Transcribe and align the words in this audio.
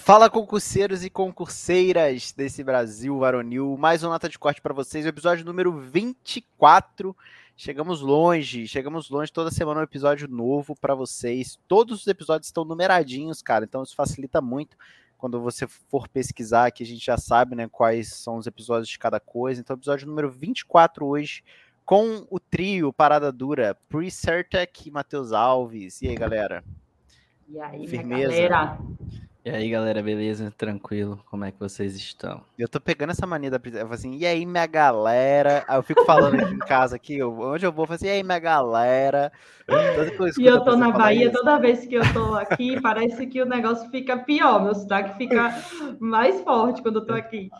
Fala 0.00 0.30
concurseiros 0.30 1.04
e 1.04 1.10
concurseiras 1.10 2.32
desse 2.32 2.64
Brasil 2.64 3.18
varonil, 3.18 3.76
mais 3.76 4.02
uma 4.02 4.12
nota 4.12 4.28
de 4.28 4.38
corte 4.38 4.62
para 4.62 4.72
vocês, 4.72 5.04
o 5.04 5.08
episódio 5.08 5.44
número 5.44 5.70
24. 5.72 7.14
Chegamos 7.54 8.00
longe, 8.00 8.66
chegamos 8.66 9.10
longe, 9.10 9.30
toda 9.30 9.50
semana 9.50 9.80
um 9.80 9.82
episódio 9.82 10.26
novo 10.28 10.74
para 10.80 10.94
vocês. 10.94 11.58
Todos 11.66 12.00
os 12.00 12.06
episódios 12.06 12.46
estão 12.46 12.64
numeradinhos, 12.64 13.42
cara, 13.42 13.64
então 13.64 13.82
isso 13.82 13.94
facilita 13.94 14.40
muito. 14.40 14.78
Quando 15.18 15.42
você 15.42 15.66
for 15.66 16.08
pesquisar 16.08 16.66
aqui, 16.66 16.84
a 16.84 16.86
gente 16.86 17.04
já 17.04 17.18
sabe, 17.18 17.54
né, 17.54 17.68
quais 17.70 18.14
são 18.14 18.36
os 18.36 18.46
episódios 18.46 18.88
de 18.88 18.98
cada 18.98 19.18
coisa. 19.20 19.60
Então, 19.60 19.76
episódio 19.76 20.06
número 20.06 20.30
24 20.30 21.04
hoje, 21.04 21.42
com 21.84 22.24
o 22.30 22.38
trio 22.38 22.92
Parada 22.92 23.30
Dura, 23.32 23.76
Pri 23.88 24.10
Sertec 24.10 24.88
e 24.88 24.92
Matheus 24.92 25.32
Alves. 25.32 26.00
E 26.00 26.08
aí, 26.08 26.14
galera? 26.14 26.64
E 27.48 27.60
aí, 27.60 27.86
Firmeza. 27.86 28.30
galera? 28.30 28.78
E 29.48 29.50
aí, 29.50 29.70
galera, 29.70 30.02
beleza? 30.02 30.52
Tranquilo? 30.58 31.24
Como 31.24 31.42
é 31.42 31.50
que 31.50 31.58
vocês 31.58 31.96
estão? 31.96 32.44
Eu 32.58 32.68
tô 32.68 32.78
pegando 32.78 33.12
essa 33.12 33.26
mania 33.26 33.50
da 33.50 33.58
eu 33.72 33.90
assim, 33.90 34.14
e 34.18 34.26
aí, 34.26 34.44
minha 34.44 34.66
galera? 34.66 35.64
Aí 35.66 35.78
eu 35.78 35.82
fico 35.82 36.04
falando 36.04 36.34
aqui 36.34 36.52
em 36.52 36.58
casa 36.58 36.96
aqui, 36.96 37.22
onde 37.22 37.64
eu 37.64 37.72
vou, 37.72 37.84
eu 37.84 37.86
falo 37.86 37.94
assim, 37.94 38.08
e 38.08 38.10
aí, 38.10 38.22
minha 38.22 38.38
galera? 38.38 39.32
Eu 39.68 40.32
e 40.38 40.46
eu 40.46 40.64
tô 40.64 40.76
na 40.76 40.90
Bahia, 40.90 41.30
toda 41.30 41.58
vez 41.58 41.86
que 41.86 41.94
eu 41.94 42.12
tô 42.14 42.34
aqui, 42.34 42.80
parece 42.80 43.26
que 43.26 43.42
o 43.42 43.44
negócio 43.44 43.90
fica 43.90 44.16
pior, 44.16 44.62
meu 44.62 44.74
sotaque 44.74 45.18
fica 45.18 45.54
mais 46.00 46.40
forte 46.40 46.80
quando 46.80 47.00
eu 47.00 47.06
tô 47.06 47.12
aqui. 47.12 47.50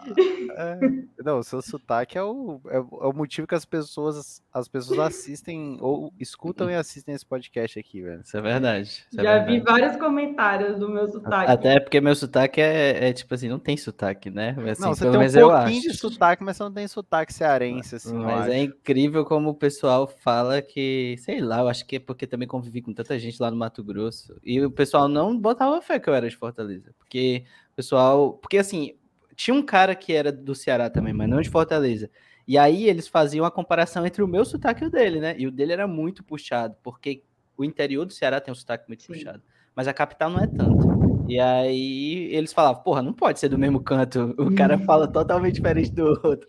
É, 0.57 0.79
não, 1.23 1.41
o 1.41 1.45
seu 1.45 1.61
sotaque 1.61 2.17
é 2.17 2.23
o, 2.23 2.63
é, 2.69 2.79
é, 2.79 2.81
o 2.81 3.13
motivo 3.13 3.47
que 3.47 3.55
as 3.55 3.67
pessoas, 3.67 4.43
as 4.53 4.67
pessoas 4.69 4.99
assistem, 5.01 5.77
ou 5.83 6.11
escutam 6.19 6.71
e 6.71 6.75
assistem 6.75 7.15
esse 7.15 7.27
podcast 7.27 7.79
aqui, 7.79 8.01
velho. 8.01 8.23
Isso 8.23 8.37
é 8.37 8.41
verdade. 8.41 8.89
Isso 8.89 9.21
é 9.21 9.23
Já 9.23 9.33
verdade. 9.35 9.53
vi 9.53 9.61
vários 9.61 9.97
comentários 9.97 10.79
do 10.79 10.89
meu 10.89 11.07
sotaque. 11.09 11.51
Até 11.51 11.78
é 11.79 11.81
porque 11.81 12.01
meu 12.01 12.15
sotaque 12.15 12.61
é, 12.61 13.09
é, 13.09 13.13
tipo 13.13 13.33
assim, 13.35 13.49
não 13.49 13.59
tem 13.59 13.77
sotaque, 13.77 14.29
né? 14.29 14.51
Assim, 14.71 14.83
não, 14.83 14.95
você 14.95 15.11
tem 15.11 15.45
um 15.45 15.49
pouquinho 15.49 15.83
de 15.83 15.95
sotaque, 15.95 16.45
mas 16.45 16.57
você 16.57 16.63
não 16.65 16.73
tem 16.73 16.87
sotaque 16.87 17.33
cearense, 17.33 17.95
assim. 17.95 18.15
Mas 18.15 18.49
é 18.49 18.59
incrível 18.59 19.25
como 19.25 19.51
o 19.51 19.55
pessoal 19.55 20.07
fala 20.07 20.61
que, 20.61 21.17
sei 21.19 21.41
lá, 21.41 21.61
eu 21.61 21.69
acho 21.69 21.87
que 21.87 21.97
é 21.97 22.01
porque 22.01 22.27
também 22.27 22.47
convivi 22.47 22.83
com 22.83 22.93
tanta 22.93 23.19
gente 23.19 23.41
lá 23.41 23.51
no 23.51 23.57
Mato 23.57 23.83
Grosso. 23.83 24.37
E 24.45 24.61
o 24.61 24.71
pessoal 24.71 25.09
não 25.09 25.39
botava 25.39 25.81
fé 25.81 25.99
que 25.99 26.11
eu 26.11 26.15
era 26.15 26.29
de 26.29 26.37
Fortaleza. 26.37 26.93
Porque 26.99 27.45
o 27.73 27.77
pessoal. 27.77 28.33
Porque 28.35 28.59
assim, 28.59 28.95
tinha 29.35 29.55
um 29.55 29.63
cara 29.63 29.95
que 29.95 30.13
era 30.13 30.33
do 30.33 30.55
Ceará 30.55 30.91
também, 30.91 31.13
mas 31.13 31.29
não 31.29 31.41
de 31.41 31.49
Fortaleza. 31.49 32.11
E 32.47 32.59
aí 32.59 32.89
eles 32.89 33.07
faziam 33.07 33.45
a 33.45 33.51
comparação 33.51 34.05
entre 34.05 34.23
o 34.23 34.29
meu 34.29 34.45
sotaque 34.45 34.83
e 34.83 34.87
o 34.87 34.91
dele, 34.91 35.21
né? 35.21 35.35
E 35.39 35.47
o 35.47 35.51
dele 35.53 35.73
era 35.73 35.87
muito 35.87 36.25
puxado, 36.25 36.75
porque 36.83 37.23
o 37.57 37.65
interior 37.65 38.05
do 38.05 38.13
Ceará 38.13 38.41
tem 38.41 38.51
um 38.51 38.55
sotaque 38.55 38.89
muito 38.89 39.03
Sim. 39.03 39.13
puxado. 39.13 39.43
Mas 39.79 39.87
a 39.87 39.95
capital 39.95 40.29
não 40.29 40.41
é 40.41 40.47
tanto. 40.49 41.25
E 41.29 41.39
aí 41.39 42.35
eles 42.35 42.53
falavam, 42.53 42.83
porra, 42.83 43.01
não 43.01 43.13
pode 43.13 43.39
ser 43.39 43.49
do 43.49 43.57
mesmo 43.57 43.79
canto, 43.79 44.35
o 44.37 44.53
cara 44.53 44.77
fala 44.77 45.07
totalmente 45.07 45.55
diferente 45.55 45.93
do 45.93 46.21
outro. 46.25 46.49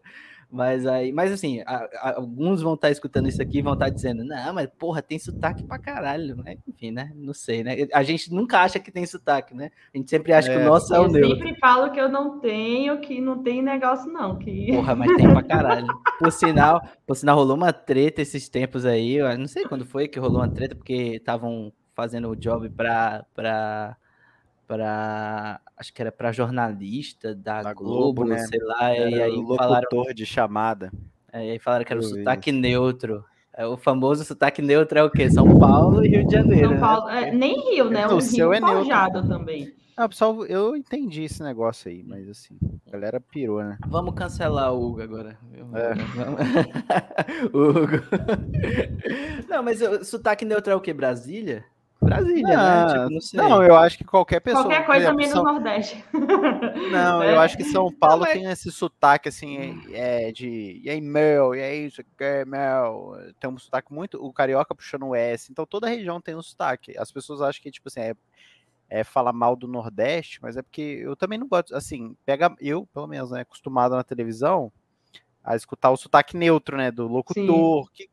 Mas 0.52 0.88
aí, 0.88 1.12
mas 1.12 1.32
assim, 1.32 1.62
a, 1.62 1.88
a, 2.02 2.16
alguns 2.16 2.60
vão 2.60 2.74
estar 2.74 2.88
tá 2.88 2.92
escutando 2.92 3.30
isso 3.30 3.40
aqui 3.40 3.60
e 3.60 3.62
vão 3.62 3.74
estar 3.74 3.86
tá 3.86 3.92
dizendo, 3.92 4.24
não, 4.24 4.52
mas 4.52 4.68
porra, 4.80 5.00
tem 5.00 5.20
sotaque 5.20 5.64
pra 5.64 5.78
caralho, 5.78 6.38
né? 6.38 6.58
Enfim, 6.68 6.90
né? 6.90 7.12
Não 7.16 7.36
sei, 7.36 7.64
né? 7.64 7.88
A 7.94 8.02
gente 8.02 8.34
nunca 8.34 8.62
acha 8.62 8.80
que 8.80 8.92
tem 8.92 9.06
sotaque, 9.06 9.54
né? 9.54 9.70
A 9.94 9.98
gente 10.00 10.10
sempre 10.10 10.34
acha 10.34 10.52
é. 10.52 10.58
que 10.58 10.64
o 10.64 10.66
nosso 10.66 10.92
é 10.92 11.00
o 11.00 11.08
neutro. 11.08 11.34
Eu 11.34 11.38
sempre 11.38 11.60
falo 11.60 11.92
que 11.92 12.02
eu 12.02 12.10
não 12.10 12.40
tenho, 12.40 13.00
que 13.00 13.22
não 13.22 13.44
tem 13.44 13.62
negócio, 13.62 14.12
não. 14.12 14.40
Que... 14.40 14.74
Porra, 14.74 14.96
mas 14.96 15.16
tem 15.16 15.30
pra 15.32 15.44
caralho. 15.44 15.88
Por 16.18 16.32
sinal, 16.32 16.82
por 17.06 17.16
sinal, 17.16 17.38
rolou 17.38 17.56
uma 17.56 17.72
treta 17.72 18.24
esses 18.24 18.50
tempos 18.50 18.88
aí. 18.88 19.18
Eu 19.18 19.38
não 19.38 19.48
sei 19.48 19.66
quando 19.66 19.86
foi 19.86 20.08
que 20.08 20.18
rolou 20.18 20.38
uma 20.38 20.50
treta, 20.50 20.74
porque 20.74 21.18
estavam 21.18 21.72
fazendo 22.00 22.30
o 22.30 22.36
job 22.36 22.70
pra. 22.70 23.26
pra 23.34 23.98
para 24.66 25.60
acho 25.76 25.92
que 25.92 26.00
era 26.00 26.12
para 26.12 26.32
jornalista 26.32 27.34
da, 27.34 27.64
da 27.64 27.74
Globo, 27.74 28.22
Globo, 28.22 28.26
né? 28.26 28.38
sei 28.46 28.60
lá, 28.62 28.94
era 28.94 29.10
e 29.10 29.20
aí 29.20 29.46
falaram 29.58 29.88
de 30.14 30.28
chamada. 30.28 30.92
É, 31.34 31.48
e 31.48 31.52
aí 31.52 31.60
falaram 31.60 31.84
que 31.84 31.92
era 31.92 32.00
o 32.00 32.04
sotaque 32.04 32.52
neutro. 32.52 33.26
É, 33.52 33.66
o 33.66 33.76
famoso 33.78 34.24
sotaque 34.24 34.62
neutro 34.62 35.00
é 35.00 35.04
o 35.04 35.10
quê? 35.10 35.28
São 35.28 35.58
Paulo 35.58 36.06
e 36.06 36.10
Rio 36.10 36.24
de 36.24 36.34
Janeiro. 36.34 36.68
São 36.68 36.76
né? 36.76 36.80
Paulo, 36.80 37.08
né? 37.08 37.30
é, 37.30 37.32
nem 37.32 37.74
Rio, 37.74 37.90
né? 37.90 38.06
O, 38.08 38.18
o 38.18 38.20
Rio 38.20 38.54
é 38.54 38.60
neutro. 38.60 39.28
também. 39.28 39.74
Ah, 39.98 40.08
pessoal, 40.08 40.46
eu 40.46 40.78
entendi 40.78 41.24
esse 41.24 41.44
negócio 41.44 41.90
aí, 41.92 42.04
mas 42.04 42.30
assim, 42.30 42.58
a 42.88 42.92
galera 42.92 43.20
pirou, 43.20 43.62
né? 43.62 43.78
Vamos 43.88 44.14
cancelar 44.14 44.72
o 44.72 44.82
Hugo 44.82 45.02
agora. 45.02 45.38
É. 45.74 47.48
Hugo. 47.52 47.98
Não, 49.50 49.64
mas 49.64 49.82
o 49.82 50.06
sotaque 50.06 50.46
neutro 50.46 50.72
é 50.72 50.76
o 50.76 50.80
quê? 50.80 50.94
Brasília? 50.94 51.66
Brasília, 52.10 52.48
né? 52.48 52.56
não, 52.56 52.88
né? 52.88 52.94
Tipo, 52.94 53.14
não, 53.14 53.22
sei. 53.22 53.40
não, 53.40 53.64
eu 53.64 53.76
acho 53.76 53.98
que 53.98 54.04
qualquer 54.04 54.40
pessoa. 54.40 54.64
Qualquer 54.64 54.86
coisa 54.86 55.02
exemplo, 55.02 55.18
menos 55.18 55.34
São... 55.34 55.44
Nordeste. 55.44 56.06
Não, 56.92 57.22
é. 57.22 57.34
eu 57.34 57.40
acho 57.40 57.56
que 57.56 57.64
São 57.64 57.92
Paulo 57.92 58.26
não, 58.26 58.32
tem 58.32 58.46
esse 58.46 58.72
sotaque 58.72 59.30
assim, 59.30 59.82
é, 59.92 60.32
de. 60.32 60.82
E 60.84 60.90
aí, 60.90 61.00
meu, 61.00 61.54
e 61.54 61.62
aí, 61.62 61.86
isso 61.86 62.02
aqui, 62.02 62.10
é 62.20 62.46
meu. 62.46 63.16
Tem 63.40 63.50
um 63.50 63.58
sotaque 63.58 63.94
muito. 63.94 64.24
O 64.24 64.34
carioca 64.34 64.74
puxando 64.74 65.08
o 65.08 65.16
S. 65.16 65.52
Então 65.52 65.66
toda 65.66 65.88
região 65.88 66.20
tem 66.20 66.36
um 66.36 66.42
sotaque. 66.42 66.98
As 66.98 67.12
pessoas 67.12 67.42
acham 67.42 67.62
que, 67.62 67.72
tipo 67.72 67.88
assim, 67.88 68.00
é, 68.00 68.16
é 68.90 69.04
falar 69.04 69.34
mal 69.34 69.56
do 69.56 69.68
Nordeste, 69.68 70.40
mas 70.42 70.58
é 70.58 70.62
porque 70.62 71.02
eu 71.04 71.16
também 71.16 71.38
não 71.38 71.48
gosto. 71.48 71.76
Assim, 71.76 72.16
pega. 72.26 72.54
Eu, 72.60 72.88
pelo 72.94 73.08
menos, 73.08 73.32
né, 73.32 73.42
acostumado 73.42 73.96
na 73.96 74.04
televisão 74.04 74.72
a 75.44 75.56
escutar 75.56 75.92
o 75.92 75.98
sotaque 75.98 76.36
neutro, 76.36 76.78
né? 76.78 76.92
Do 76.92 77.08
locutor. 77.08 77.86
Sim. 77.86 77.92
Que, 77.94 78.10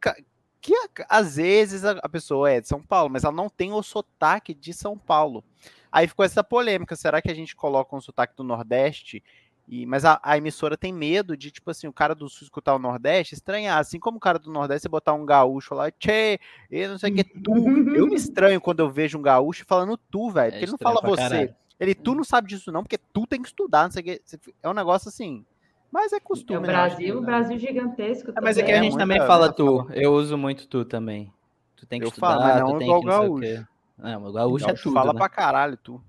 que 0.67 1.05
às 1.09 1.37
vezes 1.37 1.85
a, 1.85 2.09
pessoa 2.09 2.51
é 2.51 2.61
de 2.61 2.69
São 2.69 2.83
Paulo, 2.83 3.11
mas 3.11 3.25
ela 3.25 3.33
não 3.33 3.49
tem 3.49 3.73
o 3.73 3.83
sotaque 3.83 4.53
de 4.53 4.73
São 4.73 4.99
Paulo. 4.99 5.45
Aí 5.91 6.09
ficou 6.09 6.25
essa 6.25 6.43
polêmica: 6.43 6.97
será 6.97 7.23
que 7.23 7.31
a 7.31 7.35
gente 7.35 7.55
coloca 7.55 7.95
um 7.95 8.01
sotaque 8.01 8.37
do 8.37 8.45
Nordeste? 8.45 9.23
E, 9.69 9.85
mas 9.85 10.05
a, 10.05 10.21
a, 10.23 10.37
emissora 10.37 10.77
tem 10.77 10.93
medo 10.93 11.37
de, 11.37 11.51
tipo 11.51 11.71
assim, 11.71 11.89
o 11.89 11.93
cara 11.93 12.15
do 12.15 12.29
Sul 12.29 12.45
escutar 12.45 12.75
o 12.75 12.79
Nordeste 12.79 13.35
estranhar. 13.35 13.79
Assim 13.79 13.99
como 13.99 14.17
o 14.17 14.21
cara 14.21 14.39
do 14.39 14.51
Nordeste 14.51 14.83
você 14.83 14.89
botar 14.89 15.13
um 15.13 15.27
gaúcho 15.27 15.75
lá, 15.75 15.91
tchê, 15.91 16.39
e 16.71 16.87
não 16.87 16.99
sei 16.99 17.11
o 17.11 17.15
que, 17.17 17.25
tu. 17.25 17.53
Eu 17.95 18.07
me 18.07 18.15
estranho 18.15 18.61
quando 18.61 18.81
eu 18.81 18.91
vejo 18.91 19.19
um 19.19 19.23
gaúcho 19.23 19.65
falando 19.67 19.97
tu, 19.97 20.31
velho. 20.31 20.53
Porque 20.53 20.65
é 20.65 20.69
ele 20.69 20.73
não 20.73 20.79
fala 20.79 21.01
você. 21.01 21.23
Caralho. 21.23 21.55
Ele, 21.79 21.95
tu 21.95 22.15
não 22.15 22.25
sabe 22.25 22.49
disso, 22.49 22.73
não, 22.73 22.83
porque 22.83 22.99
tu 22.99 23.27
tem 23.27 23.43
que 23.43 23.49
estudar, 23.49 23.85
não 23.85 23.91
sei 23.91 24.01
o 24.01 24.05
que. 24.05 24.23
É 24.63 24.69
um 24.69 24.75
negócio 24.75 25.09
assim. 25.09 25.45
Mas 25.91 26.13
é 26.13 26.21
costume. 26.21 26.57
É 26.57 26.59
o 26.59 26.63
né, 26.63 26.69
Brasil, 26.69 27.19
o 27.19 27.23
Brasil 27.23 27.59
gigantesco. 27.59 28.33
É, 28.37 28.41
mas 28.41 28.59
é 28.59 28.63
que 28.63 28.73
a 28.73 28.83
gente 28.83 28.95
é 28.95 28.99
também 28.99 29.19
fala 29.19 29.53
tu. 29.53 29.87
Eu 29.93 30.15
uso 30.15 30.37
muito 30.37 30.67
tu 30.69 30.85
também. 30.85 31.33
Tu 31.77 31.87
tem 31.87 32.01
que 32.01 32.07
eu 32.07 32.09
estudar, 32.09 32.29
falo, 32.29 32.41
mas 32.43 32.61
não 32.61 32.79
tu 32.79 32.83
igual 32.83 33.01
tem 33.01 33.01
que 33.01 33.07
gaúcho. 33.07 33.69
Não, 33.99 34.27
o 34.27 34.33
gaúcho, 34.33 34.71
é 34.71 34.75
tudo. 34.75 34.95
Fala 34.95 35.13
né? 35.13 35.19
pra 35.19 35.29
caralho, 35.29 35.77
tu. 35.77 36.03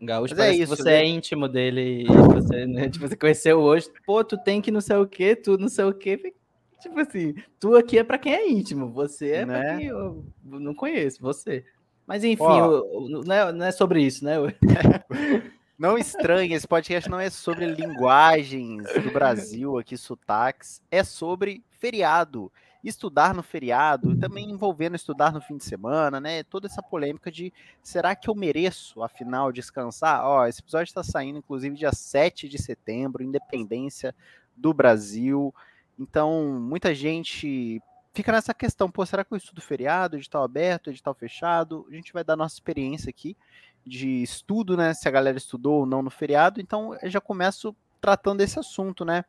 Gaúcho 0.00 0.34
mas 0.36 0.46
é 0.46 0.54
isso, 0.54 0.76
você 0.76 0.82
né? 0.82 1.00
é 1.02 1.06
íntimo 1.06 1.48
dele 1.48 2.04
você, 2.06 2.66
né, 2.66 2.88
tipo, 2.90 3.06
você 3.06 3.16
conheceu 3.16 3.60
hoje. 3.60 3.88
Pô, 4.04 4.24
tu 4.24 4.36
tem 4.36 4.60
que 4.60 4.70
não 4.72 4.80
sei 4.80 4.96
o 4.96 5.06
que, 5.06 5.36
tu 5.36 5.56
não 5.56 5.68
sei 5.68 5.84
o 5.84 5.94
que. 5.94 6.34
Tipo 6.80 6.98
assim, 6.98 7.34
tu 7.60 7.76
aqui 7.76 7.98
é 7.98 8.02
pra 8.02 8.18
quem 8.18 8.34
é 8.34 8.50
íntimo, 8.50 8.90
você 8.90 9.30
é 9.30 9.46
né? 9.46 9.60
pra 9.60 9.76
quem 9.76 9.86
eu 9.86 10.24
não 10.44 10.74
conheço, 10.74 11.22
você. 11.22 11.64
Mas 12.04 12.24
enfim, 12.24 12.42
não, 12.42 13.32
é, 13.32 13.52
não 13.52 13.64
é 13.64 13.70
sobre 13.70 14.02
isso, 14.02 14.24
né? 14.24 14.34
Não 15.78 15.96
estranhe, 15.96 16.52
esse 16.52 16.68
podcast 16.68 17.08
não 17.08 17.18
é 17.18 17.30
sobre 17.30 17.66
linguagens 17.66 18.84
do 19.02 19.10
Brasil, 19.10 19.78
aqui, 19.78 19.96
sotaques, 19.96 20.82
é 20.90 21.02
sobre 21.02 21.64
feriado. 21.70 22.52
Estudar 22.84 23.32
no 23.32 23.42
feriado, 23.42 24.16
também 24.18 24.50
envolvendo 24.50 24.96
estudar 24.96 25.32
no 25.32 25.40
fim 25.40 25.56
de 25.56 25.64
semana, 25.64 26.20
né? 26.20 26.42
Toda 26.42 26.66
essa 26.66 26.82
polêmica 26.82 27.30
de 27.30 27.52
será 27.82 28.14
que 28.14 28.28
eu 28.28 28.34
mereço, 28.34 29.02
afinal, 29.02 29.50
descansar? 29.52 30.24
Ó, 30.24 30.46
esse 30.46 30.60
episódio 30.60 30.90
está 30.90 31.02
saindo, 31.02 31.38
inclusive, 31.38 31.76
dia 31.76 31.92
7 31.92 32.48
de 32.48 32.60
setembro, 32.60 33.22
independência 33.22 34.14
do 34.56 34.74
Brasil. 34.74 35.54
Então, 35.98 36.60
muita 36.60 36.94
gente 36.94 37.80
fica 38.12 38.30
nessa 38.30 38.52
questão, 38.52 38.90
pô, 38.90 39.06
será 39.06 39.24
que 39.24 39.32
eu 39.32 39.38
estudo 39.38 39.62
feriado, 39.62 40.16
edital 40.16 40.42
aberto, 40.42 40.90
edital 40.90 41.14
fechado? 41.14 41.86
A 41.90 41.94
gente 41.94 42.12
vai 42.12 42.22
dar 42.22 42.36
nossa 42.36 42.56
experiência 42.56 43.08
aqui 43.08 43.36
de 43.84 44.22
estudo, 44.22 44.76
né? 44.76 44.94
Se 44.94 45.08
a 45.08 45.10
galera 45.10 45.38
estudou 45.38 45.80
ou 45.80 45.86
não 45.86 46.02
no 46.02 46.10
feriado. 46.10 46.60
Então, 46.60 46.96
eu 47.02 47.10
já 47.10 47.20
começo 47.20 47.74
tratando 48.00 48.38
desse 48.38 48.58
assunto, 48.58 49.04
né? 49.04 49.24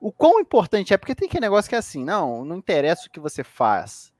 O 0.00 0.12
quão 0.12 0.40
importante 0.40 0.94
é, 0.94 0.96
porque 0.96 1.14
tem 1.14 1.26
aquele 1.26 1.40
negócio 1.40 1.68
que 1.68 1.74
é 1.74 1.78
assim, 1.78 2.04
não, 2.04 2.44
não 2.44 2.56
interessa 2.56 3.08
o 3.08 3.10
que 3.10 3.18
você 3.18 3.42
faz 3.42 4.12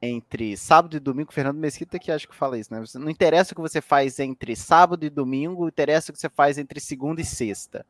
entre 0.00 0.56
sábado 0.56 0.96
e 0.96 1.00
domingo, 1.00 1.32
Fernando 1.32 1.56
Mesquita 1.56 1.98
que 1.98 2.12
acho 2.12 2.28
que 2.28 2.34
fala 2.34 2.58
isso, 2.58 2.72
né? 2.72 2.82
Não 2.96 3.08
interessa 3.08 3.52
o 3.52 3.56
que 3.56 3.62
você 3.62 3.80
faz 3.80 4.18
entre 4.18 4.54
sábado 4.54 5.04
e 5.04 5.10
domingo, 5.10 5.66
interessa 5.66 6.10
o 6.10 6.14
que 6.14 6.20
você 6.20 6.28
faz 6.28 6.58
entre 6.58 6.78
segunda 6.80 7.20
e 7.20 7.24
sexta. 7.24 7.86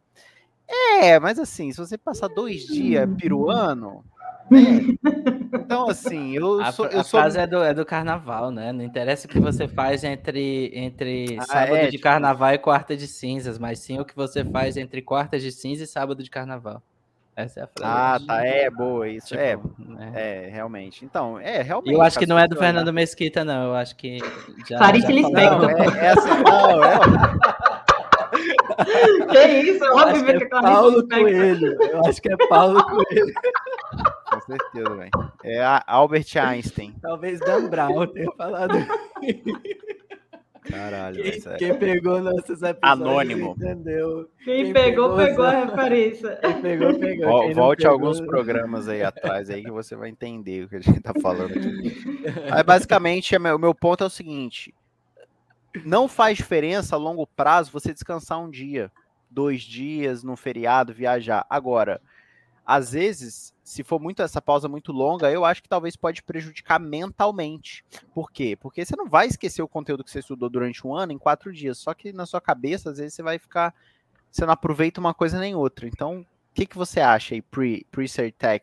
É, 0.69 1.19
mas 1.19 1.39
assim, 1.39 1.71
se 1.73 1.79
você 1.79 1.97
passar 1.97 2.29
dois 2.29 2.62
dias 2.67 3.09
piruano, 3.17 4.05
é. 4.53 5.37
Então, 5.67 5.89
assim, 5.89 6.37
eu 6.37 6.61
a, 6.61 6.71
sou. 6.71 6.87
Eu 6.87 7.01
a 7.01 7.05
sou... 7.05 7.21
frase 7.21 7.39
é 7.39 7.47
do, 7.47 7.63
é 7.63 7.75
do 7.75 7.85
carnaval, 7.85 8.51
né? 8.51 8.73
Não 8.73 8.85
interessa 8.85 9.27
o 9.27 9.31
que 9.31 9.41
você 9.41 9.67
faz 9.67 10.05
entre, 10.05 10.71
entre 10.73 11.37
ah, 11.41 11.43
sábado 11.45 11.77
é, 11.77 11.85
de 11.87 11.93
tipo... 11.93 12.05
carnaval 12.05 12.53
e 12.53 12.59
quarta 12.59 12.97
de 12.97 13.07
cinzas, 13.09 13.59
mas 13.59 13.81
sim 13.81 13.99
o 13.99 14.05
que 14.05 14.15
você 14.15 14.45
faz 14.45 14.77
entre 14.77 15.03
quarta 15.03 15.39
de 15.39 15.51
cinza 15.51 15.83
e 15.83 15.87
sábado 15.87 16.23
de 16.23 16.31
carnaval. 16.31 16.81
Essa 17.35 17.61
é 17.61 17.63
a 17.65 17.67
frase. 17.67 18.25
Ah, 18.25 18.27
tá. 18.27 18.47
É, 18.47 18.71
boa, 18.71 19.09
isso. 19.09 19.29
Tipo, 19.29 19.41
é, 19.41 19.59
né? 19.79 20.13
é, 20.15 20.49
realmente. 20.49 21.05
Então, 21.05 21.39
é, 21.39 21.63
realmente. 21.63 21.93
Eu 21.93 22.01
acho 22.01 22.19
que 22.19 22.27
não 22.27 22.39
é 22.39 22.49
do 22.49 22.57
Fernando 22.57 22.93
Mesquita, 22.93 23.45
não. 23.45 23.65
Eu 23.65 23.75
acho 23.75 23.95
que. 23.97 24.19
Já, 24.69 24.79
Clarice 24.79 25.13
Lispector. 25.13 25.61
Não, 25.61 25.71
é, 25.71 26.07
essa, 26.07 26.35
não, 26.35 26.85
é. 26.85 26.97
isso 29.63 29.85
é 29.85 29.89
Eu 29.89 29.97
óbvio 29.97 30.15
acho 30.15 30.25
que 30.25 30.39
que 30.39 30.45
é 30.45 30.49
Clarice 30.49 30.73
Paulo 30.73 31.09
Coelho. 31.09 31.83
Eu 31.83 32.07
acho 32.07 32.23
que 32.23 32.33
é 32.33 32.37
Paulo 32.49 32.85
Coelho. 32.89 33.35
Com 34.47 34.53
certeza, 34.57 34.95
velho. 34.95 35.11
É 35.45 35.61
a 35.63 35.83
Albert 35.87 36.27
Einstein. 36.37 36.95
Talvez 37.03 37.41
Dan 37.41 37.69
Brown 37.69 38.07
tenha 38.07 38.31
falado. 38.37 38.75
Caralho, 40.69 41.23
Quem, 41.23 41.41
sério. 41.41 41.59
quem 41.59 41.79
pegou 41.79 42.21
nossos 42.21 42.61
episódios 42.61 42.79
Anônimo. 42.83 43.55
entendeu. 43.57 44.29
Quem, 44.45 44.65
Quem 44.65 44.73
pegou, 44.73 45.11
pegou 45.17 45.17
pegou 45.17 45.45
a 45.45 45.65
referência. 45.65 46.37
Quem 46.43 46.61
pegou, 46.61 46.99
pegou. 46.99 47.27
Vol- 47.29 47.43
Quem 47.45 47.55
Volte 47.55 47.79
pegou- 47.83 47.93
alguns 47.93 48.21
programas 48.21 48.89
aí 48.89 49.01
atrás 49.03 49.49
aí 49.49 49.63
que 49.63 49.71
você 49.71 49.95
vai 49.95 50.09
entender 50.09 50.65
o 50.65 50.69
que 50.69 50.75
a 50.77 50.81
gente 50.81 51.01
tá 51.01 51.13
falando 51.23 51.53
aqui. 51.53 51.95
Aí, 52.51 52.63
basicamente, 52.65 53.33
é 53.37 53.39
o 53.55 53.59
meu 53.61 53.73
ponto 53.73 54.03
é 54.03 54.07
o 54.09 54.11
seguinte: 54.11 54.75
não 55.85 56.09
faz 56.09 56.37
diferença 56.37 56.97
a 56.97 56.99
longo 56.99 57.29
prazo 57.29 57.71
você 57.71 57.93
descansar 57.95 58.41
um 58.43 58.51
dia, 58.51 58.91
dois 59.31 59.63
dias, 59.63 60.25
num 60.25 60.35
feriado, 60.35 60.93
viajar. 60.93 61.47
Agora, 61.49 62.01
às 62.67 62.91
vezes, 62.91 63.55
se 63.67 63.83
for 63.83 64.01
muito 64.01 64.23
essa 64.23 64.41
pausa 64.41 64.69
muito 64.69 64.93
longa, 64.93 65.29
eu 65.29 65.45
acho 65.45 65.61
que 65.61 65.69
talvez 65.69 65.97
pode 65.97 66.23
prejudicar 66.23 66.79
mentalmente. 66.79 67.85
Por 68.15 68.31
quê? 68.31 68.57
Porque 68.57 68.85
você 68.85 68.95
não 68.95 69.09
vai 69.09 69.27
esquecer 69.27 69.61
o 69.61 69.67
conteúdo 69.67 70.05
que 70.05 70.11
você 70.11 70.21
estudou 70.21 70.49
durante 70.49 70.87
um 70.87 70.95
ano 70.95 71.11
em 71.11 71.19
quatro 71.19 71.53
dias. 71.53 71.77
Só 71.77 71.93
que 71.93 72.13
na 72.13 72.27
sua 72.27 72.41
cabeça, 72.41 72.91
às 72.91 72.99
vezes, 72.99 73.15
você 73.15 73.25
vai 73.25 73.41
ficar. 73.41 73.75
Você 74.31 74.47
não 74.47 74.53
aproveita 74.53 75.01
uma 75.01 75.13
coisa 75.13 75.41
nem 75.41 75.57
outra. 75.57 75.89
Então, 75.89 76.21
o 76.21 76.27
que, 76.55 76.65
que 76.65 76.79
você 76.79 77.01
acha 77.01 77.35
aí, 77.35 77.43
pre, 77.43 77.85
pre? 77.91 78.07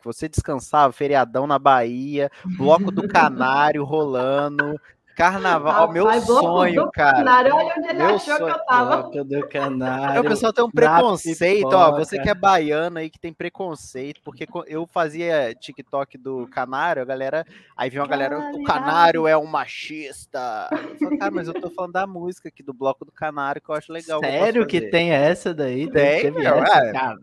Você 0.05 0.29
descansava, 0.29 0.93
feriadão 0.93 1.45
na 1.45 1.59
Bahia, 1.59 2.31
bloco 2.57 2.89
do 2.89 3.05
canário 3.09 3.83
rolando, 3.83 4.79
carnaval, 5.15 5.91
meu 5.91 6.05
Rapaz, 6.05 6.25
bloco 6.25 6.41
sonho, 6.47 6.85
do 6.85 6.91
cara. 6.91 7.17
Canário, 7.17 7.55
olha 7.55 7.73
onde 7.77 7.87
ele 7.89 7.97
Meu 7.99 8.15
achou 8.15 8.37
sonho- 8.37 8.45
que 8.45 8.59
eu 8.59 8.65
tava. 8.65 9.23
Do 9.23 9.35
É, 9.37 9.47
canário. 9.47 10.21
o 10.21 10.23
pessoal 10.25 10.53
tem 10.53 10.63
um 10.65 10.71
preconceito, 10.71 11.67
ó. 11.73 11.91
Você 11.97 12.19
que 12.19 12.29
é 12.29 12.33
baiano 12.33 12.97
aí, 12.99 13.09
que 13.09 13.19
tem 13.19 13.31
preconceito, 13.33 14.21
porque 14.23 14.45
eu 14.67 14.87
fazia 14.87 15.53
TikTok 15.53 16.17
do 16.17 16.47
canário, 16.47 17.01
a 17.01 17.05
galera. 17.05 17.45
Aí 17.77 17.89
vinha 17.89 18.01
uma 18.01 18.07
galera, 18.07 18.37
o 18.39 18.63
Canário. 18.63 19.27
é 19.27 19.37
um 19.37 19.45
machista. 19.45 20.69
Eu 20.71 20.97
falo, 20.97 21.17
cara, 21.19 21.31
mas 21.31 21.47
eu 21.47 21.53
tô 21.53 21.69
falando 21.69 21.93
da 21.93 22.07
música 22.07 22.49
aqui, 22.49 22.63
do 22.63 22.73
bloco 22.73 23.05
do 23.05 23.11
canário, 23.11 23.61
que 23.61 23.69
eu 23.69 23.75
acho 23.75 23.91
legal. 23.91 24.19
Sério 24.19 24.65
que 24.67 24.77
fazer." 24.79 24.89
tem 24.91 25.11
essa 25.11 25.53
daí? 25.53 25.89
Tem, 25.91 26.21
Teve 26.23 26.39
meu, 26.39 26.55
essa? 26.63 26.77
é. 26.85 26.91
Caralho. 26.91 27.19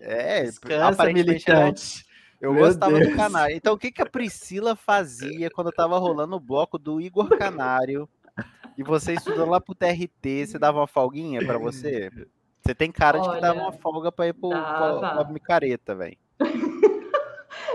É, 0.00 0.42
Descansa, 0.44 0.88
aparentemente 0.88 1.50
era 1.50 1.58
militante. 1.60 2.07
Eu 2.40 2.52
Meu 2.52 2.64
gostava 2.64 2.98
Deus. 2.98 3.10
do 3.10 3.16
Canário. 3.16 3.56
Então, 3.56 3.74
o 3.74 3.78
que, 3.78 3.90
que 3.90 4.00
a 4.02 4.06
Priscila 4.06 4.76
fazia 4.76 5.50
quando 5.50 5.72
tava 5.72 5.98
rolando 5.98 6.36
o 6.36 6.40
bloco 6.40 6.78
do 6.78 7.00
Igor 7.00 7.28
Canário? 7.36 8.08
E 8.76 8.82
você 8.82 9.14
estudando 9.14 9.50
lá 9.50 9.60
pro 9.60 9.74
TRT, 9.74 10.46
você 10.46 10.58
dava 10.58 10.78
uma 10.78 10.86
folguinha 10.86 11.44
pra 11.44 11.58
você? 11.58 12.10
Você 12.62 12.74
tem 12.74 12.92
cara 12.92 13.18
de 13.18 13.28
que 13.28 13.40
dava 13.40 13.58
uma 13.58 13.68
Olha, 13.70 13.78
folga 13.78 14.12
pra 14.12 14.28
ir 14.28 14.34
pro, 14.34 14.50
dava. 14.50 15.00
pra, 15.00 15.24
pra 15.24 15.32
micareta, 15.32 15.94
velho. 15.96 16.16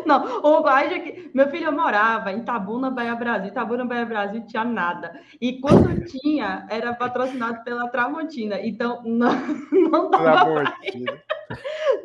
Não, 0.07 0.41
o 0.43 0.61
Guaja 0.61 0.99
que. 0.99 1.31
Meu 1.33 1.49
filho 1.49 1.71
morava 1.71 2.31
em 2.31 2.43
Tabuna, 2.43 2.89
Bahia 2.89 3.15
Brasil. 3.15 3.51
Tabuna, 3.53 3.85
Bahia 3.85 4.05
Brasil 4.05 4.45
tinha 4.45 4.63
nada. 4.63 5.19
E 5.39 5.59
quando 5.59 6.05
tinha, 6.05 6.65
era 6.69 6.93
patrocinado 6.93 7.63
pela 7.63 7.87
Tramontina. 7.89 8.59
Então, 8.59 9.01
não, 9.05 9.31
não 9.71 10.09
dava, 10.09 10.63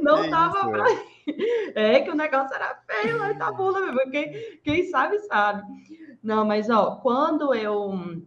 não 0.00 0.22
Que 0.22 0.30
dava 0.30 0.58
isso, 0.58 0.70
pra 0.70 0.90
ir. 0.90 1.72
É 1.74 2.00
que 2.00 2.10
o 2.10 2.14
negócio 2.14 2.54
era 2.54 2.80
feio 2.86 3.18
lá 3.18 3.32
em 3.32 3.38
Tabuna, 3.38 3.80
mesmo. 3.80 4.10
Quem, 4.10 4.60
quem 4.62 4.84
sabe, 4.84 5.18
sabe. 5.20 5.62
Não, 6.22 6.44
mas 6.44 6.70
ó, 6.70 6.96
quando 6.96 7.54
eu 7.54 8.22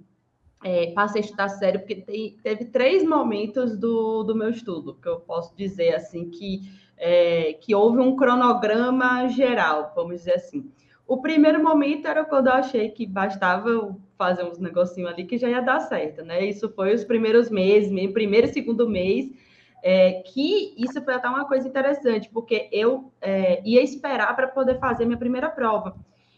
é, 0.64 0.92
passei 0.94 1.22
a 1.22 1.26
estudar 1.26 1.50
sério, 1.50 1.80
porque 1.80 1.96
tem- 1.96 2.38
teve 2.44 2.66
três 2.66 3.04
momentos 3.04 3.78
do, 3.78 4.24
do 4.24 4.36
meu 4.36 4.50
estudo, 4.50 4.96
que 4.96 5.08
eu 5.08 5.20
posso 5.20 5.56
dizer 5.56 5.96
assim, 5.96 6.30
que, 6.30 6.62
é, 7.04 7.54
que 7.54 7.74
houve 7.74 7.98
um 8.00 8.16
cronograma 8.16 9.28
geral, 9.28 9.92
vamos 9.96 10.18
dizer 10.18 10.36
assim. 10.36 10.72
O 11.08 11.20
primeiro 11.20 11.62
momento 11.62 12.08
era 12.08 12.24
quando 12.24 12.48
eu 12.48 12.54
achei 12.54 12.90
que 12.90 13.08
bastava 13.08 13.70
eu 13.70 14.00
fazer 14.16 14.44
uns 14.44 14.60
negocinhos 14.60 15.12
ali 15.12 15.26
que 15.26 15.36
já 15.36 15.50
ia 15.50 15.62
dar 15.62 15.80
certo, 15.80 16.24
né? 16.24 16.46
Isso 16.46 16.70
foi 16.70 16.94
os 16.94 17.04
primeiros 17.04 17.50
meses, 17.50 17.92
primeiro 18.14 18.48
e 18.48 18.54
segundo 18.54 18.88
mês, 18.88 19.32
é, 19.84 20.22
que 20.22 20.76
isso 20.78 21.02
foi 21.02 21.16
até 21.16 21.28
uma 21.28 21.46
coisa 21.46 21.68
interessante, 21.68 22.30
porque 22.30 22.70
eu 22.72 23.12
é, 23.20 23.64
ia 23.66 23.82
esperar 23.82 24.36
para 24.36 24.48
poder 24.48 24.78
fazer 24.78 25.06
minha 25.06 25.18
primeira 25.18 25.50
prova. 25.50 25.96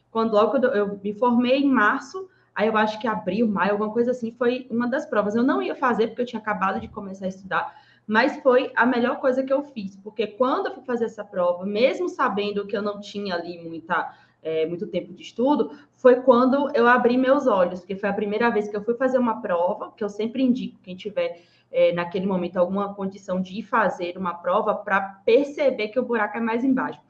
Quando 0.09 0.31
logo 0.31 0.51
quando 0.51 0.67
eu 0.67 0.97
me 1.03 1.13
formei 1.13 1.57
em 1.57 1.69
março, 1.69 2.29
aí 2.55 2.69
eu 2.69 2.77
acho 2.77 3.01
que 3.01 3.07
abril, 3.07 3.49
maio, 3.49 3.73
alguma 3.73 3.91
coisa 3.91 4.11
assim, 4.11 4.31
foi 4.31 4.65
uma 4.71 4.87
das 4.87 5.05
provas. 5.05 5.35
Eu 5.35 5.43
não 5.43 5.61
ia 5.61 5.75
fazer 5.75 6.07
porque 6.07 6.21
eu 6.21 6.25
tinha 6.25 6.41
acabado 6.41 6.79
de 6.79 6.87
começar 6.87 7.25
a 7.25 7.29
estudar, 7.29 7.75
mas 8.05 8.37
foi 8.37 8.71
a 8.75 8.85
melhor 8.85 9.19
coisa 9.19 9.43
que 9.43 9.53
eu 9.53 9.63
fiz, 9.63 9.95
porque 9.95 10.27
quando 10.27 10.67
eu 10.67 10.73
fui 10.73 10.83
fazer 10.83 11.05
essa 11.05 11.23
prova, 11.23 11.65
mesmo 11.65 12.09
sabendo 12.09 12.65
que 12.67 12.75
eu 12.75 12.81
não 12.81 12.99
tinha 12.99 13.35
ali 13.35 13.57
muita, 13.57 14.13
é, 14.41 14.65
muito 14.65 14.87
tempo 14.87 15.13
de 15.13 15.23
estudo, 15.23 15.71
foi 15.95 16.17
quando 16.21 16.69
eu 16.75 16.87
abri 16.87 17.17
meus 17.17 17.47
olhos, 17.47 17.79
porque 17.79 17.95
foi 17.95 18.09
a 18.09 18.13
primeira 18.13 18.49
vez 18.49 18.67
que 18.67 18.75
eu 18.75 18.83
fui 18.83 18.95
fazer 18.95 19.17
uma 19.17 19.41
prova, 19.41 19.91
que 19.95 20.03
eu 20.03 20.09
sempre 20.09 20.43
indico 20.43 20.79
quem 20.83 20.95
tiver 20.95 21.41
é, 21.71 21.91
naquele 21.91 22.25
momento 22.25 22.57
alguma 22.57 22.93
condição 22.93 23.41
de 23.41 23.59
ir 23.59 23.63
fazer 23.63 24.17
uma 24.17 24.35
prova 24.35 24.75
para 24.75 25.01
perceber 25.25 25.87
que 25.87 25.99
o 25.99 26.03
buraco 26.03 26.37
é 26.37 26.41
mais 26.41 26.63
embaixo. 26.63 27.01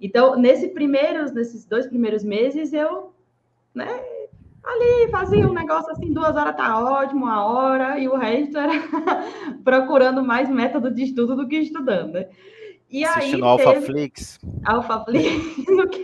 Então, 0.00 0.36
nesse 0.36 0.68
primeiros, 0.68 1.32
nesses 1.32 1.64
dois 1.64 1.86
primeiros 1.86 2.22
meses, 2.22 2.72
eu, 2.72 3.12
né, 3.74 3.86
ali 4.66 5.10
fazia 5.10 5.46
um 5.46 5.52
negócio 5.52 5.90
assim, 5.92 6.12
duas 6.12 6.36
horas 6.36 6.56
tá 6.56 6.78
ótimo, 6.78 7.24
uma 7.24 7.44
hora, 7.44 7.98
e 7.98 8.08
o 8.08 8.16
resto 8.16 8.58
era 8.58 8.72
procurando 9.64 10.24
mais 10.24 10.48
método 10.48 10.90
de 10.90 11.04
estudo 11.04 11.36
do 11.36 11.46
que 11.46 11.56
estudando, 11.56 12.12
né? 12.12 12.28
E 12.90 13.04
Assistindo 13.04 13.44
aí 13.46 13.56
teve 13.56 13.68
AlphaFlix. 13.68 14.38
AlphaFlix, 14.64 15.66
no 15.68 15.88
que 15.88 16.02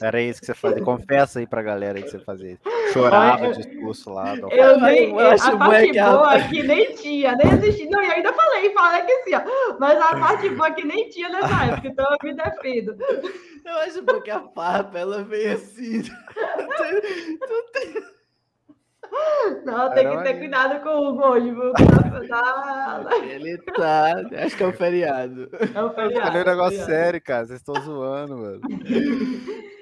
Era 0.00 0.20
isso 0.20 0.40
que 0.40 0.46
você 0.46 0.54
fazia. 0.54 0.82
Confessa 0.82 1.38
aí 1.38 1.46
pra 1.46 1.62
galera 1.62 2.00
que 2.00 2.08
você 2.08 2.18
fazia 2.18 2.52
isso. 2.52 2.62
Chorava 2.94 3.48
o 3.48 3.52
discurso 3.52 4.10
lá. 4.10 4.34
do 4.34 4.48
Eu 4.50 4.56
Eu 4.72 4.80
nem, 4.80 5.20
acho 5.20 5.50
a 5.52 5.56
parte 5.56 5.98
é 5.98 6.04
boa 6.04 6.40
que 6.48 6.62
nem 6.62 6.94
tinha, 6.94 7.34
nem 7.36 7.52
existia. 7.52 7.90
Não, 7.90 8.02
e 8.02 8.06
ainda 8.10 8.32
falei, 8.32 8.72
falei 8.72 9.02
que 9.02 9.22
sim, 9.24 9.34
ó. 9.34 9.42
Mas 9.78 10.00
a 10.00 10.16
parte 10.16 10.48
boa 10.50 10.70
que 10.70 10.84
nem 10.86 11.08
tinha 11.10 11.28
nessa 11.28 11.64
época, 11.66 11.88
então 11.88 12.06
eu 12.10 12.16
me 12.22 12.34
defendo. 12.34 12.96
Eu 13.64 13.76
acho 13.78 14.02
bom 14.02 14.20
que 14.20 14.30
a 14.30 14.40
farpa, 14.54 14.98
ela 14.98 15.22
veio 15.22 15.54
assim. 15.54 16.02
Não, 19.64 19.92
tem 19.94 20.08
que 20.10 20.22
ter 20.24 20.38
cuidado 20.38 20.82
com 20.82 20.88
o 20.88 21.08
Hugo 21.10 21.24
hoje, 21.26 21.50
viu? 21.50 21.72
Tá- 22.28 23.04
Ele 23.28 23.58
tá. 23.58 24.12
Acho 24.44 24.56
que 24.56 24.62
é 24.62 24.66
um 24.66 24.72
feriado. 24.72 25.48
É 25.52 25.80
um 25.80 25.86
Eu 25.88 25.94
feriado, 25.94 26.26
falei 26.26 26.42
um 26.42 26.44
é 26.44 26.48
um 26.48 26.50
negócio 26.50 26.78
feriado. 26.78 26.90
sério, 26.90 27.22
cara. 27.22 27.46
Vocês 27.46 27.60
estão 27.60 27.74
zoando, 27.82 28.36
mano. 28.36 28.60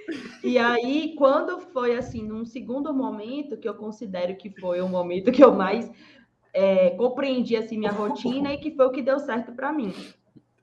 E 0.42 0.58
aí, 0.58 1.14
quando 1.16 1.60
foi 1.60 1.96
assim, 1.96 2.22
num 2.22 2.44
segundo 2.44 2.92
momento, 2.92 3.56
que 3.56 3.68
eu 3.68 3.74
considero 3.74 4.36
que 4.36 4.50
foi 4.50 4.80
o 4.80 4.88
momento 4.88 5.32
que 5.32 5.42
eu 5.42 5.52
mais 5.54 5.90
é, 6.52 6.90
compreendi 6.90 7.56
assim, 7.56 7.78
minha 7.78 7.92
rotina 7.92 8.52
e 8.52 8.58
que 8.58 8.70
foi 8.70 8.86
o 8.86 8.90
que 8.90 9.02
deu 9.02 9.18
certo 9.18 9.52
para 9.52 9.72
mim. 9.72 9.92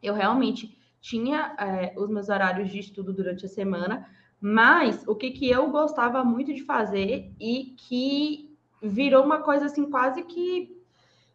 Eu 0.02 0.14
realmente 0.14 0.78
tinha 1.02 1.56
é, 1.58 1.94
os 1.98 2.10
meus 2.10 2.30
horários 2.30 2.70
de 2.70 2.80
estudo 2.80 3.14
durante 3.14 3.46
a 3.46 3.50
semana, 3.50 4.08
mas 4.40 5.04
o 5.08 5.16
que, 5.16 5.32
que 5.32 5.50
eu 5.50 5.70
gostava 5.70 6.24
muito 6.24 6.54
de 6.54 6.64
fazer 6.64 7.34
e 7.40 7.76
que 7.78 8.56
virou 8.82 9.24
uma 9.24 9.42
coisa 9.42 9.66
assim, 9.66 9.90
quase 9.90 10.24
que, 10.24 10.78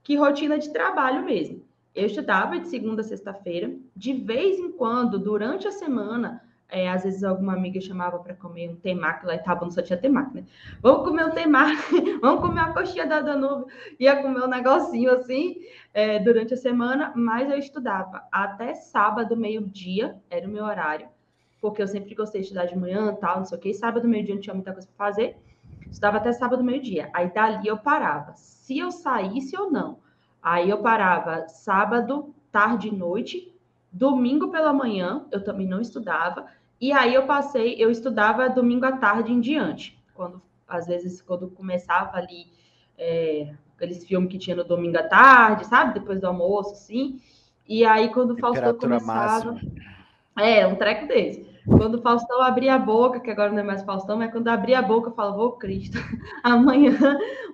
que 0.03 0.17
rotina 0.17 0.59
de 0.59 0.73
trabalho 0.73 1.25
mesmo. 1.25 1.63
Eu 1.95 2.07
estudava 2.07 2.59
de 2.59 2.69
segunda 2.69 3.03
a 3.03 3.05
sexta-feira, 3.05 3.75
de 3.95 4.13
vez 4.13 4.59
em 4.59 4.73
quando, 4.73 5.19
durante 5.19 5.69
a 5.69 5.73
semana, 5.73 6.43
é, 6.69 6.89
às 6.89 7.05
vezes 7.05 7.23
alguma 7.23 7.53
amiga 7.53 7.81
chamava 7.81 8.19
para 8.19 8.35
comer 8.35 8.71
um 8.71 8.77
temaki 8.77 9.27
lá 9.27 9.35
em 9.35 9.39
Itabuna, 9.39 9.71
só 9.71 9.83
tinha 9.83 9.99
temaki, 9.99 10.35
né? 10.37 10.45
Vamos 10.81 11.07
comer 11.07 11.27
um 11.27 11.31
temaki, 11.31 12.19
vamos 12.21 12.41
comer 12.41 12.61
a 12.61 12.73
coxinha 12.73 13.07
da 13.07 13.21
Danube. 13.21 13.71
Ia 14.01 14.21
comer 14.23 14.43
um 14.43 14.49
negocinho 14.49 15.13
assim 15.13 15.57
é, 15.93 16.19
durante 16.19 16.55
a 16.55 16.57
semana, 16.57 17.13
mas 17.15 17.51
eu 17.51 17.59
estudava 17.59 18.25
até 18.33 18.75
sábado, 18.75 19.37
meio-dia, 19.37 20.17
era 20.31 20.47
o 20.47 20.51
meu 20.51 20.65
horário, 20.65 21.09
porque 21.61 21.81
eu 21.81 21.87
sempre 21.87 22.15
gostei 22.15 22.41
de 22.41 22.49
estudar 22.49 22.67
de 22.67 22.77
manhã, 22.77 23.15
tal, 23.15 23.39
não 23.39 23.45
sei 23.45 23.59
o 23.59 23.61
quê. 23.61 23.71
E 23.71 23.75
sábado, 23.75 24.09
meio-dia, 24.09 24.35
não 24.35 24.43
tinha 24.43 24.55
muita 24.55 24.73
coisa 24.73 24.89
para 24.97 25.07
fazer. 25.07 25.37
Estudava 25.89 26.17
até 26.17 26.33
sábado, 26.33 26.65
meio-dia. 26.65 27.09
Aí 27.15 27.33
dali 27.33 27.69
eu 27.69 27.79
parava, 27.79 28.33
se 28.35 28.79
eu 28.79 28.91
saísse 28.91 29.57
ou 29.57 29.71
não. 29.71 29.99
Aí 30.43 30.69
eu 30.69 30.79
parava 30.83 31.47
sábado, 31.49 32.35
tarde 32.51 32.89
e 32.89 32.93
noite, 32.93 33.54
domingo 33.95 34.51
pela 34.51 34.73
manhã, 34.73 35.25
eu 35.31 35.43
também 35.43 35.67
não 35.67 35.81
estudava. 35.81 36.47
E 36.81 36.93
aí 36.93 37.15
eu 37.15 37.27
passei, 37.27 37.77
eu 37.79 37.91
estudava 37.91 38.49
domingo 38.49 38.85
à 38.85 38.93
tarde 38.93 39.33
em 39.33 39.41
diante. 39.41 39.97
Quando, 40.13 40.43
às 40.67 40.87
vezes, 40.87 41.23
quando 41.23 41.49
começava 41.49 42.17
ali 42.17 42.49
é, 42.99 43.55
aqueles 43.77 44.05
filmes 44.05 44.31
que 44.31 44.39
tinha 44.39 44.57
no 44.57 44.65
domingo 44.65 44.99
à 44.99 45.05
tarde, 45.05 45.67
sabe? 45.67 45.95
Depois 46.01 46.21
do 46.21 46.27
almoço, 46.27 46.73
assim. 46.73 47.21
E 47.67 47.85
aí, 47.85 48.13
quando 48.13 48.33
o 48.33 48.37
Faustão 48.37 48.77
começava. 48.77 49.53
máxima. 49.53 49.61
É, 50.37 50.67
um 50.67 50.75
treco 50.75 51.07
desse. 51.07 51.47
Quando 51.65 51.95
o 51.95 52.03
Faustão 52.03 52.43
abria 52.43 52.75
a 52.75 52.79
boca, 52.79 53.21
que 53.21 53.31
agora 53.31 53.53
não 53.53 53.61
é 53.61 53.63
mais 53.63 53.85
Faustão, 53.85 54.19
mas 54.19 54.33
quando 54.33 54.49
abria 54.49 54.81
a 54.81 54.83
boca, 54.83 55.09
eu 55.09 55.15
falava, 55.15 55.41
ô 55.41 55.53
Cristo, 55.53 55.97
amanhã 56.43 56.99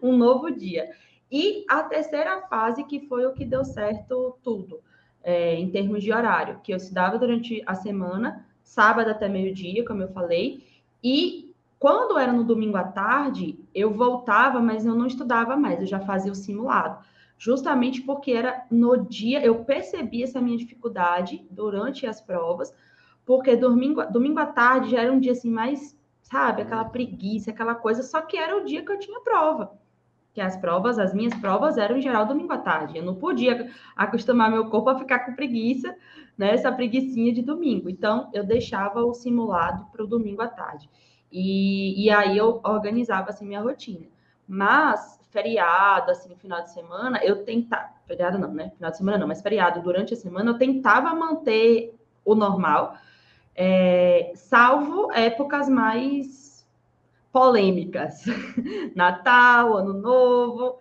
um 0.03 0.17
novo 0.17 0.51
dia. 0.51 0.89
E 1.31 1.65
a 1.69 1.83
terceira 1.83 2.41
fase, 2.49 2.83
que 2.85 3.07
foi 3.07 3.27
o 3.27 3.35
que 3.35 3.45
deu 3.45 3.63
certo 3.63 4.39
tudo, 4.43 4.81
é, 5.23 5.55
em 5.55 5.71
termos 5.71 6.03
de 6.03 6.13
horário, 6.13 6.61
que 6.63 6.73
eu 6.73 6.77
estudava 6.77 7.19
durante 7.19 7.63
a 7.67 7.75
semana, 7.75 8.45
sábado 8.63 9.11
até 9.11 9.29
meio-dia, 9.29 9.85
como 9.85 10.03
eu 10.03 10.09
falei, 10.09 10.65
e 11.03 11.55
quando 11.79 12.19
era 12.19 12.33
no 12.33 12.45
domingo 12.45 12.77
à 12.77 12.85
tarde, 12.85 13.59
eu 13.75 13.95
voltava, 13.95 14.61
mas 14.61 14.85
eu 14.85 14.95
não 14.95 15.07
estudava 15.07 15.57
mais, 15.57 15.81
eu 15.81 15.87
já 15.87 16.01
fazia 16.01 16.31
o 16.31 16.35
simulado. 16.35 17.03
Justamente 17.39 18.03
porque 18.03 18.33
era 18.33 18.67
no 18.71 18.99
dia, 18.99 19.43
eu 19.43 19.65
percebi 19.65 20.23
essa 20.23 20.43
minha 20.43 20.59
dificuldade 20.59 21.43
durante 21.51 22.07
as 22.07 22.21
provas, 22.21 22.71
porque 23.25 23.57
domingo, 23.57 24.05
domingo 24.13 24.39
à 24.39 24.47
tarde 24.47 24.91
já 24.91 25.01
era 25.01 25.11
um 25.13 25.19
dia 25.19 25.33
assim 25.33 25.51
mais, 25.51 25.99
sabe, 26.21 26.61
aquela 26.63 26.85
preguiça, 26.85 27.51
aquela 27.51 27.75
coisa, 27.75 28.03
só 28.03 28.21
que 28.21 28.37
era 28.37 28.57
o 28.59 28.65
dia 28.65 28.85
que 28.85 28.93
eu 28.93 28.99
tinha 28.99 29.21
prova. 29.21 29.73
Que 30.33 30.41
as 30.41 30.57
provas, 30.57 30.99
as 30.99 31.13
minhas 31.13 31.35
provas 31.35 31.77
eram 31.77 31.97
em 31.97 32.01
geral 32.01 32.27
domingo 32.27 32.53
à 32.53 32.59
tarde. 32.59 32.97
Eu 32.97 33.05
não 33.05 33.15
podia 33.15 33.71
acostumar 33.97 34.51
meu 34.51 34.71
corpo 34.71 34.91
a 34.91 34.99
ficar 34.99 35.21
com 35.21 35.35
preguiça, 35.35 35.95
né, 36.39 36.55
essa 36.55 36.71
preguiçinha 36.71 37.33
de 37.33 37.43
domingo. 37.43 37.91
Então, 37.91 38.31
eu 38.33 38.45
deixava 38.45 39.05
o 39.05 39.13
simulado 39.13 39.87
para 39.91 40.05
o 40.05 40.07
domingo 40.07 40.43
à 40.43 40.49
tarde. 40.49 40.89
E, 41.33 42.05
e 42.05 42.11
aí 42.11 42.37
eu 42.37 42.61
organizava 42.65 43.31
assim 43.31 43.47
minha 43.47 43.61
rotina. 43.61 44.07
Mas 44.47 45.21
feriado, 45.31 46.11
assim, 46.11 46.35
final 46.37 46.63
de 46.63 46.73
semana, 46.73 47.21
eu 47.23 47.45
tentava. 47.45 47.91
Feriado 48.07 48.39
não, 48.39 48.53
né? 48.53 48.71
Final 48.77 48.91
de 48.91 48.97
semana 48.97 49.19
não, 49.19 49.29
mas 49.29 49.41
feriado 49.41 49.81
durante 49.81 50.15
a 50.15 50.17
semana 50.17 50.51
eu 50.51 50.59
tentava 50.59 51.15
manter 51.15 51.95
o 52.25 52.35
normal, 52.35 52.97
é, 53.55 54.33
salvo 54.35 55.13
épocas 55.13 55.69
mais 55.69 56.50
polêmicas. 57.33 58.25
Natal, 58.95 59.77
Ano 59.77 59.95
Novo, 59.95 60.79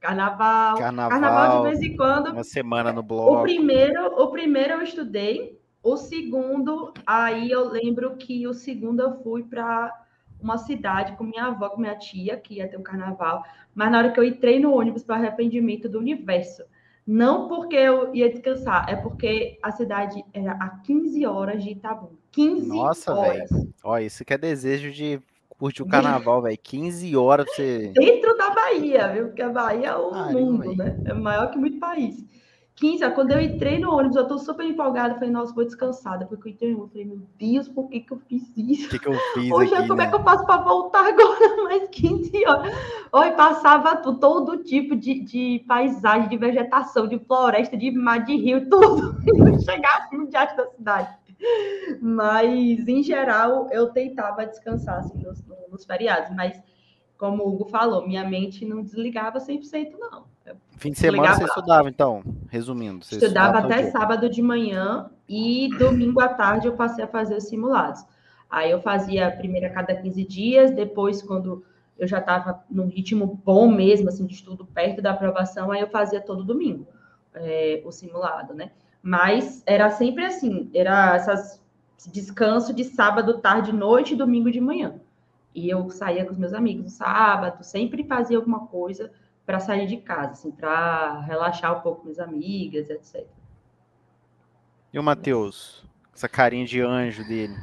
Carnaval. 0.00 0.78
Carnaval, 0.78 1.10
Carnaval 1.10 1.62
de 1.62 1.68
vez 1.68 1.82
em 1.82 1.96
quando. 1.96 2.32
Uma 2.32 2.44
semana 2.44 2.92
no 2.92 3.02
bloco. 3.02 3.38
O 3.38 3.42
primeiro, 3.42 4.06
o 4.06 4.28
primeiro 4.28 4.74
eu 4.74 4.82
estudei, 4.82 5.58
o 5.82 5.96
segundo, 5.96 6.92
aí 7.06 7.50
eu 7.50 7.68
lembro 7.68 8.16
que 8.16 8.46
o 8.46 8.52
segundo 8.52 9.00
eu 9.00 9.22
fui 9.22 9.42
para 9.42 9.92
uma 10.40 10.58
cidade 10.58 11.16
com 11.16 11.24
minha 11.24 11.46
avó, 11.46 11.70
com 11.70 11.80
minha 11.80 11.96
tia, 11.96 12.36
que 12.36 12.54
ia 12.54 12.68
ter 12.68 12.76
um 12.76 12.82
carnaval, 12.82 13.44
mas 13.74 13.90
na 13.90 13.98
hora 13.98 14.10
que 14.10 14.18
eu 14.18 14.24
entrei 14.24 14.58
no 14.58 14.74
ônibus 14.74 15.04
para 15.04 15.16
arrependimento 15.16 15.88
do 15.88 15.98
universo, 15.98 16.64
não 17.06 17.48
porque 17.48 17.76
eu 17.76 18.14
ia 18.14 18.30
descansar, 18.30 18.88
é 18.88 18.96
porque 18.96 19.58
a 19.62 19.70
cidade 19.70 20.24
era 20.32 20.52
a 20.52 20.68
15 20.68 21.26
horas 21.26 21.62
de 21.62 21.70
Itabuna. 21.70 22.18
15 22.32 22.68
Nossa, 22.68 23.14
horas. 23.14 23.50
velho. 23.50 23.72
Ó, 23.82 23.98
isso 23.98 24.24
que 24.24 24.34
é 24.34 24.38
desejo 24.38 24.90
de 24.90 25.20
curtir 25.62 25.82
o 25.82 25.86
carnaval, 25.86 26.42
velho. 26.42 26.58
15 26.60 27.16
horas 27.16 27.46
pra 27.46 27.54
você. 27.54 27.92
Dentro 27.94 28.36
da 28.36 28.50
Bahia, 28.50 29.08
viu? 29.12 29.26
Porque 29.26 29.42
a 29.42 29.48
Bahia 29.48 29.88
é 29.90 29.96
o 29.96 30.12
mundo, 30.32 30.74
né? 30.74 31.00
É 31.04 31.14
maior 31.14 31.50
que 31.52 31.56
muito 31.58 31.78
país. 31.78 32.24
15, 32.74 33.04
ó, 33.04 33.10
quando 33.12 33.30
eu 33.30 33.40
entrei 33.40 33.78
no 33.78 33.94
ônibus, 33.94 34.16
eu 34.16 34.26
tô 34.26 34.38
super 34.38 34.66
empolgada. 34.66 35.14
Falei, 35.14 35.30
nossa, 35.30 35.54
vou 35.54 35.64
descansada. 35.64 36.26
Porque 36.26 36.48
eu 36.48 36.52
entrei 36.52 36.70
no 36.72 36.78
ônibus, 36.78 36.92
falei, 36.92 37.06
meu 37.06 37.20
Deus, 37.38 37.68
por 37.68 37.88
que, 37.88 38.00
que 38.00 38.12
eu 38.12 38.18
fiz 38.28 38.42
O 38.42 38.60
isso? 38.60 38.88
que, 38.88 38.98
que 38.98 39.08
eu 39.08 39.14
fiz 39.34 39.52
Hoje, 39.52 39.72
aqui, 39.74 39.86
como 39.86 40.00
né? 40.00 40.06
é 40.06 40.08
que 40.08 40.14
eu 40.16 40.22
faço 40.24 40.44
para 40.44 40.62
voltar 40.62 41.06
agora 41.06 41.62
mais 41.64 41.88
15 41.90 42.44
horas? 42.44 42.74
Oi, 43.12 43.30
passava 43.32 43.94
tu- 43.96 44.18
todo 44.18 44.64
tipo 44.64 44.96
de, 44.96 45.20
de 45.20 45.64
paisagem, 45.68 46.28
de 46.28 46.36
vegetação, 46.36 47.06
de 47.06 47.20
floresta, 47.20 47.76
de 47.76 47.90
mar, 47.92 48.24
de 48.24 48.34
rio, 48.36 48.68
tudo. 48.68 49.16
E 49.24 49.38
não 49.38 49.60
chegava 49.60 50.08
no 50.12 50.26
diante 50.28 50.56
da 50.56 50.66
cidade. 50.70 51.21
Mas, 52.00 52.86
em 52.86 53.02
geral, 53.02 53.68
eu 53.70 53.90
tentava 53.90 54.46
descansar 54.46 54.98
assim, 54.98 55.18
nos, 55.22 55.42
nos 55.70 55.84
feriados. 55.84 56.34
Mas, 56.34 56.60
como 57.18 57.44
o 57.44 57.48
Hugo 57.48 57.64
falou, 57.66 58.06
minha 58.06 58.28
mente 58.28 58.64
não 58.64 58.82
desligava 58.82 59.38
100%, 59.38 59.92
não. 59.98 60.24
Eu 60.44 60.56
Fim 60.76 60.90
de 60.90 60.98
semana 60.98 61.34
você 61.34 61.44
estudava, 61.44 61.88
então. 61.88 62.22
Resumindo. 62.48 63.04
Você 63.04 63.16
estudava 63.16 63.62
todo 63.62 63.72
até 63.72 63.82
dia. 63.82 63.92
sábado 63.92 64.28
de 64.28 64.42
manhã 64.42 65.10
e 65.28 65.68
domingo 65.78 66.20
à 66.20 66.28
tarde 66.28 66.66
eu 66.66 66.74
passei 66.74 67.04
a 67.04 67.08
fazer 67.08 67.36
os 67.36 67.44
simulados. 67.44 68.04
Aí 68.50 68.70
eu 68.70 68.82
fazia 68.82 69.30
primeiro 69.30 69.66
a 69.66 69.70
cada 69.70 69.94
15 69.94 70.24
dias, 70.24 70.70
depois, 70.70 71.22
quando 71.22 71.64
eu 71.98 72.06
já 72.06 72.18
estava 72.18 72.64
num 72.68 72.88
ritmo 72.88 73.40
bom 73.44 73.70
mesmo, 73.70 74.08
assim, 74.08 74.26
de 74.26 74.34
estudo 74.34 74.66
perto 74.66 75.00
da 75.00 75.12
aprovação, 75.12 75.70
aí 75.70 75.80
eu 75.80 75.88
fazia 75.88 76.20
todo 76.20 76.44
domingo 76.44 76.86
é, 77.34 77.82
o 77.84 77.92
simulado, 77.92 78.54
né? 78.54 78.72
Mas 79.02 79.62
era 79.66 79.90
sempre 79.90 80.24
assim, 80.24 80.70
era 80.74 81.14
essas 81.16 81.60
esse 81.98 82.10
descanso 82.10 82.74
de 82.74 82.84
sábado, 82.84 83.38
tarde, 83.40 83.72
noite 83.72 84.14
e 84.14 84.16
domingo 84.16 84.50
de 84.50 84.60
manhã. 84.60 85.00
E 85.54 85.68
eu 85.70 85.88
saía 85.90 86.24
com 86.24 86.32
os 86.32 86.38
meus 86.38 86.52
amigos 86.52 86.84
no 86.84 86.90
sábado, 86.90 87.62
sempre 87.62 88.04
fazia 88.04 88.36
alguma 88.38 88.66
coisa 88.66 89.12
para 89.46 89.60
sair 89.60 89.86
de 89.86 89.98
casa, 89.98 90.32
assim, 90.32 90.50
para 90.50 91.20
relaxar 91.20 91.78
um 91.78 91.80
pouco 91.80 91.98
com 92.00 92.04
minhas 92.06 92.18
amigas, 92.18 92.90
etc. 92.90 93.26
E 94.92 94.98
o 94.98 95.02
Matheus? 95.02 95.84
Essa 96.14 96.28
carinha 96.28 96.64
de 96.64 96.80
anjo 96.80 97.24
dele. 97.24 97.56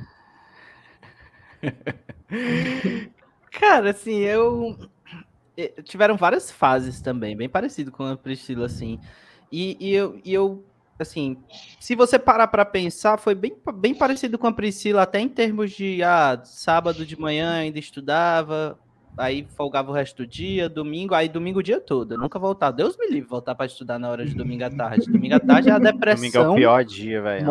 Cara, 3.51 3.91
assim, 3.91 4.19
eu. 4.19 4.77
eh, 5.58 5.81
Tiveram 5.84 6.17
várias 6.17 6.51
fases 6.51 7.01
também, 7.01 7.36
bem 7.38 7.50
parecido 7.50 7.91
com 7.91 8.03
a 8.05 8.17
Priscila, 8.17 8.65
assim. 8.65 9.00
E, 9.51 9.77
e 9.79 9.93
eu, 9.93 10.19
e 10.24 10.34
eu, 10.34 10.65
assim, 11.03 11.38
se 11.79 11.96
você 11.96 12.20
parar 12.20 12.48
pra 12.48 12.65
pensar, 12.65 13.18
foi 13.18 13.36
bem, 13.36 13.56
bem 13.75 13.94
parecido 13.94 14.38
com 14.38 14.48
a 14.48 14.53
Priscila, 14.53 15.03
até 15.03 15.20
em 15.20 15.29
termos 15.29 15.72
de, 15.72 16.01
ah, 16.03 16.39
sábado 16.44 17.06
de 17.06 17.20
manhã 17.20 17.51
ainda 17.51 17.79
estudava, 17.79 18.77
aí 19.18 19.46
folgava 19.56 19.91
o 19.91 19.94
resto 19.94 20.18
do 20.18 20.27
dia, 20.27 20.70
domingo, 20.70 21.13
aí 21.13 21.27
domingo 21.27 21.60
o 21.60 21.63
dia 21.63 21.79
todo. 21.79 22.13
Eu 22.13 22.18
nunca 22.18 22.39
voltava. 22.39 22.72
Deus 22.72 22.98
me 22.98 23.08
livre 23.08 23.29
voltar 23.29 23.53
pra 23.56 23.65
estudar 23.65 24.00
na 24.00 24.10
hora 24.10 24.25
de 24.25 24.34
domingo 24.34 24.63
à 24.63 24.70
tarde. 24.70 25.12
Domingo 25.12 25.36
à 25.36 25.39
tarde 25.39 25.70
é 25.70 25.72
a 25.72 25.77
Domingo 25.79 25.89
é 25.89 25.94
depressão. 25.94 26.53
o 26.53 26.56
pior 26.56 26.84
dia, 26.86 27.22
velho. 27.22 27.46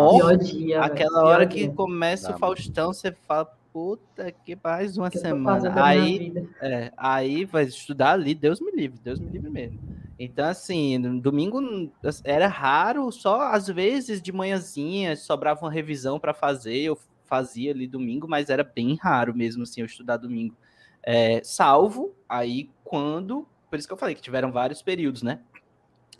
Aquela 0.82 1.24
hora 1.24 1.46
que 1.46 1.58
dia. 1.58 1.70
começa 1.70 2.30
Dá, 2.30 2.36
o 2.36 2.38
Faustão, 2.38 2.92
você 2.92 3.12
fala, 3.26 3.50
puta 3.72 4.32
que 4.44 4.56
mais 4.62 4.96
uma 4.96 5.10
que 5.10 5.18
semana. 5.18 5.84
Aí, 5.84 6.32
é, 6.60 6.90
aí 6.96 7.44
vai 7.44 7.64
estudar 7.64 8.12
ali, 8.12 8.34
Deus 8.34 8.60
me 8.60 8.72
livre, 8.72 8.98
Deus 9.02 9.20
me 9.20 9.28
livre 9.30 9.50
mesmo. 9.50 9.78
Então, 10.18 10.46
assim, 10.48 11.20
domingo 11.20 11.92
era 12.24 12.48
raro, 12.48 13.10
só 13.12 13.40
às 13.52 13.68
vezes 13.68 14.20
de 14.20 14.32
manhãzinha 14.32 15.14
sobrava 15.14 15.60
uma 15.64 15.70
revisão 15.70 16.18
para 16.18 16.34
fazer, 16.34 16.76
eu 16.78 16.98
fazia 17.24 17.70
ali 17.70 17.86
domingo, 17.86 18.26
mas 18.26 18.50
era 18.50 18.64
bem 18.64 18.96
raro 18.96 19.34
mesmo, 19.34 19.62
assim, 19.62 19.80
eu 19.80 19.86
estudar 19.86 20.16
domingo. 20.16 20.56
É, 21.04 21.40
salvo 21.44 22.14
aí 22.28 22.68
quando, 22.82 23.46
por 23.70 23.78
isso 23.78 23.86
que 23.86 23.94
eu 23.94 23.98
falei 23.98 24.14
que 24.14 24.20
tiveram 24.22 24.50
vários 24.50 24.82
períodos, 24.82 25.22
né? 25.22 25.40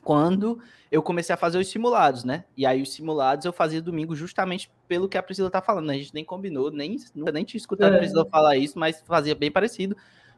Quando 0.03 0.61
eu 0.93 1.03
comecei 1.03 1.35
a 1.35 1.37
fazer 1.37 1.59
os 1.59 1.69
simulados, 1.69 2.25
né? 2.25 2.45
E 2.57 2.65
aí 2.65 2.81
os 2.81 2.93
simulados 2.93 3.45
eu 3.45 3.53
fazia 3.53 3.83
domingo 3.83 4.15
justamente 4.15 4.71
pelo 4.87 5.09
que 5.09 5.19
a 5.19 5.23
Priscila 5.23 5.51
tá 5.51 5.61
falando, 5.61 5.87
né? 5.87 5.95
A 5.95 5.99
gente 5.99 6.15
nem 6.15 6.25
combinou, 6.25 6.71
nem, 6.71 6.97
nunca 7.15 7.33
nem 7.33 7.45
tinha 7.45 7.59
escutado 7.59 7.95
É. 7.95 7.97
a 7.97 7.99
Priscila 7.99 8.27
falar 8.31 8.57
isso, 8.57 8.79
mas 8.79 9.03
fazia 9.07 9.35
bem 9.35 9.51
parecido, 9.51 9.97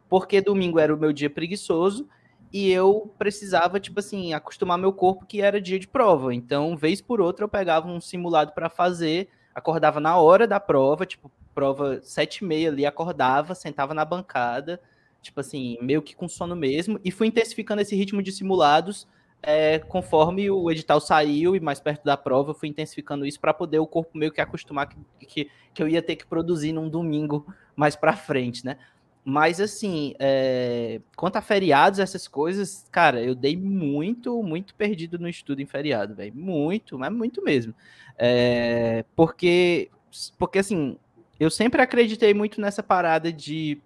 porque 0.09 0.40
domingo 0.40 0.79
era 0.79 0.95
o 0.95 0.99
meu 0.99 1.12
dia 1.12 1.29
preguiçoso 1.29 2.09
e 2.52 2.71
eu 2.71 3.12
precisava, 3.19 3.78
tipo 3.78 4.00
assim, 4.00 4.33
acostumar 4.33 4.78
meu 4.78 4.92
corpo 4.92 5.26
que 5.26 5.40
era 5.40 5.61
dia 5.61 5.78
de 5.78 5.87
prova. 5.87 6.35
Então, 6.35 6.76
vez 6.76 7.00
por 7.00 7.21
outra, 7.21 7.45
eu 7.45 7.49
pegava 7.49 7.88
um 7.88 8.00
simulado 8.00 8.52
para 8.52 8.69
fazer, 8.69 9.28
acordava 9.54 10.00
na 10.00 10.16
hora 10.19 10.47
da 10.47 10.59
prova, 10.59 11.07
tipo, 11.07 11.30
prova 11.54 12.00
sete 12.02 12.38
e 12.38 12.45
meia 12.45 12.69
ali, 12.69 12.85
acordava, 12.87 13.54
sentava 13.54 13.95
na 13.95 14.04
bancada, 14.04 14.80
tipo 15.23 15.40
assim, 15.40 15.78
meio 15.80 16.02
que 16.02 16.14
com 16.14 16.28
sono 16.28 16.57
mesmo, 16.57 16.99
e 17.04 17.11
fui 17.11 17.26
intensificando 17.26 17.83
esse 17.83 17.95
ritmo 17.95 18.23
de 18.23 18.33
simulados 18.33 19.07
é, 19.42 19.78
conforme 19.78 20.50
o 20.50 20.71
edital 20.71 21.00
saiu 21.00 21.57
e 21.57 21.61
mais 21.61 21.80
perto 21.80 22.04
da 22.04 22.16
prova, 22.16 22.52
fui 22.52 22.69
intensificando 22.69 23.25
isso 23.25 23.40
para 23.40 23.54
poder 23.54 23.78
o 23.78 23.87
corpo 23.87 24.16
meio 24.16 24.33
que 24.33 24.40
acostumar 24.40 24.88
que, 24.88 24.97
que, 25.26 25.50
que 25.73 25.83
eu 25.83 25.88
ia 25.88 26.02
ter 26.02 26.16
que 26.16 26.26
produzir 26.26 26.73
num 26.73 26.88
domingo 26.88 27.47
mais 27.75 27.97
para 27.97 28.14
frente, 28.14 28.64
né? 28.64 28.76
Mas 29.25 29.61
assim, 29.61 30.15
é, 30.19 31.00
quanto 31.15 31.37
a 31.37 31.43
feriados, 31.43 31.99
essas 31.99 32.27
coisas, 32.27 32.87
cara, 32.91 33.23
eu 33.23 33.35
dei 33.35 33.57
muito, 33.57 34.43
muito 34.43 34.75
perdido 34.75 35.19
no 35.19 35.29
estudo 35.29 35.61
em 35.61 35.67
feriado, 35.67 36.15
velho. 36.15 36.35
Muito, 36.35 36.99
mas 36.99 37.12
muito 37.12 37.43
mesmo. 37.45 37.75
É, 38.17 39.05
porque, 39.15 39.91
porque 40.39 40.59
assim, 40.59 40.97
eu 41.39 41.50
sempre 41.50 41.83
acreditei 41.83 42.33
muito 42.33 42.61
nessa 42.61 42.83
parada 42.83 43.33
de, 43.33 43.81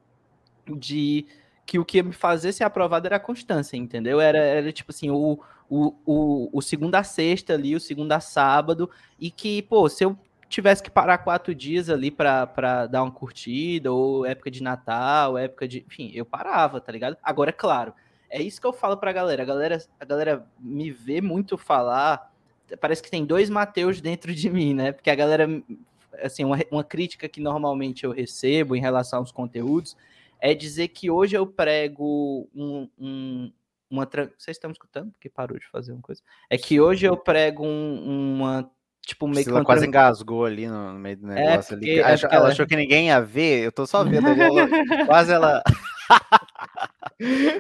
de 0.77 1.27
que 1.67 1.79
o 1.79 1.85
que 1.85 2.03
me 2.03 2.13
fazer 2.13 2.53
ser 2.53 2.65
aprovado 2.65 3.07
era 3.07 3.17
a 3.17 3.21
constância, 3.21 3.77
entendeu? 3.77 4.21
Era, 4.21 4.39
era 4.39 4.73
tipo 4.73 4.93
assim, 4.93 5.11
o, 5.11 5.41
o, 5.69 5.95
o, 6.07 6.51
o 6.53 6.63
segunda 6.63 7.01
a 7.01 7.05
sexta 7.05 7.55
ali, 7.55 7.75
o 7.75 7.81
segunda 7.81 8.17
a 8.17 8.21
sábado, 8.21 8.89
e 9.19 9.31
que, 9.31 9.63
pô, 9.63 9.89
se 9.89 10.05
eu 10.05 10.17
tivesse 10.55 10.83
que 10.83 10.91
parar 10.91 11.19
quatro 11.19 11.55
dias 11.55 11.91
ali 11.91 12.11
para 12.11 12.87
dar 12.87 13.03
uma 13.03 13.11
curtida, 13.11 13.93
ou 13.93 14.25
época 14.25 14.51
de 14.51 14.63
Natal, 14.63 15.37
época 15.37 15.67
de. 15.67 15.85
Enfim, 15.87 16.11
eu 16.15 16.25
parava, 16.25 16.81
tá 16.81 16.93
ligado? 16.93 17.17
Agora, 17.23 17.51
é 17.51 17.53
claro, 17.53 17.93
é 18.31 18.43
isso 18.43 18.61
que 18.61 18.67
eu 18.67 18.73
falo 18.73 18.97
pra 18.97 19.13
galera. 19.13 19.43
A 19.43 19.47
galera, 19.47 19.79
a 19.99 20.05
galera 20.05 20.47
me 20.59 20.91
vê 20.91 21.21
muito 21.21 21.59
falar. 21.59 22.33
Parece 22.81 23.03
que 23.03 23.11
tem 23.11 23.25
dois 23.25 23.51
Mateus 23.51 24.01
dentro 24.01 24.35
de 24.35 24.49
mim, 24.51 24.75
né? 24.75 24.93
Porque 24.93 25.11
a 25.11 25.15
galera. 25.15 25.49
Assim, 26.23 26.45
uma, 26.45 26.59
uma 26.71 26.85
crítica 26.85 27.29
que 27.29 27.41
normalmente 27.41 28.05
eu 28.05 28.13
recebo 28.13 28.77
em 28.77 28.81
relação 28.81 29.19
aos 29.19 29.33
conteúdos 29.33 29.97
é 30.41 30.55
dizer 30.55 30.89
que 30.89 31.11
hoje 31.11 31.37
eu 31.37 31.47
prego 31.47 32.49
um, 32.55 32.89
um, 32.99 33.53
uma. 33.91 34.09
Vocês 34.39 34.57
estão 34.57 34.71
escutando? 34.71 35.11
Porque 35.13 35.29
parou 35.29 35.59
de 35.59 35.67
fazer 35.69 35.93
uma 35.93 36.03
coisa. 36.03 36.23
É 36.49 36.57
que 36.57 36.81
hoje 36.81 37.07
eu 37.07 37.17
prego 37.17 37.65
um, 37.65 38.37
uma. 38.37 38.71
Tipo, 39.07 39.27
meio 39.27 39.35
Priscila 39.37 39.61
que 39.61 39.67
quase 39.67 39.87
engasgou 39.87 40.47
ali 40.47 40.67
no 40.67 40.95
meio 40.95 41.17
do 41.19 41.31
é, 41.31 41.35
negócio. 41.35 41.75
É 41.75 41.77
porque, 41.77 41.91
ali. 41.91 42.01
É 42.01 42.01
ela, 42.01 42.35
ela 42.35 42.49
achou 42.49 42.67
que 42.67 42.77
ninguém 42.77 43.09
ia 43.09 43.21
ver, 43.21 43.65
eu 43.65 43.73
tô 43.73 43.87
só 43.87 44.03
vendo. 44.05 44.29
Ela, 44.29 45.07
quase 45.07 45.33
ela. 45.33 45.63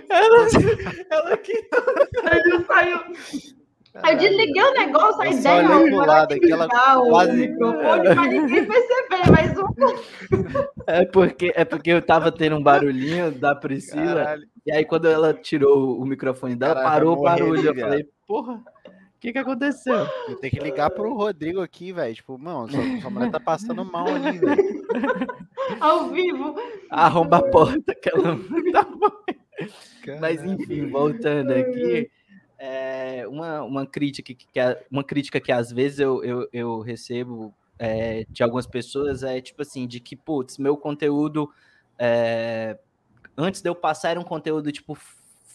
ela, 0.09 0.47
ela 1.11 1.37
que. 1.37 1.53
Ela 2.23 2.65
saiu. 2.67 3.01
Eu 3.95 4.17
desliguei 4.17 4.63
o 4.63 4.73
negócio, 4.73 5.23
a 5.23 5.29
ideia 5.29 5.63
não 5.63 5.97
lado, 5.99 6.35
aquela 6.35 6.69
quase... 6.69 7.31
o 7.31 7.35
microfone 7.37 8.03
para 8.03 8.27
ninguém 8.27 8.67
perceber, 8.67 9.31
mas 9.31 9.57
um... 9.57 9.67
é 10.85 11.05
porque 11.05 11.53
É 11.55 11.65
porque 11.65 11.91
eu 11.91 12.03
tava 12.03 12.33
tendo 12.33 12.57
um 12.57 12.63
barulhinho 12.63 13.31
da 13.31 13.55
Priscila, 13.55 14.17
Caralho. 14.17 14.49
e 14.67 14.73
aí 14.73 14.85
quando 14.85 15.07
ela 15.07 15.33
tirou 15.33 15.97
o 15.97 16.05
microfone 16.05 16.57
dela, 16.57 16.75
Caralho, 16.75 16.93
parou 16.93 17.19
o 17.19 17.23
barulho. 17.23 17.69
Eu 17.69 17.75
falei, 17.77 18.05
porra, 18.27 18.61
que 19.25 19.33
que 19.33 19.39
aconteceu? 19.39 20.07
Eu 20.29 20.37
tenho 20.37 20.53
que 20.53 20.61
ligar 20.61 20.91
pro 20.91 21.15
Rodrigo 21.15 21.63
aqui, 21.63 21.95
velho. 21.95 22.15
Tipo, 22.15 22.37
mano, 22.37 22.71
sua, 22.71 23.01
sua 23.01 23.11
mulher 23.11 23.31
tá 23.31 23.41
passando 23.41 23.83
mal 23.83 24.07
ali, 24.07 24.39
velho. 24.39 24.85
Ao 25.81 26.11
vivo. 26.11 26.55
Arromba 26.91 27.39
a 27.39 27.51
porta 27.51 27.95
que 27.95 28.11
ela 28.11 28.37
tá. 28.71 28.87
Mas 30.21 30.45
enfim, 30.45 30.91
voltando 30.91 31.53
aqui 31.53 32.11
é, 32.59 33.27
uma, 33.27 33.63
uma, 33.63 33.87
crítica 33.87 34.35
que, 34.35 34.47
que, 34.47 34.61
uma 34.91 35.03
crítica 35.03 35.41
que 35.41 35.51
às 35.51 35.73
vezes 35.73 36.01
eu, 36.01 36.23
eu, 36.23 36.49
eu 36.53 36.81
recebo 36.81 37.55
é, 37.79 38.27
de 38.29 38.43
algumas 38.43 38.67
pessoas 38.67 39.23
é 39.23 39.41
tipo 39.41 39.63
assim, 39.63 39.87
de 39.87 40.01
que, 40.01 40.17
putz, 40.17 40.59
meu 40.59 40.77
conteúdo 40.77 41.49
é, 41.99 42.79
antes 43.35 43.63
de 43.63 43.71
eu 43.71 43.75
passar 43.75 44.11
era 44.11 44.21
um 44.21 44.25
conteúdo 44.25 44.71
tipo 44.71 44.95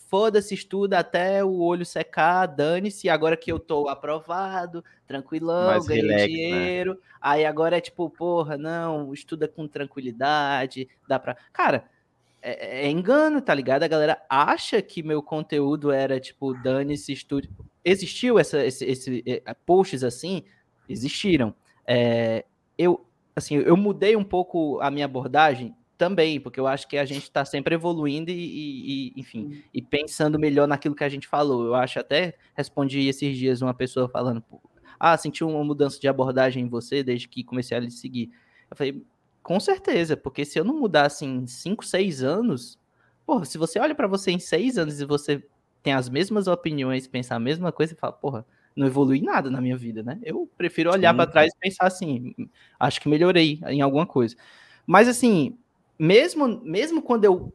foda-se, 0.10 0.56
estuda 0.56 0.98
até 0.98 1.44
o 1.44 1.60
olho 1.60 1.86
secar, 1.86 2.48
dane-se, 2.48 3.08
agora 3.08 3.38
que 3.38 3.52
eu 3.52 3.60
tô 3.60 3.88
aprovado, 3.88 4.84
tranquilão, 5.06 5.80
ganhei 5.86 6.02
relax, 6.02 6.22
né? 6.22 6.28
dinheiro, 6.28 6.94
né? 6.94 7.00
aí 7.22 7.46
agora 7.46 7.78
é 7.78 7.82
tipo, 7.82 8.10
porra, 8.10 8.58
não, 8.58 9.14
estuda 9.14 9.48
com 9.48 9.68
tranquilidade, 9.68 10.90
dá 11.08 11.20
pra... 11.20 11.38
Cara, 11.54 11.86
é, 12.42 12.88
é, 12.88 12.90
engano, 12.90 13.40
tá 13.40 13.54
ligado? 13.54 13.84
A 13.84 13.88
galera 13.88 14.20
acha 14.28 14.82
que 14.82 15.04
meu 15.04 15.22
conteúdo 15.22 15.92
era 15.92 16.20
tipo, 16.20 16.56
dane-se 16.56 17.14
estúdio. 17.14 17.52
Existiu 17.86 18.40
essa, 18.40 18.66
esse, 18.66 18.86
esse, 18.86 19.24
é, 19.28 19.54
posts 19.66 20.04
assim? 20.04 20.44
Existiram. 20.88 21.54
É, 21.86 22.46
eu, 22.78 23.06
assim, 23.36 23.58
eu 23.58 23.78
mudei 23.78 24.16
um 24.16 24.24
pouco 24.24 24.80
a 24.82 24.90
minha 24.90 25.06
abordagem 25.06 25.76
também, 26.00 26.40
porque 26.40 26.58
eu 26.58 26.66
acho 26.66 26.88
que 26.88 26.98
a 26.98 27.04
gente 27.04 27.24
está 27.24 27.44
sempre 27.44 27.76
evoluindo 27.76 28.32
e, 28.32 29.12
e, 29.14 29.14
enfim, 29.20 29.62
e 29.74 29.82
pensando 29.82 30.40
melhor 30.40 30.66
naquilo 30.66 30.96
que 30.96 31.04
a 31.04 31.10
gente 31.10 31.28
falou. 31.28 31.66
Eu 31.66 31.76
acho 31.76 32.00
até 32.00 32.36
respondi 32.56 33.06
esses 33.10 33.38
dias 33.38 33.62
uma 33.62 33.74
pessoa 33.74 34.08
falando, 34.08 34.42
ah, 34.98 35.18
senti 35.18 35.44
uma 35.44 35.62
mudança 35.62 36.00
de 36.00 36.08
abordagem 36.08 36.64
em 36.64 36.70
você 36.70 37.04
desde 37.04 37.28
que 37.28 37.44
comecei 37.44 37.76
a 37.76 37.82
lhe 37.82 37.92
seguir. 37.92 38.32
Eu 38.72 38.78
falei, 38.78 39.06
com 39.44 39.60
certeza, 39.60 40.16
porque 40.16 40.46
se 40.46 40.58
eu 40.58 40.64
não 40.64 40.80
mudasse 40.80 41.26
em 41.26 41.46
5, 41.46 41.86
6 41.86 42.24
anos, 42.24 42.80
porra, 43.26 43.44
se 43.44 43.58
você 43.58 43.78
olha 43.78 43.94
para 43.94 44.08
você 44.08 44.32
em 44.32 44.40
6 44.40 44.78
anos 44.78 45.02
e 45.02 45.06
você 45.06 45.44
tem 45.84 45.92
as 45.92 46.08
mesmas 46.08 46.48
opiniões, 46.48 47.08
pensar 47.08 47.36
a 47.36 47.40
mesma 47.42 47.74
coisa, 47.74 47.94
você 47.94 48.00
fala, 48.00 48.14
porra, 48.14 48.46
não 48.74 48.88
evolui 48.88 49.20
nada 49.20 49.52
na 49.52 49.60
minha 49.60 49.76
vida, 49.76 50.02
né? 50.02 50.18
Eu 50.24 50.50
prefiro 50.58 50.94
olhar 50.94 51.14
para 51.14 51.28
trás 51.30 51.52
e 51.54 51.60
pensar 51.60 51.88
assim, 51.88 52.34
acho 52.80 53.02
que 53.02 53.10
melhorei 53.10 53.60
em 53.68 53.82
alguma 53.82 54.06
coisa. 54.06 54.38
Mas 54.88 55.10
assim, 55.10 55.58
mesmo 56.00 56.62
mesmo 56.64 57.02
quando 57.02 57.26
eu 57.26 57.54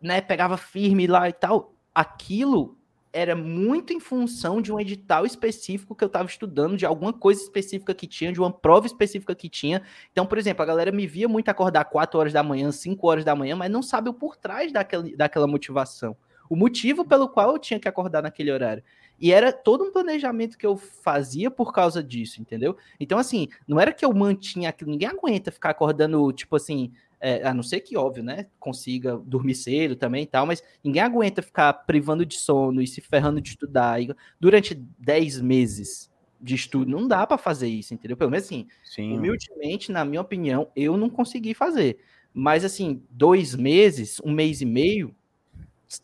né, 0.00 0.20
pegava 0.20 0.56
firme 0.56 1.06
lá 1.06 1.28
e 1.28 1.32
tal, 1.32 1.74
aquilo 1.94 2.76
era 3.12 3.34
muito 3.34 3.92
em 3.92 3.98
função 3.98 4.62
de 4.62 4.72
um 4.72 4.78
edital 4.78 5.26
específico 5.26 5.94
que 5.94 6.04
eu 6.04 6.06
estava 6.06 6.28
estudando, 6.28 6.76
de 6.76 6.86
alguma 6.86 7.12
coisa 7.12 7.42
específica 7.42 7.92
que 7.92 8.06
tinha, 8.06 8.32
de 8.32 8.40
uma 8.40 8.52
prova 8.52 8.86
específica 8.86 9.34
que 9.34 9.48
tinha. 9.48 9.82
Então, 10.12 10.24
por 10.24 10.38
exemplo, 10.38 10.62
a 10.62 10.66
galera 10.66 10.92
me 10.92 11.06
via 11.06 11.28
muito 11.28 11.48
acordar 11.48 11.84
4 11.86 12.18
horas 12.18 12.32
da 12.32 12.42
manhã, 12.42 12.70
5 12.70 13.06
horas 13.06 13.24
da 13.24 13.34
manhã, 13.34 13.56
mas 13.56 13.70
não 13.70 13.82
sabe 13.82 14.08
o 14.08 14.14
por 14.14 14.36
trás 14.36 14.72
daquela, 14.72 15.04
daquela 15.16 15.46
motivação. 15.46 16.16
O 16.48 16.56
motivo 16.56 17.04
pelo 17.04 17.28
qual 17.28 17.52
eu 17.52 17.58
tinha 17.58 17.80
que 17.80 17.88
acordar 17.88 18.22
naquele 18.22 18.50
horário. 18.52 18.82
E 19.20 19.32
era 19.32 19.52
todo 19.52 19.84
um 19.84 19.92
planejamento 19.92 20.56
que 20.56 20.66
eu 20.66 20.76
fazia 20.76 21.50
por 21.50 21.72
causa 21.72 22.02
disso, 22.02 22.40
entendeu? 22.40 22.76
Então, 22.98 23.18
assim, 23.18 23.48
não 23.68 23.78
era 23.78 23.92
que 23.92 24.04
eu 24.04 24.12
mantinha 24.14 24.68
aquilo. 24.68 24.90
Ninguém 24.90 25.08
aguenta 25.08 25.52
ficar 25.52 25.70
acordando, 25.70 26.32
tipo 26.32 26.56
assim, 26.56 26.92
é, 27.20 27.46
a 27.46 27.52
não 27.52 27.62
ser 27.62 27.80
que, 27.80 27.96
óbvio, 27.96 28.22
né, 28.22 28.46
consiga 28.58 29.16
dormir 29.18 29.54
cedo 29.54 29.94
também 29.94 30.22
e 30.22 30.26
tal, 30.26 30.46
mas 30.46 30.62
ninguém 30.82 31.02
aguenta 31.02 31.42
ficar 31.42 31.72
privando 31.72 32.24
de 32.24 32.36
sono 32.36 32.80
e 32.80 32.86
se 32.86 33.00
ferrando 33.00 33.40
de 33.40 33.50
estudar 33.50 34.02
e, 34.02 34.14
durante 34.40 34.74
10 34.74 35.40
meses 35.40 36.10
de 36.40 36.54
estudo. 36.54 36.90
Não 36.90 37.06
dá 37.06 37.26
para 37.26 37.36
fazer 37.36 37.68
isso, 37.68 37.92
entendeu? 37.92 38.16
Pelo 38.16 38.30
menos 38.30 38.46
assim, 38.46 38.66
Sim. 38.82 39.18
humildemente, 39.18 39.92
na 39.92 40.04
minha 40.04 40.22
opinião, 40.22 40.68
eu 40.74 40.96
não 40.96 41.10
consegui 41.10 41.52
fazer. 41.52 41.98
Mas 42.32 42.64
assim, 42.64 43.02
dois 43.10 43.54
meses, 43.54 44.18
um 44.24 44.32
mês 44.32 44.62
e 44.62 44.64
meio, 44.64 45.14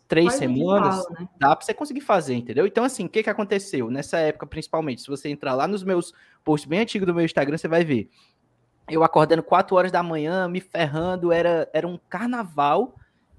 três 0.09 0.27
Faz 0.27 0.39
semanas, 0.39 0.97
fala, 0.97 1.21
né? 1.21 1.29
dá 1.39 1.57
para 1.57 1.65
você 1.65 1.73
conseguir 1.73 2.01
fazer, 2.01 2.35
entendeu? 2.35 2.67
Então, 2.67 2.85
assim, 2.85 3.07
o 3.07 3.09
que, 3.09 3.23
que 3.23 3.31
aconteceu 3.31 3.91
nessa 3.91 4.19
época, 4.19 4.47
principalmente? 4.47 5.01
Se 5.01 5.09
você 5.09 5.29
entrar 5.29 5.55
lá 5.55 5.67
nos 5.67 5.85
meus 5.85 6.13
posts 6.45 6.69
bem 6.69 6.81
antigos 6.81 7.07
do 7.07 7.15
meu 7.15 7.25
Instagram, 7.25 7.57
você 7.57 7.69
vai 7.69 7.85
ver 7.85 8.11
eu 8.89 9.03
acordando 9.03 9.43
4 9.43 9.75
horas 9.75 9.93
da 9.93 10.03
manhã, 10.03 10.49
me 10.49 10.61
ferrando, 10.61 11.33
era, 11.33 11.69
era 11.73 11.87
um 11.87 11.99
carnaval, 12.09 12.95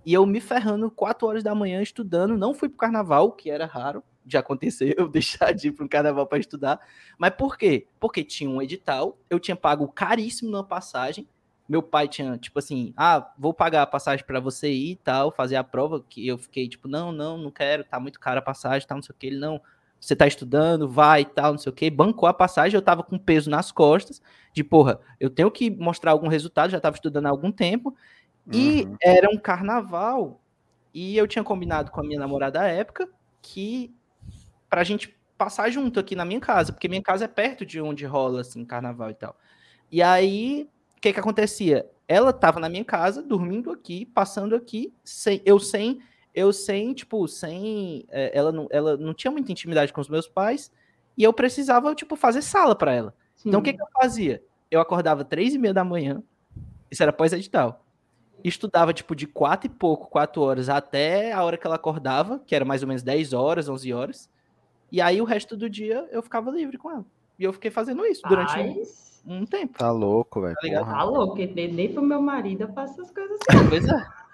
e 0.06 0.14
eu 0.14 0.26
me 0.26 0.40
ferrando 0.40 0.90
4 0.92 1.28
horas 1.28 1.44
da 1.44 1.56
manhã 1.56 1.82
estudando, 1.82 2.38
não 2.38 2.54
fui 2.54 2.70
pro 2.70 2.78
carnaval, 2.78 3.32
que 3.32 3.50
era 3.50 3.66
raro 3.66 4.04
de 4.26 4.38
acontecer, 4.38 4.96
eu 5.00 5.08
deixar 5.08 5.54
de 5.54 5.70
ir 5.70 5.72
para 5.72 5.86
um 5.86 5.88
carnaval 5.88 6.28
para 6.28 6.40
estudar, 6.40 6.80
mas 7.18 7.32
por 7.32 7.58
quê? 7.58 7.88
Porque 8.00 8.24
tinha 8.24 8.50
um 8.50 8.62
edital, 8.62 9.18
eu 9.30 9.40
tinha 9.40 9.56
pago 9.56 9.88
caríssimo 9.88 10.52
na 10.52 10.64
passagem, 10.64 11.28
meu 11.68 11.84
pai 11.84 12.08
tinha, 12.08 12.38
tipo 12.38 12.60
assim, 12.60 12.94
ah, 12.96 13.30
vou 13.38 13.54
pagar 13.54 13.82
a 13.82 13.88
passagem 13.88 14.26
para 14.26 14.40
você 14.40 14.72
ir 14.72 14.92
e 14.92 14.96
tal, 14.96 15.32
fazer 15.32 15.58
a 15.58 15.64
prova, 15.64 16.02
que 16.02 16.26
eu 16.26 16.38
fiquei, 16.38 16.68
tipo, 16.68 16.88
não, 16.88 17.12
não, 17.12 17.38
não 17.38 17.52
quero, 17.52 17.84
tá 17.84 18.00
muito 18.00 18.20
cara 18.20 18.40
a 18.40 18.42
passagem, 18.42 18.88
tá, 18.88 18.96
não 18.96 19.02
sei 19.02 19.14
o 19.14 19.18
que, 19.18 19.28
ele, 19.28 19.38
não, 19.38 19.62
você 20.00 20.16
tá 20.16 20.28
estudando, 20.28 20.88
vai 20.88 21.22
e 21.22 21.26
tal, 21.26 21.54
não 21.54 21.60
sei 21.60 21.72
o 21.72 21.76
que, 21.76 21.90
bancou 21.90 22.28
a 22.28 22.34
passagem, 22.34 22.76
eu 22.76 22.82
tava 22.82 23.04
com 23.04 23.18
peso 23.18 23.50
nas 23.50 23.72
costas, 23.72 24.22
de 24.54 24.64
porra, 24.64 25.00
eu 25.20 25.30
tenho 25.30 25.52
que 25.52 25.70
mostrar 25.70 26.12
algum 26.12 26.28
resultado, 26.28 26.70
já 26.70 26.80
tava 26.80 26.96
estudando 26.96 27.26
há 27.26 27.30
algum 27.30 27.52
tempo, 27.52 27.96
e 28.52 28.84
uhum. 28.84 28.96
era 29.02 29.30
um 29.30 29.38
carnaval, 29.38 30.40
e 30.94 31.18
eu 31.18 31.28
tinha 31.28 31.44
combinado 31.44 31.92
com 31.92 32.00
a 32.00 32.04
minha 32.04 32.20
namorada 32.20 32.62
à 32.62 32.68
época 32.68 33.10
que 33.42 33.94
pra 34.70 34.84
gente 34.84 35.16
passar 35.38 35.70
junto 35.70 36.00
aqui 36.00 36.16
na 36.16 36.26
minha 36.26 36.40
casa, 36.40 36.74
porque 36.74 36.88
minha 36.88 37.02
casa 37.02 37.26
é 37.26 37.28
perto 37.28 37.66
de 37.66 37.80
onde 37.80 38.06
rola, 38.06 38.42
assim, 38.42 38.66
carnaval 38.66 39.12
e 39.12 39.14
tal. 39.14 39.38
E 39.92 40.02
aí, 40.02 40.68
o 40.98 41.02
que 41.02 41.14
que 41.14 41.20
acontecia? 41.20 41.90
Ela 42.08 42.34
tava 42.34 42.60
na 42.60 42.68
minha 42.68 42.84
casa, 42.84 43.22
dormindo 43.22 43.72
aqui, 43.72 44.06
passando 44.06 44.56
aqui, 44.56 44.94
sem, 45.04 45.42
eu 45.46 45.60
sem 45.60 46.00
eu 46.38 46.54
sem, 46.54 46.94
tipo, 46.94 47.28
sem. 47.28 48.06
É, 48.10 48.38
ela, 48.38 48.52
não, 48.52 48.68
ela 48.70 48.96
não 48.96 49.12
tinha 49.12 49.32
muita 49.32 49.52
intimidade 49.52 49.92
com 49.92 50.00
os 50.00 50.08
meus 50.08 50.28
pais 50.28 50.72
e 51.18 51.24
eu 51.24 51.34
precisava, 51.34 51.96
tipo, 51.96 52.16
fazer 52.16 52.44
sala 52.44 52.76
para 52.76 52.94
ela. 52.94 53.16
Sim. 53.36 53.50
Então, 53.50 53.60
o 53.60 53.64
que, 53.64 53.74
que 53.74 53.82
eu 53.82 53.88
fazia? 53.92 54.44
Eu 54.70 54.80
acordava 54.80 55.26
três 55.26 55.56
e 55.56 55.58
meia 55.58 55.74
da 55.74 55.84
manhã, 55.84 56.22
isso 56.92 57.02
era 57.02 57.12
pós-edital. 57.12 57.84
Estudava, 58.44 58.94
tipo, 58.94 59.16
de 59.16 59.26
quatro 59.26 59.66
e 59.66 59.74
pouco, 59.74 60.12
quatro 60.12 60.44
horas, 60.44 60.70
até 60.70 61.34
a 61.34 61.44
hora 61.44 61.58
que 61.58 61.66
ela 61.66 61.76
acordava, 61.76 62.40
que 62.46 62.54
era 62.54 62.64
mais 62.64 62.84
ou 62.84 62.88
menos 62.88 63.02
10 63.02 63.34
horas, 63.34 63.68
11 63.68 63.92
horas. 63.92 64.30
E 64.92 65.02
aí, 65.02 65.20
o 65.20 65.26
resto 65.26 65.58
do 65.58 65.68
dia, 65.68 66.08
eu 66.12 66.22
ficava 66.22 66.52
livre 66.52 66.78
com 66.78 66.92
ela. 66.92 67.06
E 67.40 67.46
eu 67.46 67.52
fiquei 67.52 67.72
fazendo 67.72 68.06
isso 68.06 68.22
durante 68.28 68.60
um, 69.26 69.38
um, 69.38 69.46
tempo. 69.46 69.80
Tá 69.80 69.90
louco, 69.90 70.40
velho. 70.40 70.56
Tá, 70.56 70.86
tá 70.86 71.04
louco, 71.04 71.36
nem, 71.36 71.74
nem 71.74 71.92
pro 71.92 72.04
meu 72.04 72.22
marido 72.22 72.62
eu 72.62 72.74
faço 72.74 72.94
essas 72.94 73.12
coisas 73.12 73.40
assim. 73.50 73.70
Pois 73.70 73.88
é. 73.88 74.27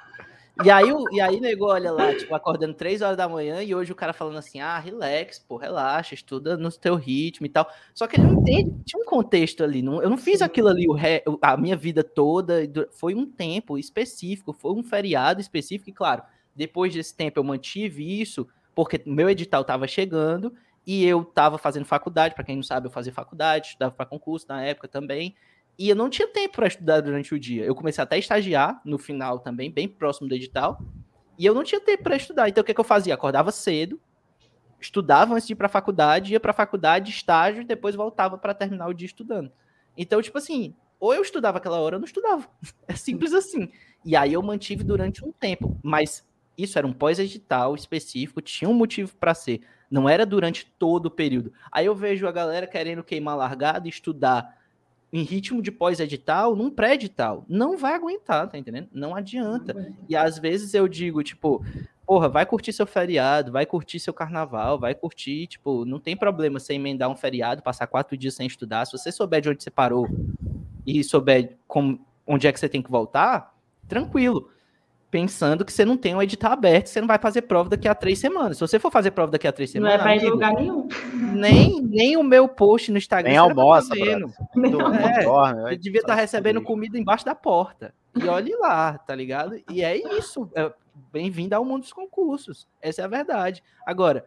E 0.62 0.70
aí, 0.70 0.86
e 1.12 1.20
aí, 1.20 1.40
nego, 1.40 1.66
olha 1.66 1.92
lá, 1.92 2.14
tipo, 2.14 2.36
acordando 2.36 2.76
três 2.76 3.02
horas 3.02 3.18
da 3.18 3.28
manhã 3.28 3.64
e 3.64 3.74
hoje 3.74 3.92
o 3.92 3.96
cara 3.96 4.14
falando 4.14 4.38
assim, 4.38 4.60
ah, 4.60 4.78
relax, 4.78 5.40
pô, 5.40 5.58
relaxa, 5.58 6.14
estuda 6.14 6.56
no 6.56 6.72
teu 6.72 6.94
ritmo 6.94 7.48
e 7.48 7.50
tal. 7.50 7.68
Só 7.92 8.06
que 8.06 8.18
ele 8.18 8.28
não 8.28 8.40
entende, 8.40 8.72
tinha 8.86 9.02
um 9.02 9.06
contexto 9.06 9.64
ali. 9.64 9.82
Não, 9.82 10.00
eu 10.04 10.10
não 10.12 10.18
fiz 10.18 10.44
aquilo 10.44 10.68
ali 10.68 10.88
o 10.88 10.94
ré, 10.94 11.24
a 11.42 11.58
minha 11.58 11.76
vida 11.76 12.04
toda, 12.04 12.70
foi 12.92 13.16
um 13.16 13.26
tempo 13.26 13.80
específico, 13.80 14.54
foi 14.54 14.74
um 14.74 14.84
feriado 14.84 15.42
específico, 15.42 15.90
e 15.90 15.94
claro, 15.94 16.22
depois 16.56 16.94
desse 16.94 17.16
tempo 17.16 17.40
eu 17.40 17.44
mantive 17.44 18.22
isso, 18.22 18.48
porque 18.76 19.02
meu 19.08 19.28
edital 19.32 19.64
estava 19.64 19.88
chegando 19.88 20.54
e 20.86 21.04
eu 21.04 21.22
estava 21.24 21.58
fazendo 21.58 21.86
faculdade, 21.86 22.36
para 22.36 22.44
quem 22.44 22.58
não 22.58 22.64
sabe, 22.64 22.86
eu 22.88 22.92
fazia 22.92 23.12
faculdade, 23.12 23.70
estudava 23.70 23.96
para 23.96 24.06
concurso 24.06 24.46
na 24.48 24.62
época 24.64 24.88
também. 24.88 25.34
E 25.78 25.90
eu 25.90 25.96
não 25.96 26.10
tinha 26.10 26.28
tempo 26.28 26.56
para 26.56 26.68
estudar 26.68 27.02
durante 27.02 27.34
o 27.34 27.40
dia. 27.40 27.66
Eu 27.66 27.76
comecei 27.76 28.04
até 28.04 28.16
a 28.16 28.20
estagiar 28.20 28.82
no 28.86 28.98
final 28.98 29.40
também, 29.40 29.72
bem 29.72 29.88
próximo 29.88 30.28
do 30.28 30.36
edital. 30.36 30.80
E 31.38 31.46
eu 31.46 31.54
não 31.54 31.64
tinha 31.64 31.82
tempo 31.82 32.04
para 32.04 32.16
estudar. 32.16 32.48
Então 32.50 32.62
o 32.62 32.66
que, 32.66 32.74
que 32.74 32.80
eu 32.80 32.86
fazia? 32.86 33.14
Acordava 33.14 33.52
cedo, 33.52 34.00
estudava 34.80 35.34
antes 35.34 35.48
de 35.48 35.54
ir 35.54 35.56
para 35.56 35.66
a 35.68 35.70
faculdade, 35.70 36.34
ia 36.34 36.40
para 36.40 36.52
a 36.52 36.54
faculdade, 36.54 37.12
estágio 37.12 37.62
e 37.62 37.66
depois 37.66 37.96
voltava 37.96 38.38
para 38.38 38.54
terminar 38.54 38.88
o 38.88 38.94
dia 38.94 39.08
estudando. 39.08 39.52
Então, 39.98 40.22
tipo 40.22 40.38
assim, 40.38 40.76
ou 41.00 41.14
eu 41.14 41.22
estudava 41.22 41.58
aquela 41.58 41.80
hora 41.80 41.96
ou 41.96 41.98
eu 41.98 42.00
não 42.02 42.06
estudava. 42.06 42.48
É 42.88 42.96
simples 42.96 43.34
assim. 43.34 43.70
E 44.06 44.16
aí 44.16 44.34
eu 44.34 44.42
mantive 44.44 44.84
durante 44.84 45.26
um 45.26 45.32
tempo. 45.32 45.80
Mas 45.84 46.26
Isso 46.58 46.78
era 46.78 46.86
um 46.86 46.94
pós-edital 46.94 47.74
específico, 47.76 48.42
tinha 48.42 48.70
um 48.70 48.74
motivo 48.74 49.16
para 49.18 49.34
ser. 49.34 49.62
Não 49.90 50.08
era 50.08 50.26
durante 50.26 50.66
todo 50.78 51.08
o 51.08 51.12
período. 51.12 51.52
Aí 51.72 51.86
eu 51.88 51.96
vejo 51.96 52.28
a 52.28 52.32
galera 52.32 52.68
querendo 52.68 53.04
queimar 53.04 53.36
largada 53.36 53.88
estudar 53.88 54.56
em 55.14 55.22
ritmo 55.22 55.62
de 55.62 55.72
pós-edital, 55.72 56.56
num 56.56 56.72
pré-edital. 56.72 57.46
Não 57.48 57.78
vai 57.78 57.94
aguentar, 57.94 58.50
tá 58.50 58.58
entendendo? 58.58 58.90
Não 58.92 59.16
adianta. 59.16 59.94
E 60.10 60.16
às 60.16 60.40
vezes 60.40 60.74
eu 60.74 60.88
digo, 60.88 61.22
tipo, 61.22 61.64
porra, 62.04 62.28
vai 62.28 62.48
curtir 62.48 62.74
seu 62.74 62.88
feriado, 62.88 63.52
vai 63.52 63.64
curtir 63.64 64.00
seu 64.00 64.12
carnaval, 64.12 64.80
vai 64.80 64.96
curtir, 64.96 65.46
tipo, 65.46 65.86
não 65.86 66.00
tem 66.00 66.18
problema 66.18 66.60
você 66.60 66.74
emendar 66.74 67.12
um 67.12 67.16
feriado, 67.16 67.62
passar 67.62 67.86
quatro 67.86 68.18
dias 68.18 68.34
sem 68.34 68.48
estudar. 68.48 68.86
Se 68.86 68.98
você 68.98 69.12
souber 69.12 69.40
de 69.40 69.50
onde 69.50 69.64
você 69.64 69.70
parou 69.70 70.10
e 70.84 71.04
souber 71.04 71.58
como, 71.68 72.04
onde 72.26 72.48
é 72.48 72.52
que 72.52 72.60
você 72.60 72.68
tem 72.68 72.82
que 72.82 72.90
voltar, 72.90 73.56
tranquilo 73.88 74.50
pensando 75.14 75.64
que 75.64 75.72
você 75.72 75.86
não 75.86 75.96
tem 75.96 76.16
um 76.16 76.22
edital 76.24 76.54
aberto, 76.54 76.88
você 76.88 77.00
não 77.00 77.08
vai 77.08 77.20
fazer 77.20 77.44
prova 77.44 77.70
daqui 77.70 77.88
a 77.88 77.94
três 77.94 78.18
semanas. 78.18 78.58
Se 78.58 78.62
você 78.62 78.80
for 78.80 78.92
fazer 78.92 79.12
prova 79.12 79.32
daqui 79.32 79.48
a 79.48 79.52
três 79.52 79.70
semanas. 79.70 79.94
Não 79.94 80.00
é 80.00 80.04
para 80.04 80.16
ir 80.16 80.28
lugar 80.28 80.54
nenhum. 80.56 80.88
Nem, 81.14 81.84
nem 81.84 82.18
o 82.18 82.24
meu 82.24 82.48
post 82.48 82.92
no 82.92 82.98
Instagram. 82.98 83.30
Nem 83.30 83.38
almoça, 83.38 83.94
vendo. 83.94 84.34
É, 85.14 85.24
você 85.70 85.78
devia 85.78 86.02
estar 86.02 86.16
tá 86.16 86.20
recebendo 86.20 86.64
comida 86.64 86.98
embaixo 86.98 87.24
da 87.24 87.36
porta. 87.36 87.94
E 88.16 88.28
olhe 88.28 88.56
lá, 88.56 88.98
tá 88.98 89.14
ligado? 89.14 89.62
E 89.70 89.84
é 89.84 89.96
isso. 90.18 90.50
É, 90.56 90.74
Bem-vindo 91.12 91.56
ao 91.56 91.64
mundo 91.64 91.82
dos 91.82 91.94
concursos. 91.94 92.68
Essa 92.82 93.04
é 93.04 93.06
a 93.06 93.08
verdade. 93.08 93.64
Agora, 93.86 94.26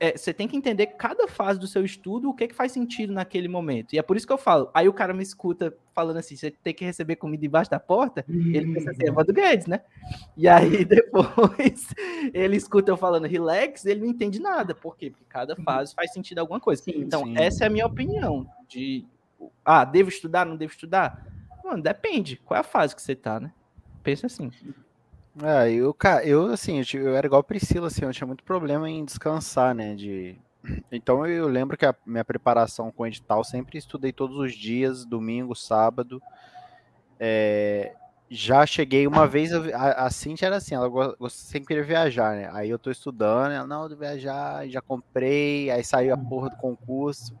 é, 0.00 0.16
você 0.16 0.32
tem 0.32 0.46
que 0.46 0.56
entender 0.56 0.86
cada 0.86 1.26
fase 1.26 1.58
do 1.58 1.66
seu 1.66 1.84
estudo, 1.84 2.30
o 2.30 2.34
que, 2.34 2.48
que 2.48 2.54
faz 2.54 2.72
sentido 2.72 3.12
naquele 3.12 3.48
momento. 3.48 3.92
E 3.92 3.98
é 3.98 4.02
por 4.02 4.16
isso 4.16 4.26
que 4.26 4.32
eu 4.32 4.38
falo. 4.38 4.70
Aí 4.72 4.88
o 4.88 4.92
cara 4.92 5.12
me 5.12 5.22
escuta 5.22 5.76
falando 5.92 6.18
assim: 6.18 6.36
você 6.36 6.50
tem 6.50 6.72
que 6.72 6.84
receber 6.84 7.16
comida 7.16 7.44
embaixo 7.44 7.70
da 7.70 7.80
porta. 7.80 8.24
Ele 8.28 8.72
pensa 8.72 8.90
assim: 8.90 9.08
é 9.08 9.24
do 9.24 9.32
Guedes, 9.32 9.66
né? 9.66 9.80
E 10.36 10.46
aí 10.46 10.84
depois 10.86 11.88
ele 12.32 12.56
escuta 12.56 12.90
eu 12.92 12.96
falando 12.96 13.26
relax, 13.26 13.84
ele 13.84 14.00
não 14.00 14.06
entende 14.08 14.40
nada. 14.40 14.74
Por 14.74 14.96
quê? 14.96 15.10
Porque 15.10 15.24
cada 15.28 15.54
uhum. 15.56 15.64
fase 15.64 15.94
faz 15.94 16.12
sentido 16.12 16.38
alguma 16.38 16.60
coisa. 16.60 16.82
Sim, 16.82 16.94
então, 16.96 17.24
sim. 17.24 17.36
essa 17.36 17.64
é 17.64 17.66
a 17.66 17.70
minha 17.70 17.86
opinião. 17.86 18.48
De 18.68 19.04
ah, 19.64 19.84
devo 19.84 20.08
estudar, 20.08 20.46
não 20.46 20.56
devo 20.56 20.72
estudar? 20.72 21.26
Mano, 21.64 21.82
depende. 21.82 22.36
Qual 22.36 22.56
é 22.56 22.60
a 22.60 22.64
fase 22.64 22.94
que 22.94 23.02
você 23.02 23.16
tá, 23.16 23.40
né? 23.40 23.52
Pensa 24.02 24.26
assim. 24.26 24.50
É, 25.42 25.70
eu, 25.72 25.94
cara, 25.94 26.24
eu 26.24 26.46
assim, 26.46 26.80
eu, 26.94 27.02
eu 27.02 27.16
era 27.16 27.26
igual 27.26 27.40
a 27.40 27.44
Priscila, 27.44 27.86
assim, 27.86 28.04
eu 28.04 28.12
tinha 28.12 28.26
muito 28.26 28.42
problema 28.42 28.90
em 28.90 29.04
descansar, 29.04 29.74
né? 29.74 29.94
De... 29.94 30.36
Então 30.90 31.26
eu 31.26 31.46
lembro 31.46 31.76
que 31.76 31.86
a 31.86 31.94
minha 32.04 32.24
preparação 32.24 32.90
com 32.90 33.04
o 33.04 33.06
edital 33.06 33.44
sempre 33.44 33.78
estudei 33.78 34.12
todos 34.12 34.36
os 34.36 34.52
dias, 34.52 35.04
domingo, 35.04 35.54
sábado. 35.54 36.20
É, 37.20 37.92
já 38.30 38.66
cheguei 38.66 39.06
uma 39.06 39.26
vez, 39.26 39.52
a, 39.52 40.06
a 40.06 40.10
Cintia 40.10 40.46
era 40.46 40.56
assim, 40.56 40.74
ela 40.74 40.88
gosta, 40.88 41.16
sempre 41.30 41.68
queria 41.68 41.84
viajar, 41.84 42.36
né? 42.36 42.50
Aí 42.52 42.68
eu 42.68 42.78
tô 42.78 42.90
estudando, 42.90 43.52
ela, 43.52 43.66
não, 43.66 43.88
eu 43.88 43.96
viajar, 43.96 44.68
já 44.68 44.82
comprei, 44.82 45.70
aí 45.70 45.82
saiu 45.84 46.14
a 46.14 46.18
porra 46.18 46.50
do 46.50 46.56
concurso. 46.56 47.34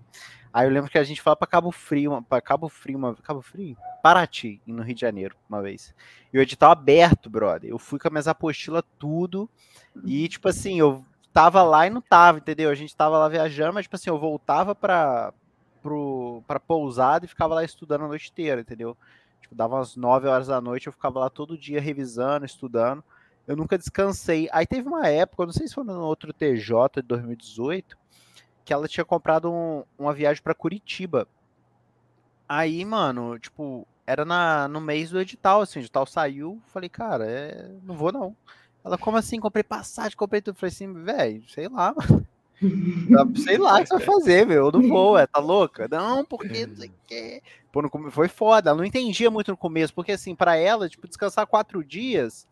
Aí 0.58 0.66
eu 0.66 0.72
lembro 0.72 0.90
que 0.90 0.98
a 0.98 1.04
gente 1.04 1.22
foi 1.22 1.36
para 1.36 1.46
Cabo 1.46 1.70
Frio, 1.70 2.20
para 2.28 2.40
Cabo 2.40 2.68
Frio, 2.68 2.98
uma, 2.98 3.14
Cabo 3.14 3.40
Frio? 3.40 3.76
Paraty, 4.02 4.60
no 4.66 4.82
Rio 4.82 4.92
de 4.96 5.00
Janeiro, 5.02 5.36
uma 5.48 5.62
vez. 5.62 5.94
E 6.32 6.36
o 6.36 6.42
edital 6.42 6.72
aberto, 6.72 7.30
brother. 7.30 7.70
Eu 7.70 7.78
fui 7.78 7.96
com 7.96 8.08
as 8.08 8.10
minhas 8.10 8.26
apostilas 8.26 8.82
tudo 8.98 9.48
e 10.04 10.26
tipo 10.26 10.48
assim, 10.48 10.80
eu 10.80 11.04
tava 11.32 11.62
lá 11.62 11.86
e 11.86 11.90
não 11.90 12.00
tava, 12.00 12.38
entendeu? 12.38 12.70
A 12.70 12.74
gente 12.74 12.96
tava 12.96 13.16
lá 13.18 13.28
viajando, 13.28 13.74
mas 13.74 13.84
tipo 13.84 13.94
assim, 13.94 14.10
eu 14.10 14.18
voltava 14.18 14.74
para 14.74 15.32
pro 15.80 16.42
para 16.44 16.58
pousada 16.58 17.24
e 17.24 17.28
ficava 17.28 17.54
lá 17.54 17.62
estudando 17.62 18.06
a 18.06 18.08
noite 18.08 18.28
inteira, 18.28 18.60
entendeu? 18.60 18.96
Tipo, 19.40 19.54
dava 19.54 19.76
umas 19.76 19.94
9 19.94 20.26
horas 20.26 20.48
da 20.48 20.60
noite, 20.60 20.88
eu 20.88 20.92
ficava 20.92 21.20
lá 21.20 21.30
todo 21.30 21.56
dia 21.56 21.80
revisando, 21.80 22.44
estudando. 22.44 23.04
Eu 23.46 23.54
nunca 23.54 23.78
descansei. 23.78 24.48
Aí 24.50 24.66
teve 24.66 24.88
uma 24.88 25.06
época, 25.06 25.46
não 25.46 25.52
sei 25.52 25.68
se 25.68 25.74
foi 25.74 25.84
no 25.84 26.00
outro 26.00 26.32
TJ 26.32 27.00
de 27.00 27.02
2018, 27.02 27.96
que 28.68 28.72
ela 28.74 28.86
tinha 28.86 29.02
comprado 29.02 29.50
um, 29.50 29.82
uma 29.98 30.12
viagem 30.12 30.42
para 30.42 30.54
Curitiba. 30.54 31.26
Aí, 32.46 32.84
mano, 32.84 33.38
tipo, 33.38 33.88
era 34.06 34.26
na, 34.26 34.68
no 34.68 34.78
mês 34.78 35.08
do 35.08 35.18
edital, 35.18 35.62
assim, 35.62 35.78
o 35.78 35.80
edital 35.80 36.04
saiu, 36.04 36.60
falei, 36.66 36.90
cara, 36.90 37.24
é, 37.26 37.70
não 37.82 37.96
vou 37.96 38.12
não. 38.12 38.36
Ela, 38.84 38.98
como 38.98 39.16
assim? 39.16 39.40
Comprei 39.40 39.62
passagem, 39.62 40.14
comprei 40.14 40.42
tudo. 40.42 40.58
Falei 40.58 40.70
assim, 40.70 40.92
velho, 40.92 41.48
sei 41.48 41.66
lá, 41.66 41.94
mano. 41.96 42.26
sei 43.42 43.56
lá 43.56 43.76
o 43.76 43.78
que 43.80 43.86
você 43.86 43.96
vai 43.96 44.04
fazer, 44.04 44.46
meu. 44.46 44.66
Eu 44.66 44.72
não 44.72 44.86
vou, 44.86 45.16
é, 45.16 45.26
tá 45.26 45.40
louca? 45.40 45.88
Não, 45.90 46.22
porque 46.22 46.66
não 46.66 46.76
sei 46.76 46.88
o 46.90 46.94
quê. 47.06 47.42
Pô, 47.72 47.80
no, 47.80 48.10
foi 48.10 48.28
foda. 48.28 48.68
Ela 48.68 48.76
não 48.76 48.84
entendia 48.84 49.30
muito 49.30 49.50
no 49.50 49.56
começo, 49.56 49.94
porque 49.94 50.12
assim, 50.12 50.34
para 50.34 50.56
ela, 50.56 50.90
tipo, 50.90 51.08
descansar 51.08 51.46
quatro 51.46 51.82
dias, 51.82 52.46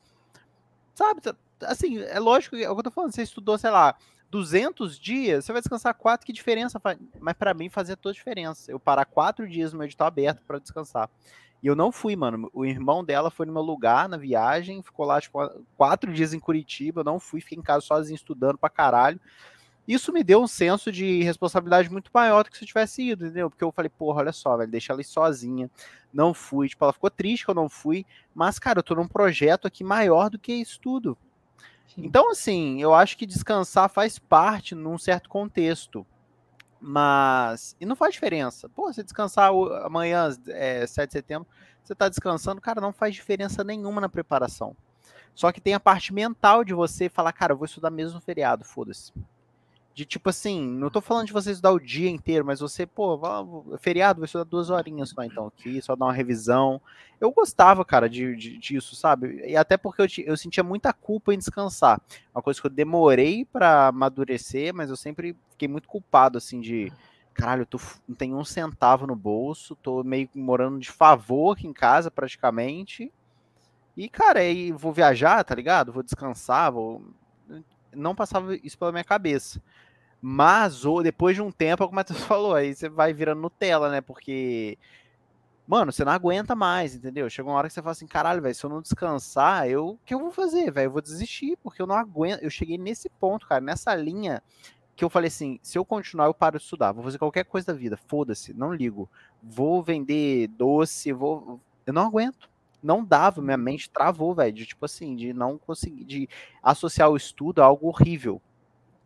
sabe? 0.94 1.20
Assim, 1.60 1.98
é 1.98 2.18
lógico, 2.18 2.56
é 2.56 2.70
o 2.70 2.74
que 2.74 2.80
eu 2.80 2.84
tô 2.84 2.90
falando, 2.90 3.12
você 3.12 3.22
estudou, 3.22 3.58
sei 3.58 3.70
lá, 3.70 3.94
200 4.30 4.98
dias, 4.98 5.44
você 5.44 5.52
vai 5.52 5.60
descansar 5.60 5.94
quatro, 5.94 6.26
que 6.26 6.32
diferença 6.32 6.80
faz? 6.80 6.98
Mas 7.20 7.34
para 7.34 7.54
mim 7.54 7.68
fazia 7.68 7.96
toda 7.96 8.12
a 8.12 8.14
diferença. 8.14 8.70
Eu 8.70 8.78
parar 8.78 9.04
quatro 9.04 9.48
dias 9.48 9.72
no 9.72 9.78
meu 9.78 9.86
edital 9.86 10.08
aberto 10.08 10.42
para 10.46 10.58
descansar. 10.58 11.08
E 11.62 11.66
eu 11.66 11.74
não 11.74 11.90
fui, 11.90 12.14
mano. 12.14 12.50
O 12.52 12.64
irmão 12.64 13.04
dela 13.04 13.30
foi 13.30 13.46
no 13.46 13.52
meu 13.52 13.62
lugar 13.62 14.08
na 14.08 14.16
viagem, 14.16 14.82
ficou 14.82 15.06
lá, 15.06 15.20
tipo, 15.20 15.38
quatro 15.76 16.12
dias 16.12 16.34
em 16.34 16.40
Curitiba. 16.40 17.00
Eu 17.00 17.04
não 17.04 17.18
fui, 17.18 17.40
fiquei 17.40 17.58
em 17.58 17.62
casa 17.62 17.84
sozinho 17.84 18.16
estudando 18.16 18.58
pra 18.58 18.68
caralho. 18.68 19.20
Isso 19.86 20.12
me 20.12 20.24
deu 20.24 20.42
um 20.42 20.48
senso 20.48 20.90
de 20.90 21.22
responsabilidade 21.22 21.88
muito 21.90 22.10
maior 22.12 22.42
do 22.42 22.50
que 22.50 22.58
se 22.58 22.64
eu 22.64 22.68
tivesse 22.68 23.02
ido, 23.02 23.24
entendeu? 23.24 23.48
Porque 23.48 23.62
eu 23.62 23.70
falei, 23.70 23.88
porra, 23.88 24.20
olha 24.20 24.32
só, 24.32 24.56
velho, 24.56 24.70
deixa 24.70 24.92
ela 24.92 25.00
ir 25.00 25.04
sozinha. 25.04 25.70
Não 26.12 26.34
fui. 26.34 26.68
Tipo, 26.68 26.84
ela 26.84 26.92
ficou 26.92 27.10
triste 27.10 27.44
que 27.44 27.50
eu 27.50 27.54
não 27.54 27.68
fui. 27.68 28.04
Mas, 28.34 28.58
cara, 28.58 28.80
eu 28.80 28.82
tô 28.82 28.96
num 28.96 29.06
projeto 29.06 29.66
aqui 29.66 29.84
maior 29.84 30.28
do 30.28 30.38
que 30.38 30.52
isso 30.52 30.80
tudo. 30.80 31.16
Então, 31.96 32.30
assim, 32.30 32.80
eu 32.80 32.94
acho 32.94 33.16
que 33.16 33.26
descansar 33.26 33.88
faz 33.88 34.18
parte 34.18 34.74
num 34.74 34.98
certo 34.98 35.28
contexto. 35.28 36.06
Mas. 36.80 37.76
E 37.80 37.86
não 37.86 37.96
faz 37.96 38.12
diferença. 38.14 38.68
Pô, 38.68 38.92
você 38.92 39.02
descansar 39.02 39.50
amanhã, 39.84 40.28
é, 40.48 40.86
7 40.86 41.08
de 41.08 41.12
setembro, 41.12 41.48
você 41.82 41.94
tá 41.94 42.08
descansando, 42.08 42.60
cara, 42.60 42.80
não 42.80 42.92
faz 42.92 43.14
diferença 43.14 43.64
nenhuma 43.64 44.00
na 44.00 44.08
preparação. 44.08 44.76
Só 45.34 45.52
que 45.52 45.60
tem 45.60 45.74
a 45.74 45.80
parte 45.80 46.12
mental 46.12 46.64
de 46.64 46.74
você 46.74 47.08
falar, 47.08 47.32
cara, 47.32 47.52
eu 47.52 47.56
vou 47.56 47.66
estudar 47.66 47.90
mesmo 47.90 48.14
no 48.16 48.20
feriado, 48.20 48.64
foda-se 48.64 49.12
de 49.96 50.04
tipo 50.04 50.28
assim, 50.28 50.60
não 50.60 50.90
tô 50.90 51.00
falando 51.00 51.26
de 51.26 51.32
você 51.32 51.52
estudar 51.52 51.72
o 51.72 51.80
dia 51.80 52.10
inteiro, 52.10 52.44
mas 52.44 52.60
você, 52.60 52.84
pô, 52.84 53.64
feriado, 53.78 54.20
vai 54.20 54.26
estudar 54.26 54.44
duas 54.44 54.68
horinhas 54.68 55.08
só 55.08 55.24
então 55.24 55.46
aqui, 55.46 55.80
só 55.80 55.96
dar 55.96 56.04
uma 56.04 56.12
revisão. 56.12 56.78
Eu 57.18 57.32
gostava, 57.32 57.82
cara, 57.82 58.06
de, 58.06 58.36
de 58.36 58.58
disso, 58.58 58.94
sabe? 58.94 59.42
E 59.46 59.56
até 59.56 59.78
porque 59.78 60.02
eu, 60.02 60.06
eu 60.26 60.36
sentia 60.36 60.62
muita 60.62 60.92
culpa 60.92 61.32
em 61.32 61.38
descansar. 61.38 61.98
Uma 62.34 62.42
coisa 62.42 62.60
que 62.60 62.66
eu 62.66 62.70
demorei 62.70 63.46
para 63.46 63.86
amadurecer, 63.86 64.74
mas 64.74 64.90
eu 64.90 64.96
sempre 64.96 65.34
fiquei 65.52 65.66
muito 65.66 65.88
culpado, 65.88 66.36
assim, 66.36 66.60
de 66.60 66.92
caralho, 67.32 67.62
eu 67.62 67.66
tô, 67.66 67.80
não 68.06 68.14
tenho 68.14 68.36
um 68.36 68.44
centavo 68.44 69.06
no 69.06 69.16
bolso, 69.16 69.74
tô 69.76 70.04
meio 70.04 70.28
morando 70.34 70.78
de 70.78 70.90
favor 70.90 71.56
aqui 71.56 71.66
em 71.66 71.72
casa, 71.72 72.10
praticamente. 72.10 73.10
E, 73.96 74.10
cara, 74.10 74.40
aí 74.40 74.72
vou 74.72 74.92
viajar, 74.92 75.42
tá 75.42 75.54
ligado? 75.54 75.90
Vou 75.90 76.02
descansar, 76.02 76.70
vou. 76.70 77.02
Não 77.94 78.14
passava 78.14 78.54
isso 78.56 78.76
pela 78.76 78.92
minha 78.92 79.02
cabeça. 79.02 79.58
Mas 80.20 80.84
ou 80.84 81.02
depois 81.02 81.36
de 81.36 81.42
um 81.42 81.50
tempo, 81.50 81.86
como 81.86 82.00
a 82.00 82.04
tu 82.04 82.14
falou, 82.14 82.54
aí 82.54 82.74
você 82.74 82.88
vai 82.88 83.12
virando 83.12 83.40
Nutella, 83.42 83.90
né? 83.90 84.00
Porque, 84.00 84.78
mano, 85.66 85.92
você 85.92 86.04
não 86.04 86.12
aguenta 86.12 86.54
mais, 86.54 86.94
entendeu? 86.94 87.28
Chega 87.30 87.48
uma 87.48 87.56
hora 87.56 87.68
que 87.68 87.74
você 87.74 87.82
fala 87.82 87.92
assim, 87.92 88.06
caralho, 88.06 88.42
velho, 88.42 88.54
se 88.54 88.64
eu 88.64 88.70
não 88.70 88.82
descansar, 88.82 89.68
eu 89.68 89.88
o 89.90 89.98
que 90.04 90.14
eu 90.14 90.18
vou 90.18 90.30
fazer, 90.30 90.70
velho? 90.70 90.86
Eu 90.86 90.92
vou 90.92 91.02
desistir, 91.02 91.56
porque 91.62 91.80
eu 91.80 91.86
não 91.86 91.96
aguento. 91.96 92.42
Eu 92.42 92.50
cheguei 92.50 92.78
nesse 92.78 93.08
ponto, 93.08 93.46
cara, 93.46 93.60
nessa 93.60 93.94
linha 93.94 94.42
que 94.96 95.04
eu 95.04 95.10
falei 95.10 95.28
assim, 95.28 95.60
se 95.62 95.76
eu 95.76 95.84
continuar, 95.84 96.24
eu 96.26 96.34
paro 96.34 96.58
de 96.58 96.64
estudar, 96.64 96.92
vou 96.92 97.04
fazer 97.04 97.18
qualquer 97.18 97.44
coisa 97.44 97.66
da 97.66 97.74
vida, 97.74 97.98
foda-se, 98.08 98.54
não 98.54 98.72
ligo. 98.72 99.08
Vou 99.42 99.82
vender 99.82 100.48
doce, 100.48 101.12
vou. 101.12 101.60
Eu 101.84 101.92
não 101.92 102.02
aguento. 102.06 102.48
Não 102.82 103.04
dava, 103.04 103.42
minha 103.42 103.56
mente 103.56 103.90
travou, 103.90 104.34
velho, 104.34 104.52
de 104.52 104.64
tipo 104.64 104.84
assim, 104.84 105.16
de 105.16 105.32
não 105.32 105.58
conseguir, 105.58 106.04
de 106.04 106.28
associar 106.62 107.10
o 107.10 107.16
estudo 107.16 107.60
a 107.60 107.64
algo 107.64 107.88
horrível. 107.88 108.40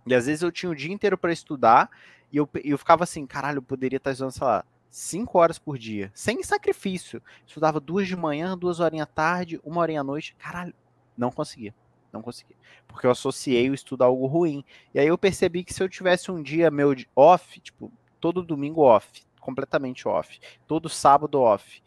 E 0.07 0.15
às 0.15 0.27
vezes 0.27 0.43
eu 0.43 0.51
tinha 0.51 0.71
o 0.71 0.75
dia 0.75 0.93
inteiro 0.93 1.17
para 1.19 1.33
estudar 1.33 1.91
e 2.33 2.37
eu, 2.37 2.49
eu 2.65 2.79
ficava 2.79 3.05
assim, 3.05 3.27
caralho, 3.27 3.59
eu 3.59 3.63
poderia 3.63 3.97
estar 3.97 4.13
estudando, 4.13 4.33
sei 4.33 4.47
lá, 4.47 4.65
cinco 4.89 5.39
horas 5.39 5.59
por 5.59 5.79
dia, 5.79 6.11
sem 6.15 6.43
sacrifício. 6.43 7.23
Estudava 7.47 7.81
duas 7.81 8.07
de 8.07 8.17
manhã, 8.17 8.57
duas 8.57 8.81
horinhas 8.81 9.05
à 9.05 9.11
tarde, 9.11 9.61
uma 9.65 9.81
horinha 9.81 10.01
à 10.01 10.05
noite. 10.05 10.35
Caralho, 10.39 10.75
não 11.17 11.31
conseguia. 11.31 11.75
Não 12.13 12.23
conseguia. 12.23 12.57
Porque 12.89 13.07
eu 13.07 13.11
associei 13.11 13.71
o 13.71 13.75
estudo 13.75 14.03
a 14.03 14.07
algo 14.07 14.27
ruim. 14.27 14.65
E 14.93 14.99
aí 14.99 15.07
eu 15.07 15.17
percebi 15.17 15.63
que 15.63 15.73
se 15.73 15.83
eu 15.83 15.89
tivesse 15.89 16.31
um 16.31 16.43
dia 16.43 16.71
meu 16.71 16.95
off, 17.15 17.61
tipo, 17.61 17.93
todo 18.21 18.43
domingo 18.43 18.81
off, 18.83 19.23
completamente 19.41 20.09
off, 20.09 20.41
todo 20.67 20.89
sábado 20.89 21.41
off, 21.41 21.83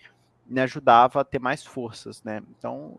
me 0.46 0.62
ajudava 0.62 1.22
a 1.22 1.24
ter 1.26 1.40
mais 1.40 1.66
forças, 1.66 2.24
né? 2.24 2.42
Então, 2.58 2.98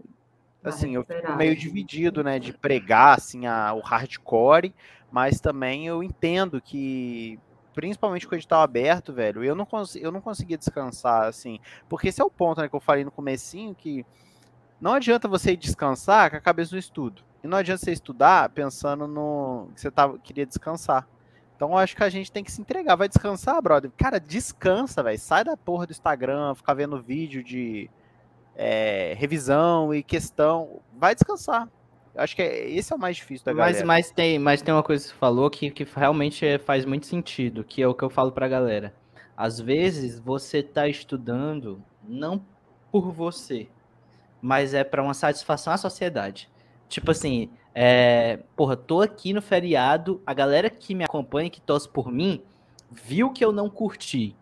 assim, 0.62 0.94
eu 0.94 1.05
fico 1.05 1.33
meio 1.37 1.57
dividido, 1.57 2.22
né, 2.24 2.38
de 2.38 2.53
pregar, 2.53 3.18
assim, 3.18 3.46
a, 3.46 3.72
o 3.74 3.81
hardcore, 3.81 4.74
mas 5.14 5.38
também 5.38 5.87
eu 5.87 6.03
entendo 6.03 6.61
que, 6.61 7.38
principalmente 7.72 8.27
com 8.27 8.35
o 8.35 8.37
edital 8.37 8.62
aberto, 8.62 9.12
velho, 9.12 9.44
eu 9.44 9.55
não, 9.55 9.64
eu 9.94 10.11
não 10.11 10.20
conseguia 10.20 10.59
descansar, 10.59 11.29
assim, 11.29 11.61
porque 11.88 12.09
esse 12.09 12.20
é 12.20 12.24
o 12.24 12.29
ponto, 12.29 12.61
né, 12.61 12.68
que 12.68 12.74
eu 12.74 12.81
falei 12.81 13.05
no 13.05 13.12
comecinho, 13.12 13.77
que 13.77 14.05
não 14.81 14.92
adianta 14.92 15.29
você 15.29 15.55
descansar 15.55 16.33
com 16.33 16.37
a 16.37 16.40
cabeça 16.40 16.74
no 16.74 16.81
estudo. 16.81 17.22
E 17.44 17.46
não 17.46 17.59
adianta 17.59 17.85
você 17.85 17.92
estudar 17.92 18.48
pensando 18.48 19.07
no 19.07 19.68
que 19.72 19.83
você 19.83 19.88
tava, 19.88 20.18
queria 20.18 20.44
descansar. 20.44 21.07
Então 21.55 21.70
eu 21.70 21.79
acho 21.79 21.94
que 21.94 22.03
a 22.03 22.11
gente 22.11 22.33
tem 22.33 22.42
que 22.42 22.50
se 22.50 22.61
entregar. 22.61 22.96
Vai 22.96 23.07
descansar, 23.07 23.62
brother? 23.62 23.92
Cara, 23.96 24.18
descansa, 24.18 25.00
velho. 25.00 25.16
Sai 25.16 25.44
da 25.44 25.57
porra 25.57 25.87
do 25.87 25.92
Instagram, 25.92 26.57
ficar 26.57 26.74
vendo 26.74 27.00
vídeo 27.00 27.44
de 27.44 27.88
é, 28.57 29.14
revisão 29.16 29.94
e 29.94 30.03
questão. 30.03 30.81
Vai 30.92 31.14
descansar. 31.14 31.68
Eu 32.14 32.22
acho 32.22 32.37
que 32.37 32.42
é, 32.42 32.70
esse 32.70 32.92
é 32.92 32.96
o 32.96 32.98
mais 32.98 33.16
difícil 33.16 33.44
da 33.44 33.53
mas, 33.53 33.72
galera. 33.72 33.87
Mas 33.87 34.11
tem, 34.11 34.38
mas 34.38 34.62
tem 34.62 34.72
uma 34.72 34.83
coisa 34.83 35.05
que 35.05 35.11
você 35.11 35.16
falou 35.16 35.50
que, 35.50 35.70
que 35.70 35.85
realmente 35.85 36.46
é, 36.46 36.59
faz 36.59 36.85
muito 36.85 37.07
sentido, 37.07 37.64
que 37.64 37.83
é 37.83 37.88
o 37.88 37.94
que 37.94 38.05
eu 38.05 38.11
falo 38.11 38.31
pra 38.31 38.46
galera. 38.46 38.94
Às 39.37 39.61
vezes 39.61 40.20
você 40.20 40.62
tá 40.62 40.87
estudando 40.87 41.83
não 42.07 42.44
por 42.92 43.11
você, 43.11 43.68
mas 44.40 44.74
é 44.74 44.85
para 44.85 45.03
uma 45.03 45.14
satisfação 45.14 45.72
à 45.72 45.77
sociedade. 45.77 46.48
Tipo 46.88 47.11
assim, 47.11 47.50
é, 47.74 48.38
porra, 48.55 48.77
tô 48.77 49.00
aqui 49.00 49.33
no 49.33 49.42
feriado, 49.42 50.22
a 50.24 50.33
galera 50.33 50.70
que 50.70 50.94
me 50.94 51.05
acompanha, 51.05 51.50
que 51.50 51.61
torce 51.61 51.88
por 51.88 52.12
mim, 52.12 52.40
viu 52.92 53.33
que 53.33 53.44
eu 53.44 53.50
não 53.50 53.68
curti. 53.68 54.37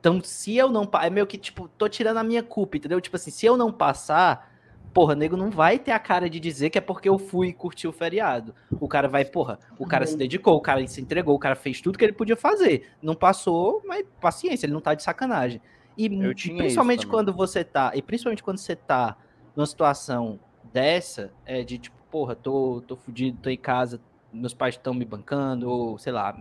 Então, 0.00 0.20
se 0.22 0.56
eu 0.56 0.70
não. 0.70 0.88
É 1.00 1.10
meio 1.10 1.26
que, 1.26 1.36
tipo, 1.36 1.68
tô 1.68 1.88
tirando 1.88 2.16
a 2.16 2.24
minha 2.24 2.42
culpa, 2.42 2.76
entendeu? 2.76 3.00
Tipo 3.00 3.16
assim, 3.16 3.30
se 3.30 3.46
eu 3.46 3.56
não 3.56 3.70
passar, 3.70 4.51
porra, 4.92 5.14
nego 5.14 5.36
não 5.36 5.50
vai 5.50 5.78
ter 5.78 5.92
a 5.92 5.98
cara 5.98 6.28
de 6.28 6.38
dizer 6.38 6.70
que 6.70 6.78
é 6.78 6.80
porque 6.80 7.08
eu 7.08 7.18
fui 7.18 7.48
e 7.48 7.52
curti 7.52 7.86
o 7.88 7.92
feriado. 7.92 8.54
O 8.80 8.88
cara 8.88 9.08
vai, 9.08 9.24
porra, 9.24 9.58
o 9.78 9.86
cara 9.86 10.06
se 10.06 10.16
dedicou, 10.16 10.56
o 10.56 10.60
cara 10.60 10.86
se 10.86 11.00
entregou, 11.00 11.34
o 11.34 11.38
cara 11.38 11.56
fez 11.56 11.80
tudo 11.80 11.98
que 11.98 12.04
ele 12.04 12.12
podia 12.12 12.36
fazer. 12.36 12.90
Não 13.02 13.14
passou, 13.14 13.82
mas 13.86 14.04
paciência, 14.20 14.66
ele 14.66 14.72
não 14.72 14.80
tá 14.80 14.94
de 14.94 15.02
sacanagem. 15.02 15.60
E 15.96 16.08
principalmente 16.08 17.06
quando 17.06 17.32
você 17.32 17.64
tá, 17.64 17.92
e 17.94 18.02
principalmente 18.02 18.42
quando 18.42 18.58
você 18.58 18.76
tá 18.76 19.16
numa 19.54 19.66
situação 19.66 20.38
dessa, 20.72 21.32
é 21.44 21.62
de 21.62 21.78
tipo, 21.78 21.96
porra, 22.10 22.34
tô, 22.34 22.82
tô 22.86 22.96
fudido, 22.96 23.38
tô 23.42 23.50
em 23.50 23.56
casa, 23.56 24.00
meus 24.32 24.54
pais 24.54 24.74
estão 24.74 24.94
me 24.94 25.04
bancando, 25.04 25.68
ou 25.68 25.98
sei 25.98 26.12
lá, 26.12 26.38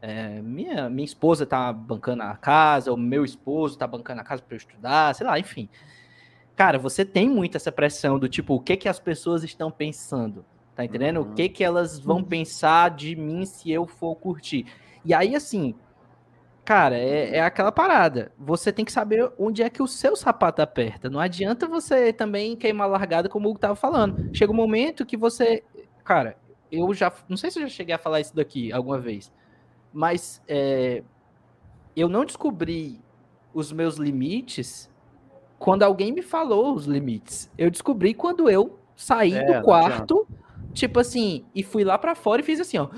é, 0.00 0.40
minha, 0.40 0.88
minha 0.88 1.04
esposa 1.04 1.44
tá 1.44 1.72
bancando 1.72 2.22
a 2.22 2.36
casa, 2.36 2.90
ou 2.90 2.96
meu 2.96 3.24
esposo 3.24 3.76
tá 3.76 3.86
bancando 3.86 4.20
a 4.20 4.24
casa 4.24 4.42
para 4.42 4.54
eu 4.54 4.58
estudar, 4.58 5.14
sei 5.14 5.26
lá, 5.26 5.38
enfim. 5.38 5.68
Cara, 6.58 6.76
você 6.76 7.04
tem 7.04 7.28
muito 7.28 7.56
essa 7.56 7.70
pressão 7.70 8.18
do 8.18 8.28
tipo, 8.28 8.52
o 8.52 8.58
que 8.58 8.76
que 8.76 8.88
as 8.88 8.98
pessoas 8.98 9.44
estão 9.44 9.70
pensando? 9.70 10.44
Tá 10.74 10.84
entendendo? 10.84 11.20
Uhum. 11.20 11.30
O 11.30 11.34
que 11.36 11.48
que 11.48 11.62
elas 11.62 12.00
vão 12.00 12.20
pensar 12.20 12.90
de 12.90 13.14
mim 13.14 13.46
se 13.46 13.70
eu 13.70 13.86
for 13.86 14.16
curtir? 14.16 14.66
E 15.04 15.14
aí, 15.14 15.36
assim, 15.36 15.76
cara, 16.64 16.98
é, 16.98 17.36
é, 17.36 17.40
aquela 17.42 17.70
parada. 17.70 18.32
Você 18.36 18.72
tem 18.72 18.84
que 18.84 18.90
saber 18.90 19.30
onde 19.38 19.62
é 19.62 19.70
que 19.70 19.80
o 19.80 19.86
seu 19.86 20.16
sapato 20.16 20.60
aperta. 20.60 21.08
Não 21.08 21.20
adianta 21.20 21.68
você 21.68 22.12
também 22.12 22.56
queimar 22.56 22.88
largada, 22.88 23.28
como 23.28 23.46
o 23.46 23.52
Hugo 23.52 23.60
tava 23.60 23.76
falando. 23.76 24.28
Chega 24.34 24.50
um 24.50 24.56
momento 24.56 25.06
que 25.06 25.16
você. 25.16 25.62
Cara, 26.02 26.36
eu 26.72 26.92
já. 26.92 27.12
Não 27.28 27.36
sei 27.36 27.52
se 27.52 27.60
eu 27.60 27.68
já 27.68 27.68
cheguei 27.68 27.94
a 27.94 27.98
falar 27.98 28.20
isso 28.20 28.34
daqui 28.34 28.72
alguma 28.72 28.98
vez. 28.98 29.32
Mas 29.92 30.42
é, 30.48 31.04
eu 31.94 32.08
não 32.08 32.24
descobri 32.24 33.00
os 33.54 33.70
meus 33.70 33.94
limites 33.94 34.90
quando 35.58 35.82
alguém 35.82 36.12
me 36.12 36.22
falou 36.22 36.74
os 36.74 36.86
limites. 36.86 37.50
Eu 37.58 37.70
descobri 37.70 38.14
quando 38.14 38.48
eu 38.48 38.78
saí 38.94 39.34
é, 39.34 39.44
do 39.44 39.64
quarto, 39.64 40.26
tipo 40.72 41.00
assim, 41.00 41.44
e 41.54 41.62
fui 41.62 41.84
lá 41.84 41.98
para 41.98 42.14
fora 42.14 42.40
e 42.40 42.44
fiz 42.44 42.60
assim, 42.60 42.78
ó. 42.78 42.88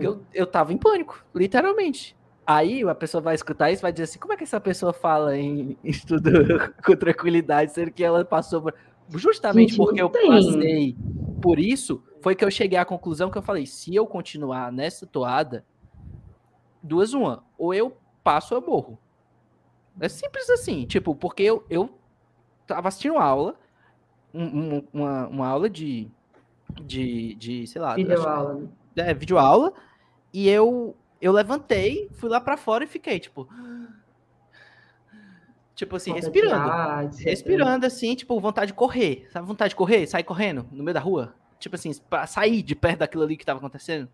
Eu, 0.00 0.22
eu 0.32 0.46
tava 0.46 0.72
em 0.72 0.78
pânico, 0.78 1.24
literalmente. 1.34 2.16
Aí 2.46 2.82
a 2.82 2.94
pessoa 2.94 3.20
vai 3.20 3.34
escutar 3.34 3.72
isso 3.72 3.82
vai 3.82 3.92
dizer 3.92 4.04
assim: 4.04 4.18
como 4.18 4.32
é 4.32 4.36
que 4.36 4.44
essa 4.44 4.60
pessoa 4.60 4.92
fala 4.92 5.36
em 5.36 5.76
estudo 5.82 6.30
com 6.84 6.96
tranquilidade, 6.96 7.72
sendo 7.72 7.90
que 7.90 8.04
ela 8.04 8.24
passou 8.24 8.62
por. 8.62 8.74
Justamente 9.08 9.70
Gente, 9.70 9.76
porque 9.76 10.02
eu 10.02 10.10
passei 10.10 10.96
por 11.40 11.60
isso, 11.60 12.02
foi 12.20 12.34
que 12.34 12.44
eu 12.44 12.50
cheguei 12.50 12.78
à 12.78 12.84
conclusão 12.84 13.30
que 13.30 13.38
eu 13.38 13.42
falei: 13.42 13.66
se 13.66 13.94
eu 13.94 14.06
continuar 14.06 14.72
nessa 14.72 15.06
toada, 15.06 15.64
duas 16.82 17.12
uma, 17.14 17.44
ou 17.58 17.74
eu 17.74 17.96
passo 18.22 18.54
ou 18.54 18.60
eu 18.60 18.66
morro. 18.66 18.98
É 20.00 20.08
simples 20.08 20.48
assim, 20.50 20.84
tipo, 20.84 21.14
porque 21.14 21.42
eu, 21.42 21.64
eu 21.70 21.90
tava 22.66 22.88
assistindo 22.88 23.16
aula, 23.16 23.58
um, 24.32 24.44
um, 24.44 24.88
uma, 24.92 25.26
uma 25.28 25.46
aula 25.46 25.70
de, 25.70 26.08
de, 26.82 27.34
de 27.34 27.66
sei 27.66 27.80
lá. 27.80 27.94
Videoaula, 27.94 28.54
né? 28.54 29.10
é, 29.10 29.14
videoaula, 29.14 29.72
e 30.32 30.48
eu, 30.48 30.94
eu 31.20 31.32
levantei, 31.32 32.08
fui 32.12 32.28
lá 32.28 32.40
para 32.40 32.56
fora 32.56 32.84
e 32.84 32.86
fiquei, 32.86 33.18
tipo. 33.18 33.48
Tipo 35.74 35.96
assim, 35.96 36.12
respirando. 36.12 37.14
respirando, 37.18 37.86
assim, 37.86 38.14
tipo, 38.14 38.40
vontade 38.40 38.68
de 38.68 38.74
correr. 38.74 39.28
Sabe 39.30 39.46
vontade 39.46 39.70
de 39.70 39.76
correr? 39.76 40.06
Sair 40.06 40.24
correndo 40.24 40.66
no 40.72 40.82
meio 40.82 40.94
da 40.94 41.00
rua? 41.00 41.34
Tipo 41.58 41.74
assim, 41.74 41.92
pra 42.08 42.26
sair 42.26 42.62
de 42.62 42.74
perto 42.74 43.00
daquilo 43.00 43.22
ali 43.22 43.36
que 43.36 43.44
tava 43.44 43.58
acontecendo. 43.58 44.08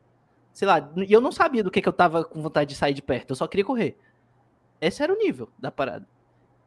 Sei 0.52 0.66
lá, 0.66 0.92
e 0.96 1.12
eu 1.12 1.20
não 1.20 1.32
sabia 1.32 1.62
do 1.62 1.70
que, 1.70 1.80
que 1.80 1.88
eu 1.88 1.92
tava 1.92 2.24
com 2.24 2.42
vontade 2.42 2.70
de 2.70 2.76
sair 2.76 2.92
de 2.92 3.00
perto, 3.00 3.30
eu 3.30 3.36
só 3.36 3.46
queria 3.46 3.64
correr. 3.64 3.96
Esse 4.82 5.02
era 5.02 5.12
o 5.12 5.16
nível 5.16 5.48
da 5.58 5.70
parada. 5.70 6.06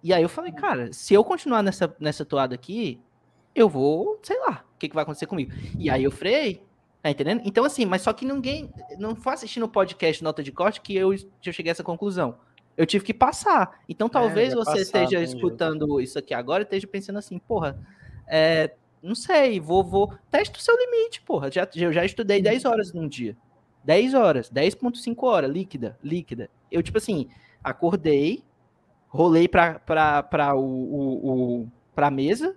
E 0.01 0.13
aí 0.13 0.23
eu 0.23 0.30
falei, 0.30 0.51
cara, 0.51 0.91
se 0.93 1.13
eu 1.13 1.23
continuar 1.23 1.62
nessa, 1.62 1.95
nessa 1.99 2.25
toada 2.25 2.56
aqui, 2.56 2.99
eu 3.54 3.69
vou, 3.69 4.19
sei 4.23 4.39
lá, 4.39 4.65
o 4.75 4.80
que, 4.80 4.89
que 4.89 4.95
vai 4.95 5.04
acontecer 5.04 5.28
comigo. 5.28 5.51
E 5.78 5.89
aí 5.89 6.04
eu 6.04 6.12
freiei, 6.12 6.63
Tá 7.06 7.12
entendendo? 7.12 7.43
Então, 7.45 7.63
assim, 7.63 7.86
mas 7.86 8.01
só 8.01 8.12
que 8.12 8.25
ninguém. 8.25 8.67
Não 8.97 9.15
foi 9.15 9.34
assistindo 9.34 9.62
o 9.62 9.69
podcast 9.69 10.23
Nota 10.23 10.41
de 10.41 10.51
Corte 10.51 10.82
que 10.82 10.95
eu, 10.95 11.13
eu 11.13 11.54
cheguei 11.54 11.69
a 11.69 11.73
essa 11.73 11.84
conclusão. 11.84 12.39
Eu 12.75 12.84
tive 12.84 13.06
que 13.06 13.13
passar. 13.13 13.80
Então, 13.88 14.08
é, 14.08 14.10
talvez 14.10 14.54
é, 14.54 14.56
você 14.56 14.71
passar, 14.71 14.82
esteja 14.82 15.21
escutando 15.21 15.86
jeito. 15.86 16.01
isso 16.01 16.17
aqui 16.17 16.34
agora 16.34 16.63
e 16.63 16.65
esteja 16.65 16.88
pensando 16.88 17.19
assim, 17.19 17.38
porra, 17.38 17.80
é, 18.28 18.73
não 19.04 19.13
sei, 19.13 19.60
vou, 19.60 19.84
vou. 19.84 20.15
Teste 20.32 20.58
o 20.58 20.62
seu 20.63 20.75
limite, 20.75 21.21
porra. 21.21 21.51
Já, 21.51 21.69
eu 21.75 21.93
já 21.93 22.04
estudei 22.04 22.41
10 22.41 22.65
horas 22.65 22.91
num 22.91 23.08
dia. 23.08 23.38
10 23.84 24.15
horas, 24.15 24.49
10,5 24.49 25.23
horas, 25.28 25.51
líquida, 25.51 25.99
líquida. 26.04 26.49
Eu, 26.71 26.82
tipo 26.82 26.97
assim, 26.97 27.30
acordei, 27.65 28.43
rolei 29.08 29.47
pra, 29.47 29.80
pra, 29.80 30.21
pra, 30.21 30.56
o, 30.56 30.62
o, 30.62 31.62
o, 31.63 31.71
pra 31.95 32.12
mesa, 32.12 32.56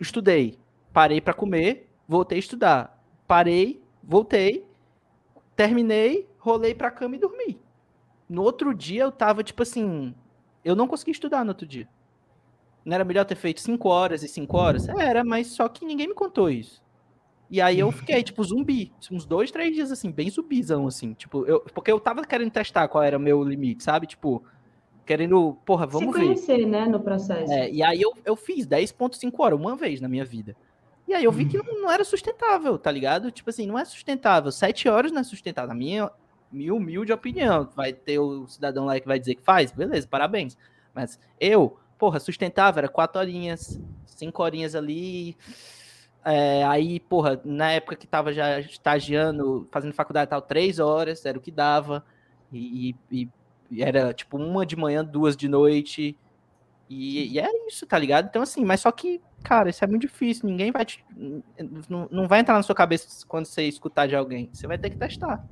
estudei, 0.00 0.58
parei 0.92 1.20
para 1.20 1.32
comer, 1.32 1.88
voltei 2.06 2.38
a 2.38 2.40
estudar. 2.40 3.02
Parei, 3.28 3.80
voltei, 4.02 4.66
terminei, 5.54 6.28
rolei 6.38 6.74
pra 6.74 6.90
cama 6.90 7.14
e 7.14 7.18
dormi. 7.18 7.60
No 8.28 8.42
outro 8.42 8.74
dia 8.74 9.02
eu 9.02 9.12
tava 9.12 9.44
tipo 9.44 9.62
assim, 9.62 10.14
eu 10.64 10.74
não 10.74 10.88
consegui 10.88 11.12
estudar 11.12 11.44
no 11.44 11.50
outro 11.50 11.66
dia. 11.66 11.88
Não 12.84 12.94
era 12.94 13.04
melhor 13.04 13.24
ter 13.24 13.36
feito 13.36 13.60
5 13.60 13.88
horas 13.88 14.22
e 14.22 14.28
5 14.28 14.56
horas? 14.56 14.88
Era, 14.88 15.22
mas 15.22 15.48
só 15.48 15.68
que 15.68 15.84
ninguém 15.84 16.08
me 16.08 16.14
contou 16.14 16.50
isso. 16.50 16.82
E 17.50 17.60
aí 17.60 17.78
eu 17.78 17.90
fiquei, 17.90 18.22
tipo, 18.22 18.44
zumbi. 18.44 18.92
Uns 19.10 19.24
dois, 19.24 19.50
três 19.50 19.74
dias, 19.74 19.90
assim, 19.90 20.10
bem 20.10 20.28
zumbizão, 20.28 20.86
assim. 20.86 21.14
Tipo, 21.14 21.46
eu, 21.46 21.60
porque 21.60 21.90
eu 21.90 21.98
tava 21.98 22.24
querendo 22.24 22.50
testar 22.50 22.88
qual 22.88 23.02
era 23.02 23.16
o 23.16 23.20
meu 23.20 23.42
limite, 23.42 23.82
sabe? 23.82 24.06
Tipo, 24.06 24.42
querendo, 25.06 25.56
porra, 25.64 25.86
vamos 25.86 26.14
Se 26.14 26.20
conhecer, 26.20 26.58
ver. 26.58 26.66
né, 26.66 26.86
no 26.86 27.00
processo. 27.00 27.50
É, 27.50 27.70
e 27.70 27.82
aí 27.82 28.02
eu, 28.02 28.12
eu 28.24 28.36
fiz 28.36 28.66
10.5 28.66 29.32
horas, 29.38 29.58
uma 29.58 29.74
vez 29.74 30.00
na 30.00 30.08
minha 30.08 30.24
vida. 30.24 30.54
E 31.06 31.14
aí 31.14 31.24
eu 31.24 31.32
vi 31.32 31.46
que 31.46 31.56
não, 31.56 31.64
não, 31.80 31.90
era 31.90 32.04
sustentável, 32.04 32.78
tá 32.78 32.90
ligado? 32.90 33.30
Tipo 33.30 33.48
assim, 33.48 33.66
não 33.66 33.78
é 33.78 33.84
sustentável. 33.86 34.52
Sete 34.52 34.90
horas 34.90 35.10
não 35.10 35.22
é 35.22 35.24
sustentável. 35.24 35.68
Na 35.68 35.74
minha 35.74 36.10
mil 36.52 36.76
humilde 36.76 37.12
opinião. 37.12 37.68
Vai 37.74 37.92
ter 37.94 38.18
o 38.18 38.46
cidadão 38.46 38.84
lá 38.84 38.98
que 39.00 39.06
vai 39.06 39.18
dizer 39.18 39.34
que 39.34 39.42
faz, 39.42 39.70
beleza, 39.72 40.06
parabéns. 40.06 40.56
Mas 40.94 41.18
eu, 41.40 41.78
porra, 41.98 42.20
sustentável, 42.20 42.80
era 42.80 42.88
quatro 42.88 43.20
horinhas, 43.20 43.80
cinco 44.04 44.42
horinhas 44.42 44.74
ali. 44.74 45.36
É, 46.30 46.62
aí, 46.64 47.00
porra, 47.00 47.40
na 47.42 47.70
época 47.70 47.96
que 47.96 48.06
tava 48.06 48.34
já 48.34 48.60
estagiando, 48.60 49.66
fazendo 49.72 49.94
faculdade 49.94 50.28
tal, 50.28 50.42
três 50.42 50.78
horas, 50.78 51.24
era 51.24 51.38
o 51.38 51.40
que 51.40 51.50
dava. 51.50 52.04
E, 52.52 52.94
e, 53.10 53.28
e 53.70 53.82
era 53.82 54.12
tipo 54.12 54.36
uma 54.36 54.66
de 54.66 54.76
manhã, 54.76 55.02
duas 55.02 55.34
de 55.34 55.48
noite. 55.48 56.18
E, 56.86 57.32
e, 57.32 57.38
é 57.38 57.48
isso, 57.66 57.86
tá 57.86 57.98
ligado? 57.98 58.26
Então, 58.26 58.42
assim, 58.42 58.62
mas 58.62 58.80
só 58.80 58.92
que, 58.92 59.22
cara, 59.42 59.70
isso 59.70 59.82
é 59.82 59.86
muito 59.86 60.02
difícil. 60.02 60.46
Ninguém 60.46 60.70
vai 60.70 60.84
te. 60.84 61.02
Não, 61.88 62.06
não 62.10 62.28
vai 62.28 62.40
entrar 62.40 62.56
na 62.56 62.62
sua 62.62 62.74
cabeça 62.74 63.26
quando 63.26 63.46
você 63.46 63.62
escutar 63.62 64.06
de 64.06 64.14
alguém. 64.14 64.50
Você 64.52 64.66
vai 64.66 64.76
ter 64.76 64.90
que 64.90 64.98
testar. 64.98 65.42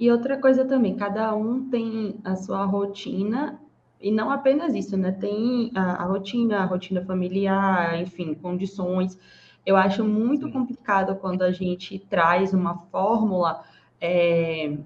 E 0.00 0.10
outra 0.10 0.36
coisa 0.36 0.64
também, 0.64 0.96
cada 0.96 1.32
um 1.32 1.70
tem 1.70 2.18
a 2.24 2.34
sua 2.34 2.64
rotina, 2.64 3.60
e 4.00 4.10
não 4.10 4.32
apenas 4.32 4.74
isso, 4.74 4.96
né? 4.96 5.12
Tem 5.12 5.70
a, 5.76 6.02
a 6.02 6.04
rotina, 6.06 6.58
a 6.58 6.64
rotina 6.64 7.04
familiar, 7.04 8.00
enfim, 8.00 8.34
condições. 8.34 9.16
Eu 9.64 9.76
acho 9.76 10.04
muito 10.04 10.50
complicado 10.50 11.16
quando 11.16 11.42
a 11.42 11.52
gente 11.52 11.98
traz 11.98 12.52
uma 12.52 12.78
fórmula 12.90 13.62
é, 14.00 14.76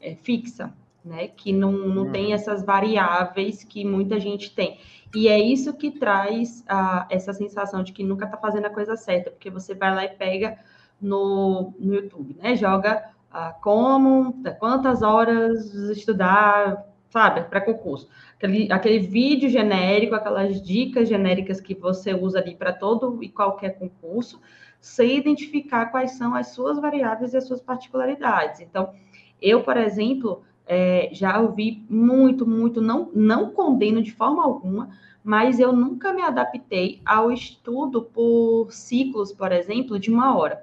é, 0.00 0.14
fixa, 0.16 0.72
né? 1.04 1.28
Que 1.28 1.52
não, 1.52 1.72
não 1.72 2.10
tem 2.10 2.32
essas 2.32 2.64
variáveis 2.64 3.62
que 3.64 3.84
muita 3.84 4.18
gente 4.18 4.54
tem. 4.54 4.78
E 5.14 5.28
é 5.28 5.38
isso 5.38 5.74
que 5.74 5.90
traz 5.90 6.64
essa 7.08 7.32
sensação 7.32 7.82
de 7.82 7.92
que 7.92 8.04
nunca 8.04 8.24
está 8.24 8.36
fazendo 8.36 8.66
a 8.66 8.70
coisa 8.70 8.96
certa, 8.96 9.30
porque 9.30 9.50
você 9.50 9.74
vai 9.74 9.94
lá 9.94 10.04
e 10.04 10.10
pega 10.10 10.58
no, 11.00 11.74
no 11.78 11.94
YouTube, 11.94 12.36
né? 12.40 12.56
Joga 12.56 13.10
ah, 13.30 13.54
como, 13.60 14.42
quantas 14.58 15.02
horas 15.02 15.72
estudar 15.90 16.87
sabe, 17.10 17.42
para 17.48 17.60
concurso. 17.60 18.08
Aquele, 18.36 18.70
aquele 18.70 18.98
vídeo 18.98 19.48
genérico, 19.48 20.14
aquelas 20.14 20.60
dicas 20.62 21.08
genéricas 21.08 21.60
que 21.60 21.74
você 21.74 22.14
usa 22.14 22.38
ali 22.38 22.54
para 22.54 22.72
todo 22.72 23.22
e 23.22 23.28
qualquer 23.28 23.78
concurso, 23.78 24.40
sem 24.80 25.16
identificar 25.16 25.86
quais 25.86 26.12
são 26.12 26.34
as 26.34 26.48
suas 26.48 26.78
variáveis 26.78 27.32
e 27.32 27.36
as 27.36 27.46
suas 27.46 27.60
particularidades. 27.60 28.60
Então, 28.60 28.92
eu, 29.40 29.62
por 29.62 29.76
exemplo, 29.76 30.42
é, 30.66 31.08
já 31.12 31.40
ouvi 31.40 31.84
muito, 31.88 32.46
muito, 32.46 32.80
não, 32.80 33.10
não 33.14 33.50
condeno 33.50 34.02
de 34.02 34.12
forma 34.12 34.44
alguma, 34.44 34.90
mas 35.24 35.58
eu 35.58 35.72
nunca 35.72 36.12
me 36.12 36.22
adaptei 36.22 37.00
ao 37.04 37.32
estudo 37.32 38.02
por 38.02 38.72
ciclos, 38.72 39.32
por 39.32 39.50
exemplo, 39.50 39.98
de 39.98 40.10
uma 40.10 40.36
hora, 40.36 40.62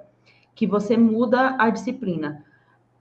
que 0.53 0.65
você 0.65 0.95
muda 0.95 1.55
a 1.59 1.69
disciplina. 1.69 2.45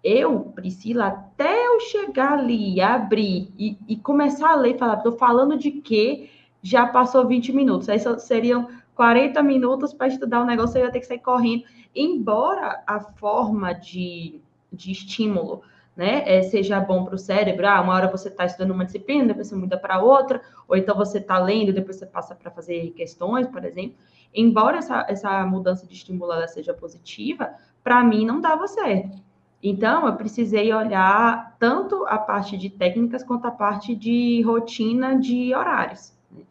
Eu, 0.02 0.40
Priscila, 0.54 1.06
até 1.06 1.63
eu 1.74 1.80
chegar 1.80 2.38
ali, 2.38 2.80
abrir 2.80 3.52
e, 3.58 3.76
e 3.88 3.96
começar 3.96 4.50
a 4.50 4.54
ler, 4.54 4.78
falar, 4.78 4.98
estou 4.98 5.12
falando 5.12 5.58
de 5.58 5.70
quê? 5.70 6.30
Já 6.62 6.86
passou 6.86 7.26
20 7.26 7.52
minutos. 7.52 7.88
Aí 7.88 7.98
seriam 8.18 8.68
40 8.94 9.42
minutos 9.42 9.92
para 9.92 10.08
estudar 10.08 10.40
o 10.40 10.46
negócio, 10.46 10.78
eu 10.78 10.84
ia 10.84 10.92
ter 10.92 11.00
que 11.00 11.06
sair 11.06 11.18
correndo. 11.18 11.64
Embora 11.94 12.82
a 12.86 13.00
forma 13.00 13.72
de, 13.72 14.40
de 14.72 14.92
estímulo 14.92 15.62
né, 15.96 16.22
é, 16.26 16.42
seja 16.42 16.80
bom 16.80 17.04
para 17.04 17.14
o 17.14 17.18
cérebro, 17.18 17.66
ah, 17.68 17.80
uma 17.80 17.94
hora 17.94 18.10
você 18.10 18.28
está 18.28 18.44
estudando 18.44 18.72
uma 18.72 18.84
disciplina, 18.84 19.28
depois 19.28 19.46
você 19.46 19.54
muda 19.54 19.78
para 19.78 20.02
outra, 20.02 20.42
ou 20.66 20.76
então 20.76 20.96
você 20.96 21.18
está 21.18 21.38
lendo, 21.38 21.72
depois 21.72 21.96
você 21.96 22.06
passa 22.06 22.34
para 22.34 22.50
fazer 22.50 22.90
questões, 22.96 23.46
por 23.46 23.64
exemplo. 23.64 23.96
Embora 24.34 24.78
essa, 24.78 25.06
essa 25.08 25.46
mudança 25.46 25.86
de 25.86 25.94
estímulo 25.94 26.32
seja 26.48 26.74
positiva, 26.74 27.54
para 27.82 28.02
mim 28.02 28.26
não 28.26 28.40
dava 28.40 28.66
certo. 28.66 29.22
Então, 29.66 30.06
eu 30.06 30.14
precisei 30.14 30.74
olhar 30.74 31.56
tanto 31.58 32.04
a 32.06 32.18
parte 32.18 32.54
de 32.58 32.68
técnicas 32.68 33.24
quanto 33.24 33.46
a 33.46 33.50
parte 33.50 33.94
de 33.94 34.42
rotina 34.42 35.18
de 35.18 35.54
horários. 35.54 36.14
Né? 36.30 36.42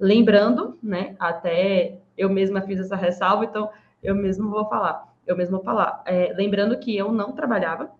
Lembrando, 0.00 0.78
né, 0.82 1.14
até 1.18 1.98
eu 2.16 2.30
mesma 2.30 2.62
fiz 2.62 2.80
essa 2.80 2.96
ressalva, 2.96 3.44
então 3.44 3.68
eu 4.02 4.14
mesmo 4.14 4.48
vou 4.48 4.64
falar, 4.64 5.14
eu 5.26 5.36
mesmo 5.36 5.56
vou 5.56 5.64
falar. 5.64 6.02
É, 6.06 6.32
lembrando 6.34 6.78
que 6.78 6.96
eu 6.96 7.12
não 7.12 7.32
trabalhava, 7.32 7.90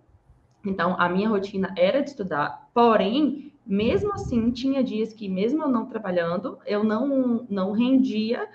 então, 0.65 0.97
a 0.99 1.11
minha 1.11 1.29
rotina 1.29 1.75
era 1.77 2.03
de 2.03 2.09
estudar, 2.09 2.71
porém, 2.73 3.53
mesmo 3.67 4.15
assim, 4.15 4.51
tinha 4.51 4.83
dias 4.83 5.13
que, 5.13 5.29
mesmo 5.29 5.63
eu 5.63 5.69
não 5.69 5.85
trabalhando, 5.85 6.59
eu 6.65 6.83
não, 6.83 7.47
não 7.51 7.73
rendia 7.73 8.49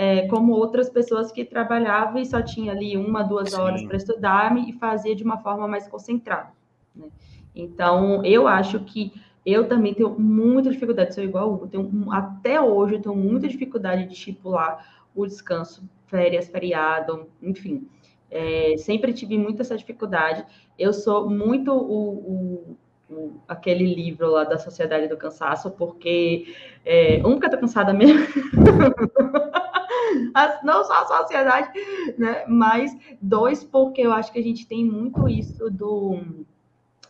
é, 0.00 0.26
como 0.28 0.54
outras 0.54 0.88
pessoas 0.88 1.30
que 1.30 1.44
trabalhavam 1.44 2.22
e 2.22 2.24
só 2.24 2.40
tinha 2.40 2.72
ali 2.72 2.96
uma, 2.96 3.22
duas 3.22 3.50
Sim. 3.50 3.60
horas 3.60 3.82
para 3.82 3.98
estudar 3.98 4.56
e 4.56 4.72
fazia 4.72 5.14
de 5.14 5.22
uma 5.22 5.36
forma 5.36 5.68
mais 5.68 5.86
concentrada. 5.86 6.48
Né? 6.96 7.08
Então, 7.54 8.24
eu 8.24 8.48
acho 8.48 8.80
que 8.80 9.12
eu 9.44 9.68
também 9.68 9.92
tenho 9.92 10.18
muita 10.18 10.70
dificuldade, 10.70 11.14
sou 11.14 11.22
igual 11.22 11.52
o 11.52 11.66
tenho, 11.66 11.90
até 12.10 12.58
hoje 12.58 12.94
eu 12.94 13.02
tenho 13.02 13.14
muita 13.14 13.46
dificuldade 13.46 14.06
de 14.06 14.14
estipular 14.14 15.06
o 15.14 15.26
descanso, 15.26 15.86
férias, 16.06 16.48
feriado, 16.48 17.28
enfim. 17.42 17.86
É, 18.30 18.76
sempre 18.78 19.12
tive 19.12 19.36
muita 19.36 19.60
essa 19.60 19.76
dificuldade. 19.76 20.46
Eu 20.78 20.94
sou 20.94 21.28
muito 21.28 21.72
o, 21.72 22.76
o, 23.10 23.14
o, 23.14 23.32
aquele 23.46 23.84
livro 23.94 24.30
lá 24.30 24.44
da 24.44 24.56
Sociedade 24.56 25.08
do 25.08 25.16
Cansaço, 25.18 25.70
porque 25.72 26.54
é, 26.86 27.20
um, 27.22 27.32
eu 27.32 27.50
tô 27.50 27.58
cansada 27.58 27.92
mesmo. 27.92 28.18
não 30.62 30.84
só 30.84 31.02
a 31.02 31.06
sociedade, 31.06 31.70
né? 32.18 32.44
Mas 32.46 32.96
dois, 33.20 33.64
porque 33.64 34.00
eu 34.00 34.12
acho 34.12 34.32
que 34.32 34.38
a 34.38 34.42
gente 34.42 34.66
tem 34.66 34.84
muito 34.84 35.28
isso 35.28 35.70
do, 35.70 36.20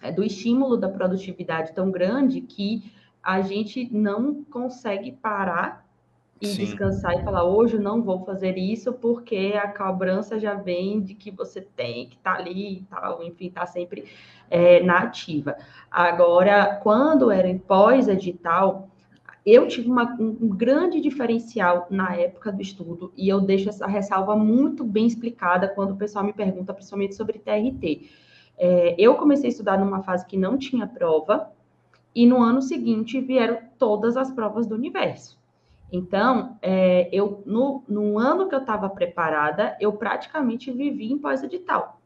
é, 0.02 0.10
do 0.10 0.22
estímulo 0.22 0.76
da 0.76 0.88
produtividade 0.88 1.72
tão 1.72 1.90
grande 1.90 2.40
que 2.40 2.92
a 3.22 3.40
gente 3.40 3.88
não 3.92 4.42
consegue 4.44 5.12
parar 5.12 5.84
e 6.40 6.46
Sim. 6.46 6.64
descansar 6.64 7.12
e 7.20 7.22
falar, 7.22 7.44
hoje 7.44 7.78
não 7.78 8.02
vou 8.02 8.24
fazer 8.24 8.56
isso 8.56 8.94
porque 8.94 9.52
a 9.62 9.68
cobrança 9.68 10.40
já 10.40 10.54
vem 10.54 11.00
de 11.00 11.14
que 11.14 11.30
você 11.30 11.60
tem 11.60 12.06
que 12.08 12.16
estar 12.16 12.34
tá 12.34 12.38
ali 12.38 12.78
e 12.78 12.82
tal, 12.88 13.22
enfim, 13.22 13.48
está 13.48 13.66
sempre 13.66 14.06
é, 14.48 14.82
na 14.82 15.00
ativa. 15.00 15.56
Agora, 15.90 16.80
quando 16.82 17.30
era 17.30 17.46
em 17.46 17.58
pós-edital, 17.58 18.88
eu 19.44 19.66
tive 19.68 19.90
uma, 19.90 20.16
um, 20.20 20.36
um 20.42 20.48
grande 20.48 21.00
diferencial 21.00 21.86
na 21.90 22.14
época 22.14 22.52
do 22.52 22.60
estudo, 22.60 23.12
e 23.16 23.28
eu 23.28 23.40
deixo 23.40 23.68
essa 23.68 23.86
ressalva 23.86 24.36
muito 24.36 24.84
bem 24.84 25.06
explicada 25.06 25.68
quando 25.68 25.92
o 25.92 25.96
pessoal 25.96 26.24
me 26.24 26.32
pergunta, 26.32 26.74
principalmente 26.74 27.14
sobre 27.14 27.38
TRT. 27.38 28.10
É, 28.58 28.94
eu 28.98 29.14
comecei 29.14 29.46
a 29.46 29.50
estudar 29.50 29.78
numa 29.78 30.02
fase 30.02 30.26
que 30.26 30.36
não 30.36 30.58
tinha 30.58 30.86
prova, 30.86 31.50
e 32.14 32.26
no 32.26 32.42
ano 32.42 32.60
seguinte 32.60 33.20
vieram 33.20 33.58
todas 33.78 34.16
as 34.16 34.30
provas 34.30 34.66
do 34.66 34.74
universo. 34.74 35.38
Então, 35.92 36.56
é, 36.62 37.08
eu 37.12 37.42
no, 37.46 37.82
no 37.88 38.18
ano 38.18 38.48
que 38.48 38.54
eu 38.54 38.60
estava 38.60 38.88
preparada, 38.88 39.76
eu 39.80 39.92
praticamente 39.92 40.70
vivi 40.70 41.12
em 41.12 41.18
pós-edital. 41.18 41.99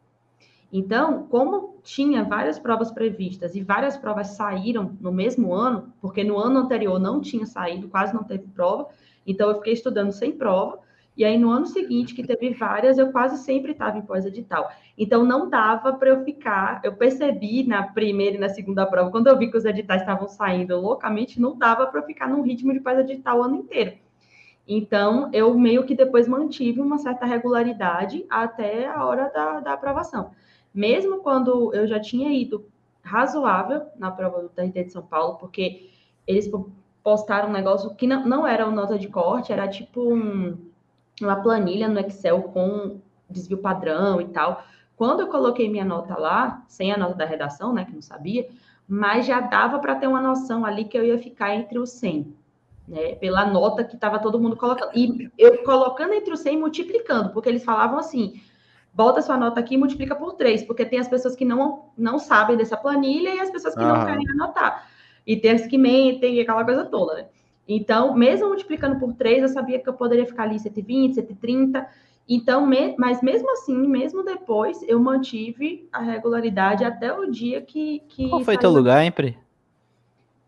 Então, 0.76 1.28
como 1.28 1.78
tinha 1.84 2.24
várias 2.24 2.58
provas 2.58 2.90
previstas 2.90 3.54
e 3.54 3.62
várias 3.62 3.96
provas 3.96 4.30
saíram 4.30 4.98
no 5.00 5.12
mesmo 5.12 5.54
ano, 5.54 5.94
porque 6.00 6.24
no 6.24 6.36
ano 6.36 6.58
anterior 6.58 6.98
não 6.98 7.20
tinha 7.20 7.46
saído, 7.46 7.88
quase 7.88 8.12
não 8.12 8.24
teve 8.24 8.48
prova, 8.48 8.88
então 9.24 9.48
eu 9.48 9.54
fiquei 9.58 9.74
estudando 9.74 10.10
sem 10.10 10.32
prova, 10.32 10.80
e 11.16 11.24
aí 11.24 11.38
no 11.38 11.48
ano 11.48 11.64
seguinte, 11.64 12.12
que 12.12 12.26
teve 12.26 12.50
várias, 12.54 12.98
eu 12.98 13.12
quase 13.12 13.38
sempre 13.44 13.70
estava 13.70 13.98
em 13.98 14.02
pós-edital. 14.02 14.68
Então 14.98 15.24
não 15.24 15.48
dava 15.48 15.92
para 15.92 16.08
eu 16.08 16.24
ficar, 16.24 16.80
eu 16.82 16.96
percebi 16.96 17.62
na 17.64 17.84
primeira 17.84 18.36
e 18.36 18.40
na 18.40 18.48
segunda 18.48 18.84
prova, 18.84 19.12
quando 19.12 19.28
eu 19.28 19.38
vi 19.38 19.48
que 19.52 19.56
os 19.56 19.64
editais 19.64 20.00
estavam 20.00 20.26
saindo 20.26 20.74
loucamente, 20.80 21.40
não 21.40 21.56
dava 21.56 21.86
para 21.86 22.00
eu 22.00 22.04
ficar 22.04 22.28
num 22.28 22.42
ritmo 22.42 22.72
de 22.72 22.80
pós-edital 22.80 23.38
o 23.38 23.42
ano 23.44 23.54
inteiro. 23.54 23.92
Então, 24.66 25.30
eu 25.32 25.56
meio 25.56 25.84
que 25.84 25.94
depois 25.94 26.26
mantive 26.26 26.80
uma 26.80 26.98
certa 26.98 27.26
regularidade 27.26 28.26
até 28.28 28.88
a 28.88 29.04
hora 29.04 29.30
da, 29.32 29.60
da 29.60 29.72
aprovação. 29.74 30.32
Mesmo 30.74 31.18
quando 31.18 31.72
eu 31.72 31.86
já 31.86 32.00
tinha 32.00 32.32
ido 32.32 32.66
razoável 33.02 33.82
na 33.96 34.10
prova 34.10 34.42
do 34.42 34.48
TRT 34.48 34.84
de 34.84 34.90
São 34.90 35.02
Paulo, 35.02 35.36
porque 35.36 35.90
eles 36.26 36.50
postaram 37.02 37.50
um 37.50 37.52
negócio 37.52 37.94
que 37.94 38.06
não, 38.06 38.26
não 38.26 38.46
era 38.46 38.66
uma 38.66 38.74
nota 38.74 38.98
de 38.98 39.08
corte, 39.08 39.52
era 39.52 39.68
tipo 39.68 40.12
um, 40.12 40.58
uma 41.20 41.36
planilha 41.36 41.86
no 41.86 42.00
Excel 42.00 42.42
com 42.44 42.98
desvio 43.28 43.58
padrão 43.58 44.20
e 44.20 44.28
tal. 44.28 44.64
Quando 44.96 45.20
eu 45.20 45.26
coloquei 45.28 45.68
minha 45.68 45.84
nota 45.84 46.18
lá, 46.18 46.64
sem 46.68 46.92
a 46.92 46.96
nota 46.96 47.14
da 47.14 47.24
redação, 47.24 47.72
né, 47.72 47.84
que 47.84 47.92
não 47.92 48.02
sabia, 48.02 48.48
mas 48.88 49.26
já 49.26 49.40
dava 49.40 49.78
para 49.78 49.96
ter 49.96 50.06
uma 50.06 50.20
noção 50.20 50.64
ali 50.64 50.84
que 50.84 50.96
eu 50.96 51.04
ia 51.04 51.18
ficar 51.18 51.54
entre 51.54 51.78
os 51.78 51.90
100, 51.90 52.34
né, 52.86 53.14
pela 53.16 53.46
nota 53.46 53.84
que 53.84 53.96
estava 53.96 54.18
todo 54.18 54.40
mundo 54.40 54.56
colocando. 54.56 54.90
E 54.94 55.30
eu 55.36 55.62
colocando 55.64 56.14
entre 56.14 56.32
os 56.32 56.40
100 56.40 56.58
multiplicando, 56.58 57.30
porque 57.30 57.48
eles 57.48 57.64
falavam 57.64 57.98
assim: 57.98 58.40
bota 58.94 59.20
sua 59.20 59.36
nota 59.36 59.60
aqui 59.60 59.74
e 59.74 59.78
multiplica 59.78 60.14
por 60.14 60.34
3, 60.34 60.62
porque 60.62 60.86
tem 60.86 60.98
as 60.98 61.08
pessoas 61.08 61.34
que 61.34 61.44
não, 61.44 61.86
não 61.98 62.18
sabem 62.18 62.56
dessa 62.56 62.76
planilha 62.76 63.34
e 63.34 63.40
as 63.40 63.50
pessoas 63.50 63.74
que 63.74 63.82
ah. 63.82 63.88
não 63.88 64.06
querem 64.06 64.28
anotar. 64.30 64.88
E 65.26 65.36
tem 65.36 65.50
as 65.50 65.66
que 65.66 65.76
mentem 65.76 66.36
e 66.36 66.40
aquela 66.40 66.64
coisa 66.64 66.84
toda, 66.84 67.14
né? 67.14 67.26
Então, 67.66 68.14
mesmo 68.14 68.48
multiplicando 68.48 68.98
por 68.98 69.14
3, 69.14 69.42
eu 69.42 69.48
sabia 69.48 69.78
que 69.78 69.88
eu 69.88 69.94
poderia 69.94 70.26
ficar 70.26 70.44
ali 70.44 70.58
120, 70.58 71.14
130. 71.14 71.86
Então, 72.28 72.66
me, 72.66 72.94
mas 72.98 73.22
mesmo 73.22 73.50
assim, 73.52 73.86
mesmo 73.86 74.22
depois, 74.22 74.82
eu 74.82 75.00
mantive 75.00 75.88
a 75.92 76.00
regularidade 76.00 76.84
até 76.84 77.12
o 77.12 77.30
dia 77.30 77.62
que. 77.62 78.00
que 78.08 78.28
Qual 78.28 78.44
foi 78.44 78.58
teu 78.58 78.70
lugar, 78.70 79.04
Empre? 79.04 79.38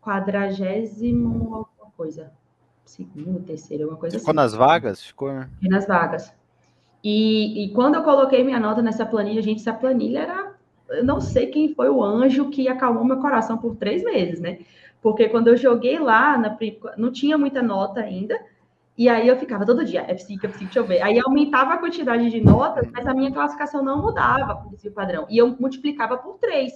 Quadragésimo, 0.02 1.54
alguma 1.54 1.90
coisa. 1.96 2.30
Segundo, 2.84 3.40
terceiro, 3.40 3.84
alguma 3.84 3.98
coisa 3.98 4.18
Ficou 4.18 4.30
assim. 4.30 4.36
nas 4.36 4.54
vagas? 4.54 5.02
Ficou. 5.02 5.30
Fiquei 5.54 5.70
nas 5.70 5.86
vagas. 5.86 6.32
E, 7.08 7.62
e 7.62 7.68
quando 7.68 7.94
eu 7.94 8.02
coloquei 8.02 8.42
minha 8.42 8.58
nota 8.58 8.82
nessa 8.82 9.06
planilha, 9.06 9.40
gente, 9.40 9.60
essa 9.60 9.72
planilha 9.72 10.22
era. 10.22 10.56
Eu 10.88 11.04
não 11.04 11.20
sei 11.20 11.46
quem 11.46 11.72
foi 11.72 11.88
o 11.88 12.02
anjo 12.02 12.50
que 12.50 12.66
acalmou 12.66 13.04
meu 13.04 13.18
coração 13.18 13.56
por 13.56 13.76
três 13.76 14.02
meses, 14.02 14.40
né? 14.40 14.58
Porque 15.00 15.28
quando 15.28 15.46
eu 15.46 15.56
joguei 15.56 16.00
lá, 16.00 16.36
na, 16.36 16.58
não 16.96 17.12
tinha 17.12 17.38
muita 17.38 17.62
nota 17.62 18.00
ainda. 18.00 18.36
E 18.98 19.08
aí 19.08 19.28
eu 19.28 19.36
ficava 19.36 19.64
todo 19.64 19.84
dia, 19.84 20.04
F5, 20.04 20.40
F5, 20.40 20.58
deixa 20.58 20.78
eu 20.80 20.84
ver. 20.84 21.00
Aí 21.00 21.20
aumentava 21.20 21.74
a 21.74 21.78
quantidade 21.78 22.28
de 22.28 22.40
notas, 22.40 22.88
mas 22.92 23.06
a 23.06 23.14
minha 23.14 23.30
classificação 23.30 23.84
não 23.84 24.02
mudava 24.02 24.56
com 24.56 24.74
esse 24.74 24.90
padrão. 24.90 25.28
E 25.30 25.38
eu 25.38 25.56
multiplicava 25.60 26.18
por 26.18 26.38
três. 26.38 26.72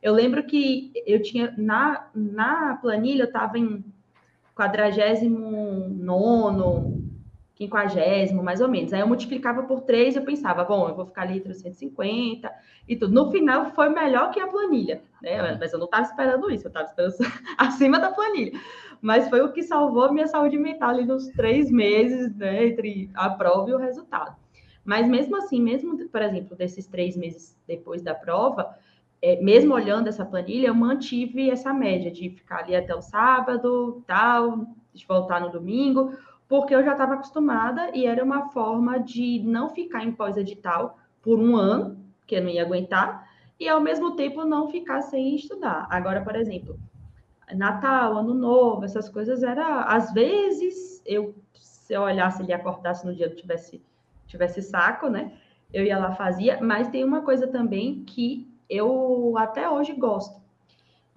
Eu 0.00 0.14
lembro 0.14 0.44
que 0.44 0.92
eu 1.04 1.20
tinha, 1.20 1.52
na, 1.58 2.10
na 2.14 2.76
planilha, 2.80 3.22
eu 3.22 3.26
estava 3.26 3.58
em 3.58 3.84
49, 4.54 5.28
quinquagésimo, 7.54 8.42
mais 8.42 8.60
ou 8.60 8.68
menos. 8.68 8.92
Aí 8.92 9.00
eu 9.00 9.06
multiplicava 9.06 9.62
por 9.62 9.82
três 9.82 10.14
e 10.14 10.18
eu 10.18 10.24
pensava, 10.24 10.64
bom, 10.64 10.88
eu 10.88 10.94
vou 10.94 11.06
ficar 11.06 11.22
ali 11.22 11.40
350 11.40 12.50
e 12.88 12.96
tudo. 12.96 13.14
No 13.14 13.30
final 13.30 13.70
foi 13.72 13.88
melhor 13.88 14.30
que 14.30 14.40
a 14.40 14.46
planilha, 14.46 15.02
né? 15.22 15.56
Mas 15.58 15.72
eu 15.72 15.78
não 15.78 15.86
estava 15.86 16.02
esperando 16.02 16.50
isso, 16.50 16.66
eu 16.66 16.68
estava 16.68 16.86
esperando 16.86 17.14
acima 17.56 17.98
da 18.00 18.10
planilha. 18.10 18.60
Mas 19.00 19.28
foi 19.28 19.40
o 19.40 19.52
que 19.52 19.62
salvou 19.62 20.04
a 20.04 20.12
minha 20.12 20.26
saúde 20.26 20.58
mental 20.58 20.90
ali 20.90 21.04
nos 21.04 21.28
três 21.28 21.70
meses, 21.70 22.34
né? 22.36 22.66
Entre 22.66 23.10
a 23.14 23.30
prova 23.30 23.70
e 23.70 23.74
o 23.74 23.78
resultado. 23.78 24.36
Mas 24.84 25.08
mesmo 25.08 25.36
assim, 25.36 25.60
mesmo, 25.60 25.96
por 26.08 26.22
exemplo, 26.22 26.56
desses 26.56 26.86
três 26.86 27.16
meses 27.16 27.56
depois 27.66 28.02
da 28.02 28.14
prova, 28.14 28.76
é, 29.22 29.40
mesmo 29.40 29.72
olhando 29.72 30.08
essa 30.08 30.24
planilha, 30.24 30.66
eu 30.66 30.74
mantive 30.74 31.48
essa 31.48 31.72
média 31.72 32.10
de 32.10 32.28
ficar 32.28 32.58
ali 32.58 32.76
até 32.76 32.94
o 32.94 33.00
sábado, 33.00 34.02
tal, 34.06 34.66
de 34.92 35.06
voltar 35.06 35.40
no 35.40 35.50
domingo, 35.50 36.12
porque 36.48 36.74
eu 36.74 36.84
já 36.84 36.92
estava 36.92 37.14
acostumada 37.14 37.90
e 37.94 38.06
era 38.06 38.22
uma 38.22 38.50
forma 38.50 38.98
de 38.98 39.40
não 39.44 39.70
ficar 39.70 40.04
em 40.04 40.12
pós-edital 40.12 40.98
por 41.22 41.38
um 41.38 41.56
ano, 41.56 41.98
que 42.26 42.36
eu 42.36 42.42
não 42.42 42.50
ia 42.50 42.62
aguentar, 42.62 43.28
e 43.58 43.68
ao 43.68 43.80
mesmo 43.80 44.16
tempo 44.16 44.44
não 44.44 44.68
ficar 44.68 45.00
sem 45.02 45.34
estudar. 45.34 45.86
Agora, 45.90 46.22
por 46.22 46.36
exemplo, 46.36 46.78
Natal, 47.52 48.16
Ano 48.16 48.34
Novo, 48.34 48.84
essas 48.84 49.08
coisas 49.08 49.42
era 49.42 49.82
às 49.84 50.12
vezes 50.12 51.02
eu 51.06 51.34
se 51.54 51.92
eu 51.92 52.02
olhasse 52.02 52.42
ele 52.42 52.52
acordasse 52.52 53.06
no 53.06 53.14
dia 53.14 53.28
que 53.28 53.36
tivesse 53.36 53.82
tivesse 54.26 54.62
saco, 54.62 55.08
né? 55.08 55.32
Eu 55.72 55.84
ia 55.84 55.98
lá 55.98 56.12
fazia, 56.12 56.58
mas 56.62 56.88
tem 56.88 57.04
uma 57.04 57.22
coisa 57.22 57.46
também 57.46 58.04
que 58.04 58.50
eu 58.68 59.34
até 59.36 59.68
hoje 59.68 59.92
gosto. 59.92 60.40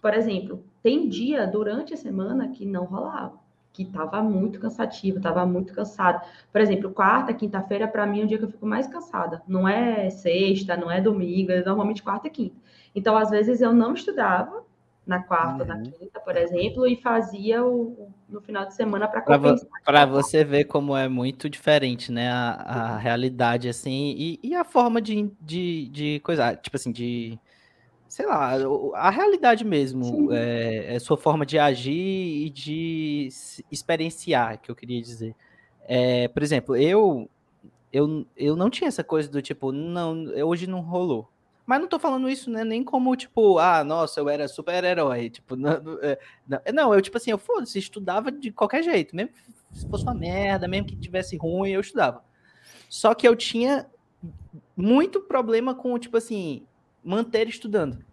Por 0.02 0.14
exemplo, 0.14 0.64
tem 0.84 1.08
dia 1.08 1.48
durante 1.48 1.94
a 1.94 1.98
semana 1.98 2.50
que 2.50 2.66
não 2.66 2.86
rolava 2.86 3.40
que 3.78 3.84
estava 3.84 4.24
muito 4.24 4.60
cansativo, 4.60 5.18
estava 5.18 5.46
muito 5.46 5.72
cansado. 5.72 6.26
Por 6.52 6.60
exemplo, 6.60 6.90
quarta, 6.90 7.32
quinta-feira, 7.32 7.88
para 7.88 8.08
mim, 8.08 8.22
é 8.22 8.24
o 8.24 8.28
dia 8.28 8.40
que 8.40 8.46
eu 8.46 8.50
fico 8.50 8.66
mais 8.66 8.88
cansada. 8.88 9.44
Não 9.48 9.68
é 9.68 10.10
sexta, 10.10 10.76
não 10.76 10.90
é 10.90 11.00
domingo, 11.00 11.52
é 11.52 11.64
normalmente 11.64 12.02
quarta 12.02 12.28
e 12.28 12.32
quinta. 12.32 12.56
Então, 12.96 13.16
às 13.16 13.30
vezes, 13.30 13.62
eu 13.62 13.72
não 13.72 13.94
estudava 13.94 14.64
na 15.06 15.22
quarta, 15.22 15.62
uhum. 15.62 15.70
na 15.70 15.82
quinta, 15.84 16.20
por 16.20 16.36
exemplo, 16.36 16.88
e 16.88 16.96
fazia 16.96 17.64
o, 17.64 18.10
no 18.28 18.42
final 18.42 18.66
de 18.66 18.74
semana 18.74 19.08
para 19.08 19.22
compensar. 19.22 19.70
Para 19.86 20.06
você 20.08 20.44
ver 20.44 20.66
como 20.66 20.98
é 20.98 21.08
muito 21.08 21.48
diferente, 21.48 22.12
né, 22.12 22.32
a, 22.32 22.96
a 22.96 22.98
realidade, 22.98 23.70
assim, 23.70 24.16
e, 24.18 24.40
e 24.42 24.56
a 24.56 24.66
forma 24.66 25.00
de, 25.00 25.32
de, 25.40 25.88
de 25.90 26.20
coisa, 26.22 26.56
tipo 26.56 26.76
assim, 26.76 26.92
de 26.92 27.40
sei 28.08 28.26
lá, 28.26 28.54
a 28.96 29.10
realidade 29.10 29.66
mesmo, 29.66 30.32
é, 30.32 30.96
é, 30.96 31.00
sua 31.00 31.18
forma 31.18 31.46
de 31.46 31.60
agir 31.60 32.46
e 32.46 32.50
de 32.50 33.30
experienciar, 33.72 34.60
que 34.60 34.72
eu 34.72 34.76
queria 34.76 35.02
dizer. 35.02 35.36
É, 35.86 36.28
por 36.28 36.44
exemplo, 36.44 36.76
eu, 36.76 37.30
eu, 37.92 38.26
eu 38.36 38.56
não 38.56 38.70
tinha 38.70 38.88
essa 38.88 39.04
coisa 39.04 39.30
do 39.30 39.42
tipo, 39.42 39.72
não, 39.72 40.26
hoje 40.46 40.68
não 40.68 40.82
rolou. 40.82 41.30
Mas 41.66 41.82
não 41.82 41.88
tô 41.88 42.00
falando 42.00 42.30
isso 42.30 42.50
né, 42.50 42.64
nem 42.64 42.82
como, 42.82 43.14
tipo, 43.16 43.60
ah, 43.60 43.84
nossa, 43.84 44.22
eu 44.22 44.30
era 44.30 44.48
super-herói. 44.48 45.30
Tipo, 45.30 45.56
não, 45.58 45.82
não, 46.48 46.62
não, 46.74 46.94
eu, 46.94 47.02
tipo 47.02 47.18
assim, 47.18 47.32
eu 47.32 47.38
foda-se, 47.38 47.78
estudava 47.78 48.32
de 48.32 48.52
qualquer 48.52 48.84
jeito. 48.84 49.14
Mesmo 49.16 49.34
se 49.72 49.88
fosse 49.90 50.04
uma 50.04 50.14
merda, 50.14 50.68
mesmo 50.68 50.88
que 50.88 50.96
tivesse 50.96 51.36
ruim, 51.36 51.72
eu 51.72 51.82
estudava. 51.82 52.24
Só 52.90 53.14
que 53.14 53.28
eu 53.28 53.36
tinha 53.36 53.86
muito 54.76 55.20
problema 55.22 55.74
com, 55.74 55.98
tipo 55.98 56.18
assim, 56.18 56.66
manter 57.08 57.48
estudando. 57.48 58.04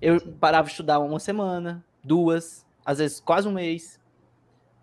Eu 0.00 0.20
parava 0.34 0.66
de 0.66 0.70
estudar 0.70 1.00
uma 1.00 1.18
semana, 1.18 1.84
duas, 2.02 2.64
às 2.86 2.98
vezes 2.98 3.18
quase 3.18 3.48
um 3.48 3.52
mês. 3.52 4.00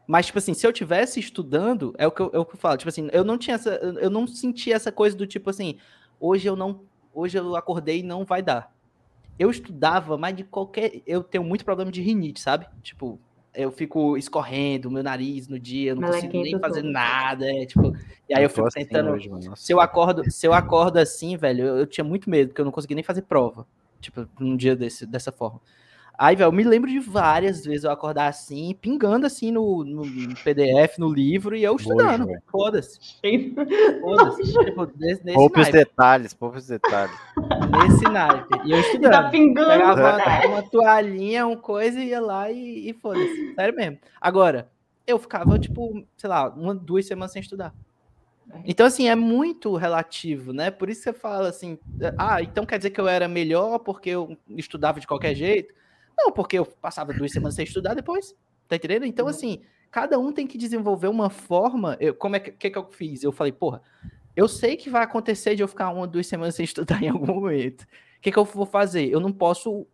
Mas, 0.06 0.26
tipo 0.26 0.40
assim, 0.40 0.54
se 0.54 0.68
eu 0.68 0.74
tivesse 0.74 1.22
estudando, 1.22 1.96
é 1.98 2.06
o 2.06 2.12
que 2.12 2.22
eu, 2.22 2.30
é 2.34 2.40
o 2.40 2.44
que 2.44 2.56
eu 2.56 2.60
falo, 2.60 2.76
tipo 2.76 2.90
assim, 2.90 3.08
eu 3.14 3.24
não 3.24 3.38
tinha 3.38 3.56
essa, 3.56 3.70
eu 3.70 4.10
não 4.10 4.28
sentia 4.28 4.76
essa 4.76 4.92
coisa 4.92 5.16
do 5.16 5.26
tipo 5.26 5.50
assim, 5.50 5.78
hoje 6.20 6.48
eu 6.48 6.56
não, 6.56 6.82
hoje 7.14 7.38
eu 7.38 7.56
acordei 7.56 8.00
e 8.00 8.04
não 8.04 8.26
vai 8.26 8.42
dar. 8.42 8.76
Eu 9.40 9.50
estudava, 9.50 10.18
mas 10.18 10.36
de 10.36 10.44
qualquer, 10.44 11.02
eu 11.08 11.24
tenho 11.24 11.44
muito 11.44 11.64
problema 11.64 11.92
de 11.92 12.02
rinite, 12.02 12.42
sabe? 12.42 12.68
Tipo, 12.84 13.18
eu 13.54 13.72
fico 13.72 14.18
escorrendo 14.18 14.90
meu 14.90 15.04
nariz 15.04 15.48
no 15.48 15.60
dia, 15.60 15.92
eu 15.92 15.96
não 15.96 16.10
consigo 16.10 16.42
nem 16.42 16.60
fazer 16.60 16.84
nada, 16.84 17.46
é, 17.46 17.66
tipo, 17.66 17.96
e 18.30 18.34
aí 18.34 18.42
eu, 18.42 18.46
eu 18.46 18.50
fico 18.50 18.68
assim 18.68 18.86
tentando, 18.86 19.12
hoje, 19.12 19.30
se 19.56 19.74
eu 19.74 19.80
acordo, 19.80 20.30
se 20.32 20.48
eu 20.48 20.54
acordo 20.54 20.98
assim, 20.98 21.36
velho, 21.36 21.66
eu, 21.66 21.78
eu, 21.80 21.88
tinha 21.88 22.04
muito 22.04 22.30
medo, 22.30 22.50
porque 22.50 22.62
eu 22.62 22.66
não 22.66 22.72
conseguia 22.72 22.96
nem 22.96 23.04
fazer 23.04 23.24
prova, 23.24 23.68
tipo, 24.00 24.28
num 24.40 24.56
dia 24.56 24.76
desse, 24.76 25.06
dessa 25.06 25.32
forma. 25.32 25.60
Aí, 26.18 26.36
velho, 26.36 26.48
eu 26.48 26.52
me 26.52 26.64
lembro 26.64 26.90
de 26.90 27.00
várias 27.00 27.66
vezes 27.66 27.84
eu 27.84 27.92
acordar 27.92 28.28
assim, 28.28 28.76
pingando 28.80 29.26
assim 29.26 29.52
no, 29.52 29.84
no 29.84 30.04
PDF, 30.44 31.00
no 31.00 31.12
livro, 31.12 31.56
e 31.56 31.64
eu 31.64 31.76
estudando. 31.76 32.28
Foda-se. 32.52 33.00
Foda-se. 34.02 34.54
tipo, 34.54 34.88
poupa 35.34 35.62
os 35.62 35.70
detalhes, 35.70 36.34
poupa 36.34 36.58
os 36.58 36.68
detalhs. 36.68 37.16
Nesse 37.72 38.04
naipe. 38.06 38.62
E 38.66 38.72
eu 38.72 38.80
estudando. 38.80 39.12
Tá 39.12 39.30
pingando. 39.30 39.70
Pegava 39.70 40.02
uma, 40.02 40.46
uma, 40.46 40.64
toalhinha, 40.64 41.48
uma 41.48 41.58
coisa, 41.58 42.00
e 42.00 42.10
ia 42.10 42.22
lá 42.22 42.52
e, 42.52 42.90
e 42.90 42.94
foda-se. 42.94 43.56
Sério 43.56 43.76
mesmo. 43.76 43.98
Agora, 44.20 44.70
eu 45.08 45.18
ficava, 45.18 45.58
tipo, 45.58 46.06
sei 46.18 46.30
lá, 46.30 46.50
uma, 46.50 46.76
duas 46.76 47.06
semanas 47.06 47.32
sem 47.32 47.42
estudar. 47.42 47.74
Então, 48.66 48.86
assim, 48.86 49.08
é 49.10 49.16
muito 49.16 49.76
relativo, 49.76 50.54
né? 50.54 50.70
Por 50.70 50.90
isso 50.90 51.04
você 51.04 51.14
fala 51.14 51.50
assim, 51.50 51.80
ah, 52.18 52.42
então 52.42 52.66
quer 52.66 52.78
dizer 52.78 52.90
que 52.90 53.00
eu 53.00 53.08
era 53.08 53.28
melhor 53.28 53.80
porque 53.80 54.10
eu 54.10 54.38
estudava 54.50 55.00
de 55.00 55.08
qualquer 55.08 55.34
jeito? 55.34 55.74
Não, 56.24 56.32
porque 56.32 56.60
eu 56.60 56.66
passava 56.66 57.14
duas 57.14 57.32
semanas 57.32 57.56
sem 57.56 57.66
estudar 57.66 57.96
depois. 57.96 58.36
Tá 58.68 58.76
entendendo? 58.76 59.06
Então, 59.06 59.26
uhum. 59.26 59.32
assim, 59.32 59.62
cada 59.90 60.20
um 60.20 60.32
tem 60.32 60.46
que 60.46 60.58
desenvolver 60.58 61.08
uma 61.08 61.30
forma. 61.30 61.98
Eu, 62.00 62.14
como 62.14 62.36
é 62.36 62.40
que, 62.40 62.52
que, 62.52 62.70
que 62.70 62.78
eu 62.78 62.88
fiz? 62.92 63.24
Eu 63.24 63.32
falei, 63.32 63.52
porra, 63.52 63.82
eu 64.36 64.48
sei 64.48 64.78
que 64.78 64.90
vai 64.90 65.04
acontecer 65.04 65.56
de 65.56 65.64
eu 65.64 65.68
ficar 65.68 65.90
uma, 65.90 66.08
duas 66.08 66.28
semanas 66.28 66.56
sem 66.56 66.64
estudar 66.66 67.02
em 67.02 67.10
algum 67.10 67.34
momento. 67.34 67.82
O 67.82 68.22
que, 68.22 68.32
que 68.32 68.38
eu 68.38 68.46
vou 68.46 68.66
fazer? 68.66 69.10
Eu 69.10 69.20
não 69.20 69.32
posso 69.32 69.88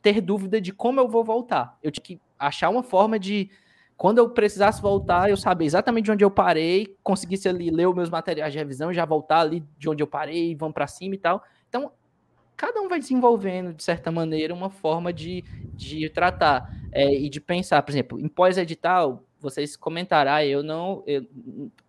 ter 0.00 0.20
dúvida 0.20 0.60
de 0.60 0.72
como 0.72 1.00
eu 1.00 1.08
vou 1.08 1.24
voltar. 1.24 1.76
Eu 1.82 1.90
tinha 1.90 2.02
que 2.02 2.20
achar 2.38 2.68
uma 2.70 2.82
forma 2.82 3.18
de, 3.18 3.50
quando 3.96 4.18
eu 4.18 4.30
precisasse 4.30 4.80
voltar, 4.80 5.28
eu 5.28 5.36
saber 5.36 5.64
exatamente 5.64 6.06
de 6.06 6.12
onde 6.12 6.24
eu 6.24 6.30
parei, 6.30 6.96
conseguisse 7.02 7.48
ali 7.48 7.70
ler 7.70 7.88
os 7.88 7.94
meus 7.94 8.08
materiais 8.08 8.52
de 8.52 8.58
revisão 8.58 8.90
e 8.90 8.94
já 8.94 9.04
voltar 9.04 9.40
ali 9.40 9.64
de 9.78 9.88
onde 9.88 10.02
eu 10.02 10.06
parei, 10.06 10.54
vamos 10.54 10.74
para 10.74 10.86
cima 10.86 11.14
e 11.14 11.18
tal. 11.18 11.42
Então, 11.68 11.92
cada 12.56 12.80
um 12.80 12.88
vai 12.88 12.98
desenvolvendo, 12.98 13.74
de 13.74 13.82
certa 13.82 14.10
maneira, 14.10 14.54
uma 14.54 14.70
forma 14.70 15.12
de, 15.12 15.44
de 15.74 16.08
tratar 16.10 16.70
é, 16.92 17.12
e 17.14 17.28
de 17.28 17.40
pensar. 17.40 17.82
Por 17.82 17.90
exemplo, 17.90 18.20
em 18.20 18.28
pós-edital, 18.28 19.24
vocês 19.40 19.76
comentaram, 19.76 20.32
ah, 20.32 20.44
eu 20.44 20.62
não. 20.62 21.04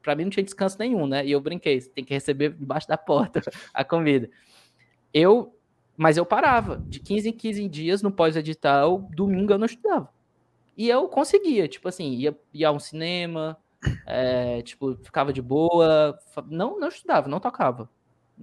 Para 0.01 0.15
mim 0.15 0.23
não 0.23 0.31
tinha 0.31 0.43
descanso 0.43 0.77
nenhum, 0.79 1.05
né? 1.05 1.25
E 1.25 1.31
eu 1.31 1.39
brinquei, 1.39 1.79
tem 1.81 2.03
que 2.03 2.13
receber 2.13 2.53
debaixo 2.57 2.87
da 2.87 2.97
porta 2.97 3.41
a 3.73 3.83
comida. 3.83 4.29
Eu. 5.13 5.55
Mas 5.95 6.17
eu 6.17 6.25
parava, 6.25 6.83
de 6.87 6.99
15 6.99 7.29
em 7.29 7.33
15 7.33 7.69
dias 7.69 8.01
no 8.01 8.11
pós-edital, 8.11 9.07
domingo 9.13 9.53
eu 9.53 9.59
não 9.59 9.67
estudava. 9.67 10.09
E 10.75 10.89
eu 10.89 11.07
conseguia, 11.07 11.67
tipo 11.67 11.87
assim, 11.87 12.13
ia, 12.13 12.35
ia 12.51 12.69
a 12.69 12.71
um 12.71 12.79
cinema, 12.79 13.55
é, 14.07 14.63
tipo, 14.63 14.95
ficava 15.03 15.31
de 15.31 15.39
boa, 15.39 16.17
não, 16.47 16.79
não 16.79 16.87
estudava, 16.87 17.29
não 17.29 17.39
tocava. 17.39 17.87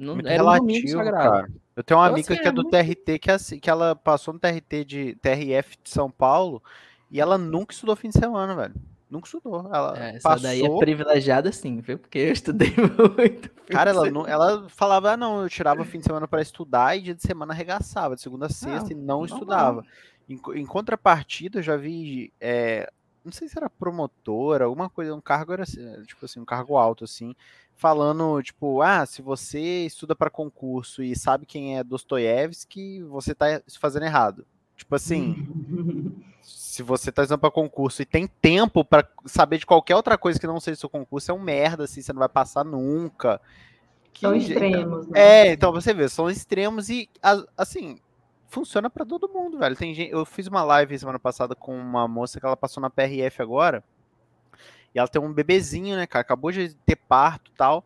Não, 0.00 0.14
Muito 0.14 0.26
era 0.26 0.42
relativo, 0.42 0.64
um 0.64 0.66
domingo 0.66 0.88
sagrado. 0.88 1.30
Cara. 1.30 1.52
Eu 1.76 1.84
tenho 1.84 2.00
uma 2.00 2.06
então, 2.06 2.14
amiga 2.14 2.32
assim, 2.32 2.42
que 2.42 2.48
é, 2.48 2.50
é 2.50 2.52
do 2.52 2.62
muito... 2.62 2.70
TRT, 2.70 3.18
que, 3.18 3.30
é 3.30 3.34
assim, 3.34 3.60
que 3.60 3.68
ela 3.68 3.94
passou 3.94 4.32
no 4.32 4.40
TRT 4.40 4.84
de 4.86 5.14
TRF 5.16 5.76
de 5.84 5.90
São 5.90 6.10
Paulo 6.10 6.62
e 7.10 7.20
ela 7.20 7.36
nunca 7.36 7.74
estudou 7.74 7.94
fim 7.94 8.08
de 8.08 8.18
semana, 8.18 8.54
velho. 8.54 8.74
Nunca 9.10 9.26
estudou. 9.26 9.68
Ela 9.70 9.98
é, 9.98 10.16
essa 10.16 10.26
passou... 10.26 10.42
daí 10.42 10.64
é 10.64 10.78
privilegiada 10.78 11.52
sim, 11.52 11.80
viu? 11.80 11.98
Porque 11.98 12.18
eu 12.18 12.32
estudei 12.32 12.72
muito. 13.18 13.50
Cara, 13.66 13.90
ela, 13.90 14.10
não, 14.10 14.26
ela 14.26 14.68
falava, 14.70 15.12
ah, 15.12 15.16
não, 15.18 15.42
eu 15.42 15.50
tirava 15.50 15.84
fim 15.84 15.98
de 15.98 16.04
semana 16.04 16.26
para 16.26 16.40
estudar 16.40 16.96
e 16.96 17.02
dia 17.02 17.14
de 17.14 17.22
semana 17.22 17.52
arregaçava, 17.52 18.14
de 18.14 18.22
segunda 18.22 18.46
a 18.46 18.50
sexta, 18.50 18.88
não, 18.88 18.90
e 18.90 18.94
não, 18.94 19.18
não 19.18 19.24
estudava. 19.26 19.84
Em, 20.26 20.40
em, 20.54 20.64
contrapartida, 20.64 21.58
eu 21.58 21.62
já 21.62 21.76
vi, 21.76 22.32
é, 22.40 22.90
não 23.22 23.32
sei 23.32 23.48
se 23.48 23.58
era 23.58 23.68
promotora, 23.68 24.64
alguma 24.64 24.88
coisa, 24.88 25.14
um 25.14 25.20
cargo 25.20 25.52
era, 25.52 25.64
tipo 25.66 26.24
assim, 26.24 26.40
um 26.40 26.44
cargo 26.44 26.76
alto, 26.76 27.04
assim, 27.04 27.34
falando, 27.80 28.42
tipo, 28.42 28.82
ah, 28.82 29.06
se 29.06 29.22
você 29.22 29.86
estuda 29.86 30.14
para 30.14 30.28
concurso 30.28 31.02
e 31.02 31.16
sabe 31.16 31.46
quem 31.46 31.78
é 31.78 31.82
Dostoiévski, 31.82 33.02
você 33.04 33.34
tá 33.34 33.62
fazendo 33.80 34.04
errado. 34.04 34.46
Tipo 34.76 34.94
assim, 34.94 35.48
se 36.42 36.82
você 36.82 37.10
tá 37.10 37.22
estudando 37.22 37.40
para 37.40 37.50
concurso 37.50 38.02
e 38.02 38.04
tem 38.04 38.26
tempo 38.26 38.84
para 38.84 39.08
saber 39.24 39.56
de 39.56 39.64
qualquer 39.64 39.96
outra 39.96 40.18
coisa 40.18 40.38
que 40.38 40.46
não 40.46 40.60
seja 40.60 40.78
seu 40.78 40.90
concurso, 40.90 41.30
é 41.30 41.34
um 41.34 41.40
merda, 41.40 41.84
assim, 41.84 42.02
você 42.02 42.12
não 42.12 42.18
vai 42.18 42.28
passar 42.28 42.64
nunca. 42.64 43.40
Que, 44.12 44.20
são 44.20 44.36
extremos, 44.36 45.06
né? 45.06 45.18
É, 45.18 45.52
então 45.52 45.72
você 45.72 45.94
vê, 45.94 46.06
são 46.06 46.28
extremos 46.28 46.90
e, 46.90 47.08
assim, 47.56 47.98
funciona 48.46 48.90
para 48.90 49.06
todo 49.06 49.26
mundo, 49.26 49.58
velho. 49.58 49.74
Tem 49.74 49.94
gente, 49.94 50.12
eu 50.12 50.26
fiz 50.26 50.46
uma 50.46 50.62
live 50.62 50.98
semana 50.98 51.18
passada 51.18 51.54
com 51.54 51.74
uma 51.74 52.06
moça 52.06 52.38
que 52.38 52.44
ela 52.44 52.58
passou 52.58 52.82
na 52.82 52.90
PRF 52.90 53.40
agora, 53.40 53.82
e 54.94 54.98
ela 54.98 55.08
tem 55.08 55.20
um 55.20 55.32
bebezinho, 55.32 55.96
né, 55.96 56.06
cara? 56.06 56.22
Acabou 56.22 56.50
de 56.50 56.74
ter 56.74 56.96
parto 56.96 57.52
tal. 57.56 57.84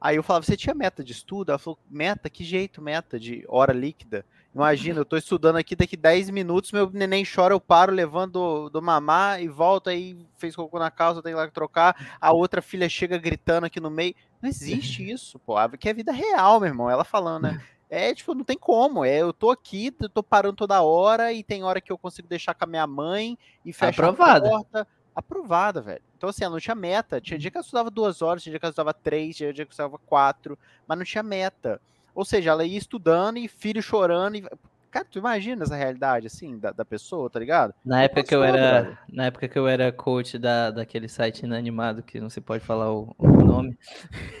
Aí 0.00 0.16
eu 0.16 0.22
falava, 0.22 0.46
você 0.46 0.56
tinha 0.56 0.74
meta 0.74 1.02
de 1.02 1.12
estudo? 1.12 1.50
Ela 1.50 1.58
falou, 1.58 1.78
meta? 1.90 2.30
Que 2.30 2.44
jeito, 2.44 2.80
meta 2.80 3.18
de 3.18 3.44
hora 3.48 3.72
líquida? 3.72 4.24
Imagina, 4.54 5.00
eu 5.00 5.04
tô 5.04 5.16
estudando 5.16 5.56
aqui, 5.56 5.76
daqui 5.76 5.96
10 5.96 6.30
minutos, 6.30 6.72
meu 6.72 6.90
neném 6.90 7.24
chora, 7.24 7.52
eu 7.52 7.60
paro, 7.60 7.92
levando 7.92 8.32
do, 8.32 8.70
do 8.70 8.82
mamar 8.82 9.42
e 9.42 9.48
volta 9.48 9.90
aí, 9.90 10.16
fez 10.36 10.56
cocô 10.56 10.78
na 10.78 10.90
calça, 10.90 11.22
tem 11.22 11.34
lá 11.34 11.46
que 11.46 11.52
trocar. 11.52 12.16
A 12.20 12.32
outra 12.32 12.62
filha 12.62 12.88
chega 12.88 13.18
gritando 13.18 13.66
aqui 13.66 13.78
no 13.78 13.90
meio. 13.90 14.14
Não 14.40 14.48
existe 14.48 15.02
isso, 15.10 15.38
pô. 15.38 15.54
Que 15.78 15.88
é 15.88 15.94
vida 15.94 16.12
real, 16.12 16.60
meu 16.60 16.68
irmão. 16.68 16.88
Ela 16.88 17.04
falando, 17.04 17.44
né? 17.44 17.62
É, 17.90 18.14
tipo, 18.14 18.34
não 18.34 18.44
tem 18.44 18.58
como. 18.58 19.04
É, 19.04 19.18
eu 19.18 19.32
tô 19.32 19.50
aqui, 19.50 19.94
eu 20.00 20.08
tô 20.08 20.22
parando 20.22 20.56
toda 20.56 20.82
hora 20.82 21.32
e 21.32 21.42
tem 21.42 21.64
hora 21.64 21.80
que 21.80 21.90
eu 21.90 21.98
consigo 21.98 22.28
deixar 22.28 22.54
com 22.54 22.64
a 22.64 22.68
minha 22.68 22.86
mãe 22.86 23.38
e 23.64 23.72
fechar 23.72 23.88
a 23.88 24.12
porta 24.12 24.86
aprovada, 25.14 25.80
velho. 25.80 26.02
Então, 26.18 26.28
assim, 26.28 26.44
ela 26.44 26.52
não 26.52 26.60
tinha 26.60 26.74
meta. 26.74 27.20
Tinha 27.20 27.38
dia 27.38 27.48
que 27.48 27.56
ela 27.56 27.64
estudava 27.64 27.90
duas 27.90 28.20
horas, 28.20 28.42
tinha 28.42 28.50
dia 28.50 28.58
que 28.58 28.66
ela 28.66 28.72
estudava 28.72 28.92
três, 28.92 29.36
tinha 29.36 29.52
dia 29.52 29.64
que 29.64 29.70
ela 29.70 29.72
estudava 29.72 29.98
quatro, 30.04 30.58
mas 30.86 30.98
não 30.98 31.04
tinha 31.04 31.22
meta. 31.22 31.80
Ou 32.12 32.24
seja, 32.24 32.50
ela 32.50 32.64
ia 32.64 32.76
estudando 32.76 33.38
e 33.38 33.46
filho 33.46 33.80
chorando. 33.80 34.36
E... 34.36 34.44
Cara, 34.90 35.06
tu 35.08 35.18
imagina 35.18 35.62
essa 35.62 35.76
realidade, 35.76 36.26
assim, 36.26 36.58
da, 36.58 36.72
da 36.72 36.84
pessoa, 36.84 37.30
tá 37.30 37.38
ligado? 37.38 37.72
Na 37.84 38.02
época 38.02 38.24
que 38.24 38.34
eu 38.34 38.42
era, 38.42 38.98
na 39.08 39.26
época 39.26 39.46
que 39.46 39.56
eu 39.56 39.68
era 39.68 39.92
coach 39.92 40.36
da, 40.38 40.72
daquele 40.72 41.08
site 41.08 41.44
inanimado, 41.44 42.02
que 42.02 42.18
não 42.18 42.28
se 42.28 42.40
pode 42.40 42.64
falar 42.64 42.92
o, 42.92 43.14
o 43.16 43.28
nome. 43.28 43.78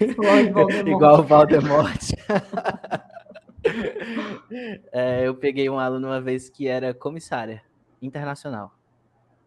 Igual 0.84 1.20
o 1.20 1.22
Valdemort. 1.22 2.10
é, 4.90 5.24
eu 5.24 5.34
peguei 5.36 5.70
um 5.70 5.78
aluno 5.78 6.08
uma 6.08 6.20
vez 6.20 6.48
que 6.48 6.66
era 6.66 6.92
comissária 6.92 7.62
internacional. 8.02 8.74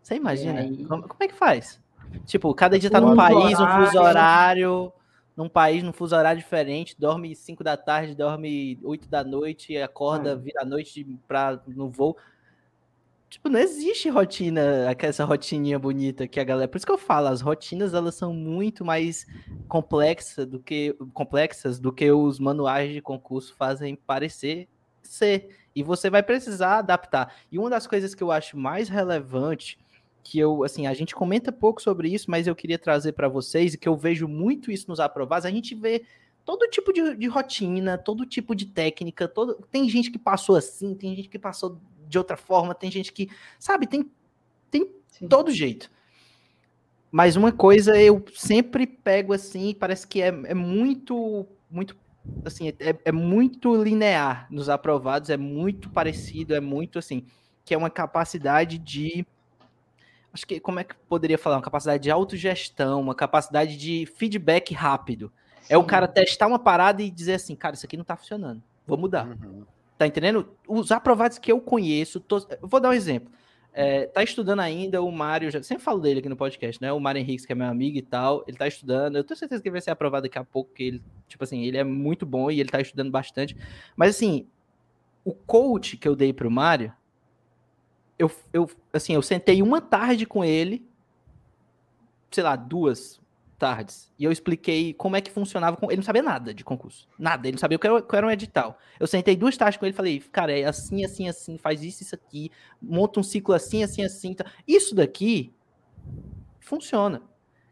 Você 0.01 0.15
imagina? 0.15 0.63
Como, 0.87 1.07
como, 1.07 1.23
é 1.23 1.27
que 1.27 1.35
faz? 1.35 1.81
Tipo, 2.25 2.53
cada 2.53 2.77
dia 2.77 2.89
tá 2.89 3.01
num 3.01 3.15
país, 3.15 3.59
um 3.59 3.67
fuso 3.67 3.99
horário 3.99 4.93
num 5.35 5.49
país, 5.49 5.81
num 5.81 5.93
fuso 5.93 6.15
horário 6.15 6.41
diferente, 6.41 6.95
dorme 6.99 7.35
5 7.35 7.63
da 7.63 7.77
tarde, 7.77 8.15
dorme 8.15 8.79
8 8.83 9.09
da 9.09 9.23
noite, 9.23 9.77
acorda, 9.77 10.35
vira 10.35 10.61
a 10.61 10.65
noite 10.65 11.03
pra, 11.27 11.59
no 11.67 11.89
voo. 11.89 12.17
Tipo, 13.29 13.47
não 13.47 13.59
existe 13.59 14.09
rotina, 14.09 14.61
essa 14.99 15.23
rotininha 15.23 15.79
bonita 15.79 16.27
que 16.27 16.39
a 16.39 16.43
galera. 16.43 16.67
Por 16.67 16.77
isso 16.77 16.85
que 16.85 16.91
eu 16.91 16.97
falo, 16.97 17.27
as 17.27 17.39
rotinas 17.39 17.93
elas 17.93 18.15
são 18.15 18.33
muito 18.33 18.83
mais 18.83 19.25
complexas 19.69 20.45
do 20.45 20.59
que 20.59 20.93
complexas 21.13 21.79
do 21.79 21.93
que 21.93 22.11
os 22.11 22.39
manuais 22.39 22.91
de 22.91 23.01
concurso 23.01 23.55
fazem 23.55 23.95
parecer 23.95 24.67
ser. 25.01 25.57
E 25.73 25.81
você 25.81 26.09
vai 26.09 26.21
precisar 26.21 26.79
adaptar. 26.79 27.33
E 27.49 27.57
uma 27.57 27.69
das 27.69 27.87
coisas 27.87 28.13
que 28.13 28.21
eu 28.21 28.31
acho 28.31 28.57
mais 28.57 28.89
relevante 28.89 29.79
que 30.23 30.39
eu, 30.39 30.63
assim, 30.63 30.87
a 30.87 30.93
gente 30.93 31.15
comenta 31.15 31.51
pouco 31.51 31.81
sobre 31.81 32.09
isso, 32.09 32.29
mas 32.29 32.47
eu 32.47 32.55
queria 32.55 32.77
trazer 32.77 33.13
para 33.13 33.27
vocês 33.27 33.73
e 33.73 33.77
que 33.77 33.87
eu 33.87 33.95
vejo 33.95 34.27
muito 34.27 34.71
isso 34.71 34.87
nos 34.87 34.99
aprovados, 34.99 35.45
a 35.45 35.51
gente 35.51 35.75
vê 35.75 36.03
todo 36.45 36.67
tipo 36.69 36.91
de, 36.91 37.15
de, 37.15 37.27
rotina, 37.27 37.97
todo 37.97 38.25
tipo 38.25 38.55
de 38.55 38.65
técnica, 38.65 39.27
todo, 39.27 39.55
tem 39.69 39.87
gente 39.89 40.11
que 40.11 40.19
passou 40.19 40.55
assim, 40.55 40.93
tem 40.95 41.15
gente 41.15 41.29
que 41.29 41.39
passou 41.39 41.79
de 42.07 42.17
outra 42.17 42.35
forma, 42.35 42.75
tem 42.75 42.91
gente 42.91 43.13
que, 43.13 43.29
sabe, 43.59 43.87
tem, 43.87 44.09
tem 44.69 44.89
todo 45.29 45.51
jeito. 45.51 45.89
Mas 47.11 47.35
uma 47.35 47.51
coisa 47.51 48.01
eu 48.01 48.23
sempre 48.33 48.87
pego 48.87 49.33
assim, 49.33 49.73
parece 49.73 50.07
que 50.07 50.21
é, 50.21 50.27
é 50.27 50.53
muito, 50.53 51.45
muito, 51.69 51.95
assim, 52.45 52.69
é, 52.69 52.95
é 53.05 53.11
muito 53.11 53.75
linear 53.75 54.47
nos 54.49 54.69
aprovados, 54.69 55.29
é 55.29 55.37
muito 55.37 55.89
parecido, 55.89 56.55
é 56.55 56.59
muito 56.59 56.97
assim, 56.97 57.25
que 57.65 57.73
é 57.73 57.77
uma 57.77 57.89
capacidade 57.89 58.77
de 58.77 59.25
acho 60.33 60.45
que 60.45 60.59
como 60.59 60.79
é 60.79 60.83
que 60.83 60.95
poderia 61.09 61.37
falar? 61.37 61.57
Uma 61.57 61.61
capacidade 61.61 62.03
de 62.03 62.11
autogestão, 62.11 63.01
uma 63.01 63.15
capacidade 63.15 63.77
de 63.77 64.05
feedback 64.05 64.73
rápido. 64.73 65.31
Sim. 65.61 65.73
É 65.73 65.77
o 65.77 65.83
cara 65.83 66.07
testar 66.07 66.47
uma 66.47 66.59
parada 66.59 67.01
e 67.01 67.09
dizer 67.09 67.33
assim, 67.33 67.55
cara, 67.55 67.75
isso 67.75 67.85
aqui 67.85 67.97
não 67.97 68.03
tá 68.03 68.15
funcionando, 68.15 68.61
vou 68.85 68.97
mudar. 68.97 69.27
Uhum. 69.27 69.65
Tá 69.97 70.07
entendendo? 70.07 70.49
Os 70.67 70.91
aprovados 70.91 71.37
que 71.37 71.51
eu 71.51 71.61
conheço, 71.61 72.19
tô... 72.19 72.45
vou 72.61 72.79
dar 72.79 72.89
um 72.89 72.93
exemplo. 72.93 73.31
É, 73.73 74.05
tá 74.07 74.21
estudando 74.21 74.59
ainda 74.59 75.01
o 75.01 75.09
Mário, 75.11 75.49
já, 75.49 75.63
sempre 75.63 75.83
falo 75.83 75.99
dele 75.99 76.19
aqui 76.19 76.27
no 76.27 76.35
podcast, 76.35 76.81
né? 76.81 76.91
O 76.91 76.99
Mário 76.99 77.19
Henrique, 77.19 77.45
que 77.45 77.53
é 77.53 77.55
meu 77.55 77.67
amigo 77.67 77.97
e 77.97 78.01
tal, 78.01 78.43
ele 78.47 78.57
tá 78.57 78.67
estudando. 78.67 79.15
Eu 79.15 79.23
tenho 79.23 79.37
certeza 79.37 79.61
que 79.61 79.69
ele 79.69 79.73
vai 79.73 79.81
ser 79.81 79.91
aprovado 79.91 80.23
daqui 80.23 80.37
a 80.37 80.43
pouco, 80.43 80.73
que 80.73 80.83
ele, 80.83 81.01
tipo 81.27 81.43
assim, 81.43 81.63
ele 81.63 81.77
é 81.77 81.83
muito 81.83 82.25
bom 82.25 82.51
e 82.51 82.59
ele 82.59 82.69
tá 82.69 82.81
estudando 82.81 83.09
bastante. 83.09 83.55
Mas 83.95 84.15
assim, 84.15 84.45
o 85.23 85.33
coach 85.33 85.95
que 85.95 86.07
eu 86.07 86.15
dei 86.15 86.33
pro 86.33 86.51
Mário, 86.51 86.91
eu, 88.21 88.31
eu, 88.53 88.69
assim, 88.93 89.15
eu 89.15 89.21
sentei 89.23 89.63
uma 89.63 89.81
tarde 89.81 90.27
com 90.27 90.45
ele, 90.45 90.87
sei 92.29 92.43
lá, 92.43 92.55
duas 92.55 93.19
tardes, 93.57 94.11
e 94.17 94.23
eu 94.23 94.31
expliquei 94.31 94.93
como 94.93 95.15
é 95.15 95.21
que 95.21 95.31
funcionava. 95.31 95.75
Com... 95.75 95.87
Ele 95.87 95.97
não 95.97 96.03
sabia 96.03 96.21
nada 96.21 96.53
de 96.53 96.63
concurso, 96.63 97.07
nada, 97.17 97.47
ele 97.47 97.55
não 97.55 97.59
sabia 97.59 97.77
o 97.77 97.79
que 97.79 97.87
era, 97.87 97.95
o 97.95 98.01
que 98.03 98.15
era 98.15 98.27
um 98.27 98.31
edital. 98.31 98.77
Eu 98.99 99.07
sentei 99.07 99.35
duas 99.35 99.57
tardes 99.57 99.77
com 99.77 99.85
ele 99.85 99.93
e 99.93 99.95
falei, 99.95 100.19
cara, 100.31 100.51
é 100.51 100.65
assim, 100.65 101.03
assim, 101.03 101.27
assim, 101.27 101.57
faz 101.57 101.83
isso, 101.83 102.03
isso 102.03 102.13
aqui, 102.13 102.51
monta 102.79 103.19
um 103.19 103.23
ciclo 103.23 103.55
assim, 103.55 103.83
assim, 103.83 104.03
assim. 104.03 104.35
Tá. 104.35 104.45
Isso 104.67 104.93
daqui 104.93 105.51
funciona. 106.59 107.23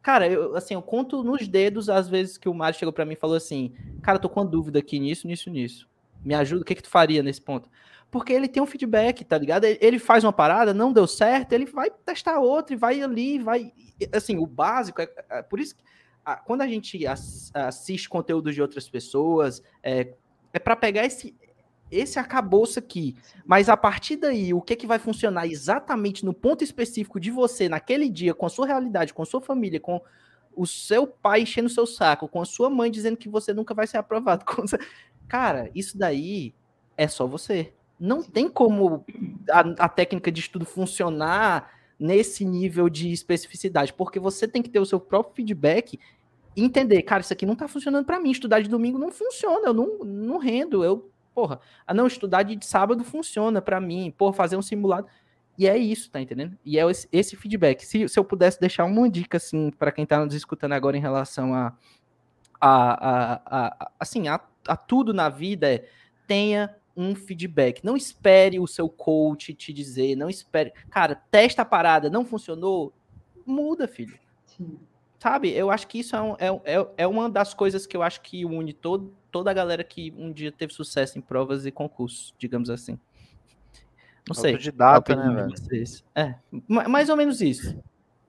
Cara, 0.02 0.28
eu, 0.28 0.56
assim, 0.56 0.74
eu 0.74 0.82
conto 0.82 1.24
nos 1.24 1.48
dedos 1.48 1.90
às 1.90 2.10
vezes 2.10 2.40
que 2.40 2.50
o 2.50 2.54
Mário 2.56 2.78
chegou 2.78 2.92
para 2.92 3.06
mim 3.06 3.14
e 3.14 3.18
falou 3.18 3.36
assim, 3.36 3.72
cara, 4.02 4.18
tô 4.18 4.28
com 4.28 4.40
uma 4.40 4.46
dúvida 4.48 4.80
aqui 4.80 5.00
nisso, 5.00 5.28
nisso, 5.28 5.52
nisso. 5.52 5.88
Me 6.26 6.34
ajuda, 6.34 6.64
o 6.64 6.66
que 6.66 6.74
que 6.74 6.84
tu 6.84 6.90
faria 6.90 7.22
nesse 7.22 7.42
ponto? 7.42 7.70
Porque 8.12 8.34
ele 8.34 8.48
tem 8.48 8.62
um 8.62 8.66
feedback, 8.66 9.24
tá 9.24 9.38
ligado? 9.38 9.66
Ele 9.66 10.00
faz 10.00 10.24
uma 10.24 10.34
parada, 10.34 10.74
não 10.74 10.92
deu 10.92 11.06
certo, 11.06 11.54
ele 11.54 11.66
vai 11.66 11.92
testar 11.92 12.40
outra 12.40 12.74
e 12.74 12.78
vai 12.78 13.02
ali, 13.02 13.40
vai. 13.40 13.72
Assim, 14.14 14.38
o 14.38 14.48
básico 14.48 15.02
é, 15.02 15.10
é 15.30 15.42
por 15.42 15.60
isso 15.60 15.76
que 15.76 15.84
quando 16.46 16.62
a 16.62 16.68
gente 16.68 17.00
assiste 17.54 18.10
conteúdo 18.10 18.52
de 18.52 18.62
outras 18.62 18.90
pessoas, 18.90 19.64
é, 19.82 20.14
é 20.54 20.60
para 20.60 20.76
pegar 20.76 21.06
esse, 21.06 21.36
esse 21.90 22.20
acabouço 22.20 22.80
aqui. 22.80 23.16
Mas 23.46 23.70
a 23.70 23.78
partir 23.78 24.18
daí, 24.18 24.54
o 24.54 24.62
que, 24.62 24.76
que 24.76 24.88
vai 24.88 25.00
funcionar 25.00 25.48
exatamente 25.48 26.26
no 26.26 26.34
ponto 26.34 26.64
específico 26.64 27.20
de 27.20 27.32
você, 27.32 27.70
naquele 27.70 28.10
dia, 28.10 28.34
com 28.34 28.46
a 28.46 28.50
sua 28.50 28.68
realidade, 28.68 29.14
com 29.14 29.24
a 29.24 29.26
sua 29.26 29.42
família, 29.42 29.80
com 29.80 30.02
o 30.56 30.68
seu 30.68 31.08
pai 31.08 31.42
enchendo 31.42 31.68
o 31.68 31.72
seu 31.72 31.86
saco, 31.86 32.28
com 32.28 32.42
a 32.42 32.46
sua 32.46 32.70
mãe 32.70 32.92
dizendo 32.92 33.18
que 33.18 33.30
você 33.30 33.54
nunca 33.54 33.74
vai 33.74 33.88
ser 33.88 33.98
aprovado. 33.98 34.46
Cara, 35.28 35.70
isso 35.74 35.98
daí 35.98 36.54
é 36.98 37.08
só 37.08 37.26
você 37.26 37.74
não 38.00 38.24
tem 38.24 38.50
como 38.50 39.04
a, 39.50 39.86
a, 39.86 39.90
técnica 39.90 40.32
de 40.32 40.40
estudo 40.40 40.66
funcionar 40.66 41.72
nesse 42.00 42.46
nível 42.46 42.88
de 42.88 43.12
especificidade, 43.12 43.94
porque 43.94 44.20
você 44.20 44.48
tem 44.48 44.62
que 44.62 44.70
ter 44.70 44.80
o 44.80 44.86
seu 44.86 45.00
próprio 45.00 45.36
feedback 45.36 46.00
e 46.56 46.64
entender, 46.64 47.02
cara, 47.02 47.22
isso 47.22 47.34
aqui 47.34 47.46
não 47.46 47.56
tá 47.56 47.68
funcionando 47.68 48.06
para 48.06 48.20
mim, 48.20 48.32
estudar 48.32 48.62
de 48.62 48.70
domingo 48.70 48.98
não 48.98 49.12
funciona, 49.12 49.68
eu 49.68 49.74
não, 49.74 50.00
não 50.00 50.38
rendo, 50.38 50.84
eu, 50.84 51.12
porra, 51.36 51.60
a 51.86 51.94
não 51.94 52.08
estudar 52.08 52.44
de 52.44 52.66
sábado 52.66 53.04
funciona 53.04 53.62
para 53.62 53.82
mim, 53.82 54.14
porra, 54.18 54.34
fazer 54.34 54.56
um 54.56 54.62
simulado, 54.62 55.08
e 55.58 55.68
é 55.68 55.78
isso, 55.78 56.10
tá 56.10 56.22
entendendo? 56.22 56.58
E 56.64 56.80
é 56.80 56.84
esse, 57.12 57.36
feedback. 57.36 57.86
Se, 57.86 58.08
se 58.08 58.18
eu 58.18 58.24
pudesse 58.24 58.62
deixar 58.62 58.86
uma 58.86 59.10
dica, 59.10 59.36
assim, 59.36 59.72
para 59.72 59.92
quem 59.92 60.06
tá 60.06 60.24
nos 60.24 60.34
escutando 60.34 60.72
agora 60.72 60.96
em 60.96 61.02
relação 61.02 61.54
a, 61.54 61.74
a, 62.62 63.10
a, 63.10 63.68
a 63.68 63.92
assim, 64.00 64.30
a, 64.30 64.40
a 64.66 64.78
tudo 64.78 65.14
na 65.14 65.28
vida, 65.28 65.70
é 65.70 65.86
tenha 66.26 66.74
um 67.00 67.16
feedback. 67.16 67.84
Não 67.84 67.96
espere 67.96 68.60
o 68.60 68.68
seu 68.68 68.90
coach 68.90 69.54
te 69.54 69.72
dizer, 69.72 70.18
não 70.18 70.30
espere. 70.30 70.74
Cara, 70.90 71.16
testa 71.16 71.62
a 71.62 71.66
parada, 71.66 72.10
não 72.10 72.26
funcionou, 72.26 72.92
muda, 73.46 73.88
filho. 73.88 74.20
Sim. 74.46 74.78
Sabe? 75.18 75.50
Eu 75.50 75.72
acho 75.72 75.88
que 75.88 76.00
isso 76.00 76.16
é, 76.16 76.22
um, 76.22 76.36
é, 76.38 76.48
é, 76.66 76.88
é, 76.98 77.08
uma 77.08 77.30
das 77.30 77.54
coisas 77.54 77.88
que 77.88 77.96
eu 77.96 78.04
acho 78.04 78.22
que 78.22 78.46
une 78.46 78.74
todo, 78.74 79.14
toda 79.32 79.50
a 79.50 79.54
galera 79.54 79.84
que 79.84 80.14
um 80.18 80.32
dia 80.32 80.52
teve 80.52 80.74
sucesso 80.74 81.18
em 81.18 81.22
provas 81.22 81.66
e 81.66 81.72
concursos, 81.72 82.34
digamos 82.38 82.70
assim. 82.70 83.00
Não 84.28 84.36
sei. 84.36 84.52
Autodidata, 84.52 85.16
né, 85.16 85.48
velho? 85.70 85.84
É, 86.16 86.36
mais 86.68 87.10
ou 87.10 87.16
menos 87.16 87.42
isso. 87.42 87.82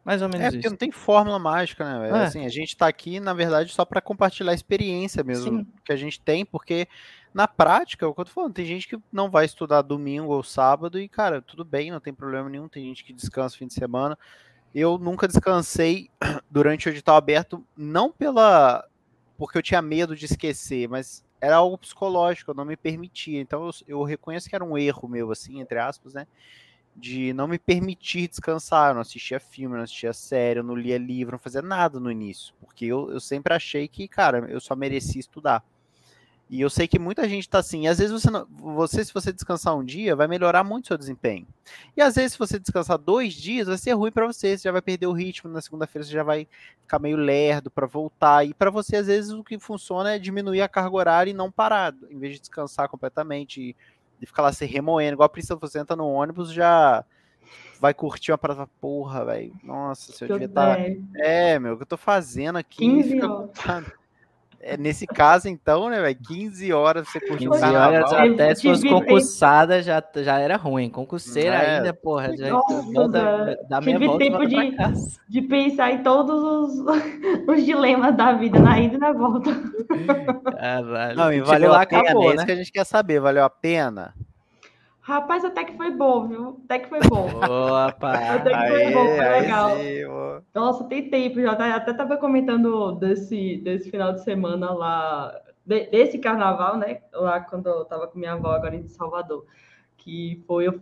Mais 0.05 0.23
ou 0.23 0.29
menos 0.29 0.47
é, 0.47 0.51
porque 0.51 0.67
isso. 0.67 0.71
não 0.71 0.77
tem 0.79 0.91
fórmula 0.91 1.39
mágica, 1.39 1.85
né? 1.85 2.09
É. 2.09 2.25
Assim, 2.25 2.47
a 2.47 2.49
gente 2.49 2.77
tá 2.77 2.87
aqui, 2.87 3.21
na 3.21 3.35
verdade, 3.35 3.73
só 3.73 3.85
para 3.85 4.01
compartilhar 4.01 4.53
a 4.53 4.55
experiência 4.55 5.23
mesmo 5.23 5.59
Sim. 5.59 5.67
que 5.85 5.93
a 5.93 5.97
gente 5.97 6.21
tem, 6.21 6.45
porque 6.45 6.89
na 7.35 7.47
prática, 7.47 8.05
é 8.05 8.09
o 8.09 8.15
que 8.15 8.21
eu 8.21 8.25
tô 8.25 8.31
falando, 8.31 8.55
tem 8.55 8.65
gente 8.65 8.89
que 8.89 8.99
não 9.13 9.31
vai 9.31 9.45
estudar 9.45 9.83
domingo 9.83 10.33
ou 10.33 10.43
sábado 10.43 10.99
e, 10.99 11.09
cara, 11.09 11.41
tudo 11.43 11.65
bem, 11.65 11.91
não 11.91 12.01
tem 12.01 12.13
problema 12.13 12.49
nenhum, 12.49 12.69
tem 12.69 12.85
gente 12.85 13.05
que 13.05 13.13
descansa 13.13 13.57
fim 13.57 13.67
de 13.67 13.75
semana. 13.75 14.19
Eu 14.75 14.99
nunca 14.99 15.29
descansei 15.29 16.11
durante 16.51 16.89
o 16.89 16.91
edital 16.91 17.17
aberto, 17.17 17.65
não 17.77 18.11
pela 18.11 18.85
porque 19.37 19.57
eu 19.57 19.63
tinha 19.63 19.81
medo 19.81 20.15
de 20.15 20.27
esquecer, 20.27 20.87
mas 20.87 21.25
era 21.41 21.57
algo 21.57 21.79
psicológico, 21.79 22.51
eu 22.51 22.55
não 22.55 22.65
me 22.65 22.77
permitia. 22.77 23.41
Então 23.41 23.67
eu, 23.67 23.73
eu 23.89 24.03
reconheço 24.03 24.49
que 24.49 24.55
era 24.55 24.65
um 24.65 24.77
erro 24.77 25.09
meu, 25.09 25.31
assim, 25.31 25.61
entre 25.61 25.79
aspas, 25.79 26.13
né? 26.13 26.27
De 27.01 27.33
não 27.33 27.49
me 27.49 27.59
permitir 27.59 28.29
descansar. 28.29 28.91
Eu 28.91 28.95
não 28.95 29.01
assistia 29.01 29.41
filme, 29.41 29.77
não 29.77 29.83
assistia 29.83 30.13
série, 30.13 30.61
eu 30.61 30.65
não 30.65 30.77
lia 30.77 30.99
livro, 30.99 31.33
não 31.33 31.39
fazia 31.39 31.63
nada 31.63 31.99
no 31.99 32.11
início, 32.11 32.55
porque 32.61 32.85
eu, 32.85 33.11
eu 33.11 33.21
sempre 33.21 33.55
achei 33.55 33.89
que, 33.89 34.07
cara, 34.07 34.47
eu 34.51 34.61
só 34.61 34.77
merecia 34.77 35.21
estudar. 35.21 35.65
E 36.51 36.61
eu 36.61 36.69
sei 36.69 36.89
que 36.89 36.99
muita 36.99 37.29
gente 37.29 37.49
tá 37.49 37.61
assim. 37.61 37.85
E 37.85 37.87
às 37.87 37.99
vezes 37.99 38.11
você, 38.11 38.29
não, 38.29 38.45
você, 38.51 39.05
se 39.05 39.15
você 39.15 39.33
descansar 39.33 39.77
um 39.77 39.85
dia, 39.85 40.17
vai 40.17 40.27
melhorar 40.27 40.65
muito 40.65 40.89
seu 40.89 40.99
desempenho. 40.99 41.47
E 41.97 42.03
às 42.03 42.17
vezes, 42.17 42.33
se 42.33 42.39
você 42.41 42.59
descansar 42.59 42.99
dois 42.99 43.35
dias, 43.35 43.69
vai 43.69 43.79
ser 43.79 43.93
ruim 43.93 44.11
para 44.11 44.27
você. 44.27 44.59
Você 44.59 44.65
já 44.65 44.73
vai 44.73 44.83
perder 44.83 45.07
o 45.07 45.13
ritmo. 45.13 45.49
Na 45.49 45.61
segunda-feira, 45.61 46.05
você 46.05 46.13
já 46.13 46.25
vai 46.25 46.49
ficar 46.83 46.99
meio 46.99 47.17
lerdo 47.17 47.71
para 47.71 47.87
voltar. 47.87 48.45
E 48.45 48.53
para 48.53 48.69
você, 48.69 48.97
às 48.97 49.07
vezes, 49.07 49.31
o 49.31 49.45
que 49.45 49.61
funciona 49.61 50.17
é 50.17 50.19
diminuir 50.19 50.61
a 50.61 50.69
carga 50.69 50.97
horária 50.97 51.31
e 51.31 51.35
não 51.35 51.53
parar, 51.53 51.95
em 52.11 52.19
vez 52.19 52.35
de 52.35 52.41
descansar 52.41 52.89
completamente 52.89 53.77
de 54.21 54.27
ficar 54.27 54.43
lá 54.43 54.53
se 54.53 54.67
remoendo, 54.67 55.15
igual 55.15 55.27
a 55.27 55.31
Priscila, 55.31 55.59
você 55.59 55.79
entra 55.79 55.97
no 55.97 56.07
ônibus, 56.07 56.53
já 56.53 57.05
vai 57.81 57.95
curtir 57.95 58.31
uma 58.31 58.39
parada, 58.39 58.69
porra, 58.81 59.25
velho, 59.25 59.55
nossa, 59.65 60.13
se 60.13 60.23
eu 60.23 60.29
devia 60.29 60.47
estar... 60.47 60.77
Tá... 60.77 60.83
É, 61.17 61.59
meu, 61.59 61.73
o 61.73 61.77
que 61.79 61.83
eu 61.83 61.87
tô 61.87 61.97
fazendo 61.97 62.57
aqui? 62.57 62.79
15 62.79 63.23
horas. 63.23 63.93
É, 64.63 64.77
nesse 64.77 65.07
caso, 65.07 65.49
então, 65.49 65.89
né, 65.89 66.03
velho? 66.03 66.19
15 66.29 66.71
horas 66.73 67.09
você 67.09 67.19
curtiu 67.19 67.51
15 67.51 67.65
horas 67.65 68.13
até 68.13 68.55
se 68.55 68.63
fosse 68.63 68.87
concursada 68.87 69.83
já, 69.83 70.03
já 70.17 70.39
era 70.39 70.57
ruim. 70.57 70.91
Concurseira 70.91 71.55
é. 71.55 71.77
ainda, 71.77 71.95
porra. 71.95 72.37
Já, 72.37 72.51
Nossa, 72.51 73.09
da, 73.09 73.55
da 73.69 73.81
minha 73.81 73.99
volta 73.99 74.19
tempo 74.19 74.47
de, 74.47 74.77
de 75.29 75.43
pensar 75.43 75.93
em 75.93 76.03
todos 76.03 76.43
os, 76.43 76.85
os 77.49 77.65
dilemas 77.65 78.15
da 78.15 78.33
vida, 78.33 78.61
na 78.61 78.79
ida 78.79 78.97
e 78.97 78.99
na 78.99 79.13
volta. 79.13 79.51
Caralho. 80.59 81.17
Não, 81.17 81.33
e 81.33 81.41
valeu 81.41 81.73
a 81.73 81.87
pena, 81.87 82.03
acabou, 82.03 82.25
é 82.25 82.29
isso 82.29 82.37
né? 82.37 82.45
que 82.45 82.53
a 82.53 82.57
gente 82.57 82.73
quer 82.73 82.85
saber. 82.85 83.19
Valeu 83.19 83.45
a 83.45 83.51
pena? 83.51 84.15
Rapaz, 85.11 85.45
até 85.45 85.65
que 85.65 85.77
foi 85.77 85.91
bom, 85.91 86.29
viu? 86.29 86.61
Até 86.65 86.79
que 86.79 86.89
foi 86.89 87.01
bom. 87.01 87.29
Boa, 87.45 87.91
pai. 87.91 88.29
Até 88.29 88.51
que 88.51 88.69
foi 88.69 88.93
bom, 88.93 89.07
foi 89.07 89.29
legal. 89.41 89.77
sim. 89.77 90.45
Nossa, 90.55 90.85
tem 90.85 91.11
tempo, 91.11 91.41
já 91.41 91.57
tá- 91.57 91.75
até 91.75 91.93
tava 91.93 92.17
comentando 92.17 92.93
desse, 92.93 93.57
desse 93.59 93.91
final 93.91 94.13
de 94.13 94.23
semana 94.23 94.73
lá, 94.73 95.35
de- 95.67 95.87
desse 95.87 96.17
carnaval, 96.19 96.77
né? 96.77 97.01
Lá 97.13 97.41
quando 97.41 97.67
eu 97.69 97.85
tava 97.87 98.07
com 98.07 98.19
minha 98.21 98.35
avó 98.35 98.53
agora 98.53 98.77
em 98.77 98.87
Salvador. 98.87 99.45
Que 99.97 100.43
foi, 100.47 100.69
eu, 100.69 100.81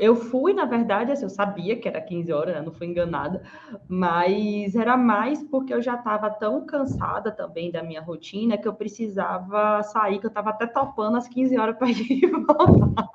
eu 0.00 0.16
fui, 0.16 0.52
na 0.52 0.64
verdade, 0.64 1.12
assim, 1.12 1.24
eu 1.24 1.30
sabia 1.30 1.76
que 1.76 1.88
era 1.88 2.00
15 2.00 2.32
horas, 2.32 2.54
né? 2.54 2.62
Não 2.62 2.72
fui 2.72 2.86
enganada, 2.86 3.42
mas 3.88 4.74
era 4.74 4.96
mais 4.96 5.42
porque 5.42 5.72
eu 5.72 5.82
já 5.82 5.94
estava 5.94 6.30
tão 6.30 6.64
cansada 6.66 7.30
também 7.30 7.70
da 7.70 7.82
minha 7.82 8.00
rotina 8.00 8.58
que 8.58 8.66
eu 8.66 8.74
precisava 8.74 9.82
sair, 9.82 10.18
que 10.18 10.26
eu 10.26 10.30
tava 10.30 10.50
até 10.50 10.66
topando 10.66 11.16
às 11.16 11.28
15 11.28 11.58
horas 11.58 11.76
para 11.76 11.88
ir 11.90 12.30
voltar. 12.30 13.06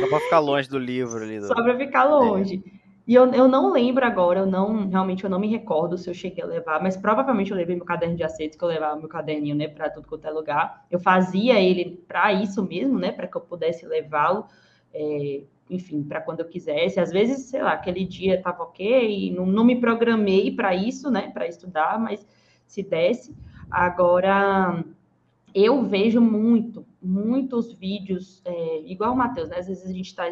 Só 0.00 0.08
pra 0.08 0.20
ficar 0.20 0.38
longe 0.38 0.68
do 0.68 0.78
livro 0.78 1.22
ali. 1.22 1.40
Do... 1.40 1.46
Só 1.46 1.54
para 1.54 1.76
ficar 1.76 2.04
longe. 2.04 2.62
E 3.06 3.14
eu, 3.14 3.26
eu 3.34 3.46
não 3.46 3.70
lembro 3.70 4.04
agora, 4.04 4.40
eu 4.40 4.46
não 4.46 4.88
realmente 4.88 5.24
eu 5.24 5.30
não 5.30 5.38
me 5.38 5.46
recordo 5.46 5.98
se 5.98 6.08
eu 6.08 6.14
cheguei 6.14 6.42
a 6.42 6.46
levar, 6.46 6.82
mas 6.82 6.96
provavelmente 6.96 7.50
eu 7.50 7.56
levei 7.56 7.76
meu 7.76 7.84
caderno 7.84 8.16
de 8.16 8.24
aceitos, 8.24 8.56
que 8.56 8.64
eu 8.64 8.68
levava 8.68 8.96
meu 8.96 9.08
caderninho, 9.08 9.54
né, 9.54 9.68
para 9.68 9.90
tudo 9.90 10.08
quanto 10.08 10.26
é 10.26 10.30
lugar. 10.30 10.86
Eu 10.90 10.98
fazia 10.98 11.60
ele 11.60 12.02
para 12.08 12.32
isso 12.32 12.62
mesmo, 12.62 12.98
né, 12.98 13.12
para 13.12 13.26
que 13.26 13.36
eu 13.36 13.42
pudesse 13.42 13.84
levá-lo, 13.84 14.46
é, 14.94 15.42
enfim, 15.68 16.02
para 16.02 16.20
quando 16.20 16.40
eu 16.40 16.46
quisesse. 16.46 17.00
Às 17.00 17.10
vezes, 17.10 17.46
sei 17.46 17.62
lá, 17.62 17.72
aquele 17.72 18.04
dia 18.04 18.36
estava 18.36 18.62
ok, 18.62 19.34
não, 19.34 19.44
não 19.44 19.64
me 19.64 19.80
programei 19.80 20.50
para 20.50 20.74
isso, 20.74 21.10
né, 21.10 21.30
para 21.30 21.46
estudar, 21.46 21.98
mas 21.98 22.26
se 22.66 22.82
desse. 22.82 23.34
Agora, 23.70 24.84
eu 25.54 25.82
vejo 25.82 26.20
muito, 26.20 26.86
muitos 27.02 27.72
vídeos, 27.72 28.42
é, 28.44 28.82
igual 28.86 29.12
o 29.12 29.16
Matheus, 29.16 29.48
né? 29.48 29.58
Às 29.58 29.68
vezes 29.68 29.88
a 29.88 29.92
gente 29.92 30.06
está, 30.06 30.28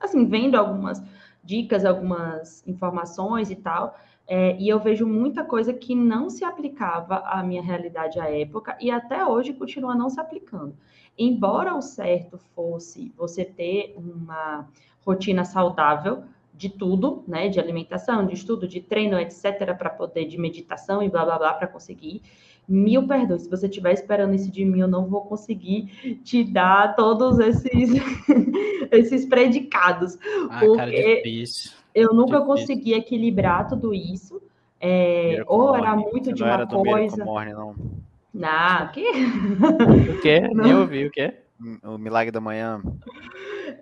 assim, 0.00 0.26
vendo 0.26 0.56
algumas 0.56 1.02
dicas, 1.42 1.84
algumas 1.84 2.66
informações 2.66 3.50
e 3.50 3.56
tal, 3.56 3.96
é, 4.26 4.56
e 4.58 4.68
eu 4.68 4.80
vejo 4.80 5.06
muita 5.06 5.44
coisa 5.44 5.72
que 5.72 5.94
não 5.94 6.30
se 6.30 6.44
aplicava 6.44 7.18
à 7.26 7.42
minha 7.42 7.62
realidade 7.62 8.18
à 8.18 8.30
época 8.30 8.76
e 8.80 8.90
até 8.90 9.24
hoje 9.24 9.52
continua 9.52 9.94
não 9.94 10.08
se 10.08 10.18
aplicando. 10.18 10.74
Embora 11.18 11.74
o 11.74 11.82
certo 11.82 12.38
fosse 12.54 13.12
você 13.16 13.44
ter 13.44 13.94
uma 13.96 14.68
rotina 15.04 15.44
saudável 15.44 16.24
de 16.52 16.68
tudo, 16.68 17.22
né, 17.26 17.48
de 17.48 17.58
alimentação, 17.58 18.26
de 18.26 18.34
estudo, 18.34 18.66
de 18.66 18.80
treino, 18.80 19.18
etc, 19.18 19.76
para 19.76 19.90
poder 19.90 20.26
de 20.26 20.38
meditação 20.38 21.02
e 21.02 21.08
blá 21.08 21.24
blá 21.24 21.38
blá 21.38 21.52
para 21.54 21.66
conseguir 21.66 22.22
mil 22.68 23.06
perdões. 23.06 23.42
Se 23.42 23.50
você 23.50 23.66
estiver 23.66 23.92
esperando 23.92 24.34
isso 24.34 24.50
de 24.50 24.64
mim, 24.64 24.80
eu 24.80 24.88
não 24.88 25.06
vou 25.06 25.22
conseguir 25.22 26.20
te 26.24 26.44
dar 26.44 26.94
todos 26.94 27.38
esses 27.38 27.90
esses 28.90 29.26
predicados. 29.26 30.16
Ah, 30.48 30.60
Porque 30.60 31.22
eu 31.94 32.14
nunca 32.14 32.38
Difícil. 32.38 32.46
consegui 32.46 32.94
equilibrar 32.94 33.68
tudo 33.68 33.92
isso. 33.92 34.40
É, 34.80 35.42
ou 35.46 35.74
era 35.74 35.96
muito 35.96 36.32
de 36.32 36.42
uma 36.42 36.66
coisa. 36.66 37.24
Morning, 37.24 37.52
não. 37.52 37.74
Não, 38.34 38.88
que 38.88 39.08
O 39.08 40.20
quê? 40.20 40.40
Não. 40.52 40.64
Nem 40.64 40.74
ouvi 40.74 41.06
o 41.06 41.10
quê? 41.10 41.34
O 41.84 41.96
Milagre 41.96 42.32
da 42.32 42.40
Manhã. 42.40 42.82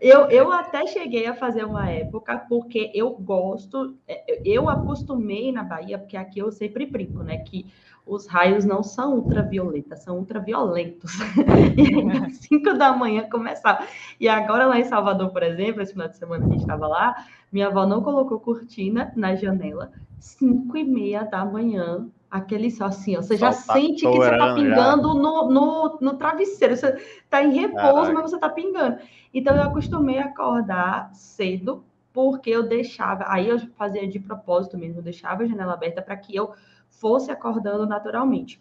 Eu, 0.00 0.28
eu 0.30 0.52
até 0.52 0.86
cheguei 0.86 1.26
a 1.26 1.34
fazer 1.34 1.64
uma 1.64 1.88
época, 1.88 2.36
porque 2.48 2.90
eu 2.94 3.10
gosto, 3.12 3.96
é, 4.06 4.40
eu 4.44 4.68
acostumei 4.68 5.50
na 5.50 5.62
Bahia, 5.62 5.98
porque 5.98 6.16
aqui 6.16 6.38
eu 6.38 6.52
sempre 6.52 6.84
brinco, 6.84 7.22
né? 7.22 7.38
Que 7.38 7.66
os 8.06 8.26
raios 8.26 8.64
não 8.64 8.82
são 8.82 9.14
ultravioletas, 9.14 10.02
são 10.02 10.18
ultraviolentos. 10.18 11.12
E 11.76 11.94
aí, 11.94 12.24
às 12.24 12.36
5 12.36 12.74
da 12.74 12.92
manhã 12.92 13.28
começava. 13.30 13.86
E 14.20 14.28
agora 14.28 14.66
lá 14.66 14.78
em 14.78 14.84
Salvador, 14.84 15.30
por 15.30 15.42
exemplo, 15.42 15.80
esse 15.80 15.92
final 15.92 16.08
de 16.08 16.18
semana 16.18 16.44
que 16.44 16.50
a 16.50 16.52
gente 16.52 16.62
estava 16.62 16.86
lá, 16.86 17.26
minha 17.50 17.68
avó 17.68 17.86
não 17.86 18.02
colocou 18.02 18.38
cortina 18.38 19.12
na 19.16 19.34
janela, 19.34 19.92
5 20.18 20.76
e 20.76 20.84
meia 20.84 21.24
da 21.24 21.44
manhã. 21.44 22.08
Aquele 22.32 22.70
só 22.70 22.86
assim, 22.86 23.14
ó, 23.14 23.20
você 23.20 23.36
já 23.36 23.52
Sol 23.52 23.66
tá 23.66 23.72
sente 23.74 24.00
que 24.00 24.08
você 24.08 24.38
tá 24.38 24.54
pingando 24.54 25.12
no, 25.12 25.50
no, 25.50 25.98
no 26.00 26.14
travesseiro. 26.16 26.74
Você 26.74 26.92
tá 27.28 27.44
em 27.44 27.52
repouso, 27.52 27.82
Caraca. 27.82 28.12
mas 28.14 28.30
você 28.30 28.38
tá 28.38 28.48
pingando. 28.48 28.98
Então 29.34 29.54
eu 29.54 29.62
acostumei 29.64 30.18
a 30.18 30.24
acordar 30.24 31.14
cedo, 31.14 31.84
porque 32.10 32.48
eu 32.48 32.62
deixava, 32.62 33.24
aí 33.28 33.50
eu 33.50 33.58
fazia 33.76 34.08
de 34.08 34.18
propósito 34.18 34.78
mesmo, 34.78 35.00
eu 35.00 35.02
deixava 35.02 35.42
a 35.42 35.46
janela 35.46 35.74
aberta 35.74 36.00
para 36.00 36.16
que 36.16 36.34
eu 36.34 36.54
fosse 36.88 37.30
acordando 37.30 37.86
naturalmente. 37.86 38.58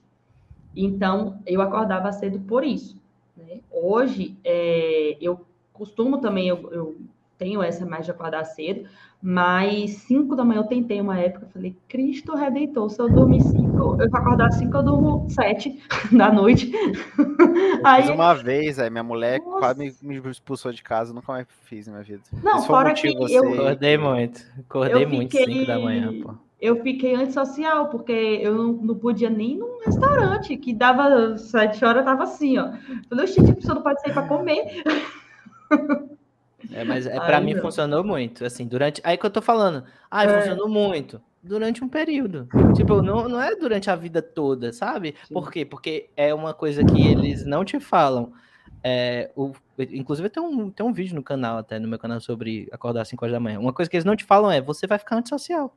Então 0.75 1.39
eu 1.45 1.61
acordava 1.61 2.11
cedo 2.11 2.41
por 2.41 2.65
isso. 2.65 3.01
né? 3.37 3.61
Hoje 3.71 4.37
é, 4.43 5.17
eu 5.21 5.45
costumo 5.71 6.19
também, 6.19 6.49
eu, 6.49 6.71
eu 6.73 6.97
tenho 7.41 7.63
essa 7.63 7.83
mais 7.87 8.05
de 8.05 8.11
acordar 8.11 8.43
cedo, 8.45 8.87
mas 9.19 9.89
5 10.07 10.35
da 10.35 10.45
manhã 10.45 10.59
eu 10.59 10.67
tentei 10.67 11.01
uma 11.01 11.17
época, 11.17 11.47
eu 11.47 11.49
falei, 11.49 11.75
Cristo 11.89 12.35
Redentor, 12.35 12.87
se 12.91 13.01
eu 13.01 13.09
dormir 13.09 13.41
5, 13.41 13.57
eu 13.99 14.09
vou 14.11 14.19
acordar 14.19 14.51
5, 14.51 14.77
eu 14.77 14.83
durmo 14.83 15.25
7 15.27 15.81
da 16.15 16.31
noite. 16.31 16.71
Eu 16.71 17.81
Aí, 17.83 18.03
fiz 18.03 18.11
uma 18.11 18.35
vez, 18.35 18.77
aí 18.77 18.91
minha 18.91 19.03
mulher 19.03 19.39
Nossa. 19.39 19.57
quase 19.57 19.79
me, 20.03 20.19
me 20.21 20.29
expulsou 20.29 20.71
de 20.71 20.83
casa, 20.83 21.11
nunca 21.15 21.31
mais 21.31 21.47
fiz 21.63 21.87
na 21.87 21.93
minha 21.93 22.03
vida. 22.03 22.21
Não, 22.43 22.57
Esse 22.59 22.67
fora 22.67 22.93
que 22.93 23.11
motivo, 23.11 23.27
eu- 23.47 23.53
Acordei 23.53 23.97
muito. 23.97 24.41
Acordei 24.59 25.03
Eu 25.03 25.09
muito, 25.09 25.31
fiquei- 25.35 25.53
5 25.55 25.65
da 25.65 25.79
manhã, 25.79 26.13
pô. 26.21 26.35
eu 26.61 26.75
fiquei 26.83 27.15
antissocial, 27.15 27.87
porque 27.89 28.11
eu 28.11 28.53
não, 28.53 28.73
não 28.73 28.95
podia 28.95 29.31
nem 29.31 29.53
ir 29.53 29.57
num 29.57 29.79
restaurante, 29.83 30.55
que 30.57 30.75
dava 30.75 31.35
sete 31.39 31.83
horas, 31.83 32.01
eu 32.01 32.05
tava 32.05 32.21
assim, 32.23 32.59
ó. 32.59 32.71
Falei, 33.09 33.25
gente, 33.25 33.49
a 33.51 33.55
pessoa 33.55 33.73
não 33.75 33.81
pode 33.81 33.99
sair 34.01 34.13
para 34.13 34.27
comer. 34.27 34.83
É, 36.71 36.83
mas 36.83 37.05
é, 37.05 37.19
pra 37.19 37.39
mim 37.41 37.53
não. 37.53 37.61
funcionou 37.61 38.03
muito. 38.03 38.45
Assim, 38.45 38.65
durante. 38.67 39.01
Aí 39.03 39.17
que 39.17 39.25
eu 39.25 39.29
tô 39.29 39.41
falando. 39.41 39.83
Ah, 40.09 40.25
É. 40.25 40.39
funcionou 40.39 40.67
muito. 40.69 41.21
Durante 41.43 41.83
um 41.83 41.89
período. 41.89 42.47
Tipo, 42.75 43.01
não, 43.01 43.27
não 43.27 43.41
é 43.41 43.55
durante 43.55 43.89
a 43.89 43.95
vida 43.95 44.21
toda, 44.21 44.71
sabe? 44.71 45.15
Sim. 45.27 45.33
Por 45.33 45.51
quê? 45.51 45.65
Porque 45.65 46.09
é 46.15 46.33
uma 46.33 46.53
coisa 46.53 46.83
que 46.83 47.01
eles 47.07 47.45
não 47.45 47.65
te 47.65 47.79
falam. 47.79 48.31
É, 48.83 49.29
o, 49.35 49.51
inclusive, 49.91 50.29
tem 50.29 50.41
um, 50.41 50.69
tem 50.69 50.85
um 50.85 50.93
vídeo 50.93 51.15
no 51.15 51.23
canal, 51.23 51.57
até 51.57 51.79
no 51.79 51.87
meu 51.87 51.97
canal, 51.99 52.19
sobre 52.19 52.67
acordar 52.71 53.01
às 53.01 53.07
5 53.07 53.23
horas 53.25 53.33
da 53.33 53.39
manhã. 53.39 53.59
Uma 53.59 53.73
coisa 53.73 53.89
que 53.89 53.95
eles 53.97 54.05
não 54.05 54.15
te 54.15 54.23
falam 54.23 54.51
é: 54.51 54.61
você 54.61 54.85
vai 54.87 54.97
ficar 54.99 55.15
antissocial. 55.17 55.73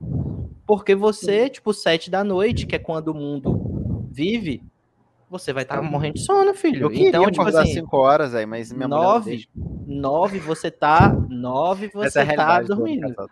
Porque 0.66 0.94
você, 0.94 1.48
tipo, 1.48 1.72
7 1.72 2.10
da 2.10 2.22
noite, 2.24 2.66
que 2.66 2.74
é 2.74 2.78
quando 2.78 3.08
o 3.08 3.14
mundo 3.14 4.06
vive, 4.10 4.62
você 5.38 5.52
vai 5.52 5.62
estar 5.64 5.80
morrendo 5.82 6.14
de 6.14 6.20
sono, 6.20 6.54
filho. 6.54 6.84
Eu 6.84 6.90
queria 6.90 7.08
então, 7.08 7.30
tipo 7.30 7.42
assim. 7.42 7.74
5 7.74 7.96
horas, 7.96 8.34
aí, 8.34 8.46
mas 8.46 8.72
minha 8.72 8.88
mulher 8.88 9.00
não 9.00 9.12
Nove, 9.12 9.30
deixa. 9.30 9.48
nove 9.54 10.38
você 10.38 10.70
tá, 10.70 11.12
nove 11.28 11.86
Essa 11.86 11.98
você 11.98 12.18
é 12.20 12.36
tá 12.36 12.60
dormindo. 12.62 13.14
passado. 13.14 13.30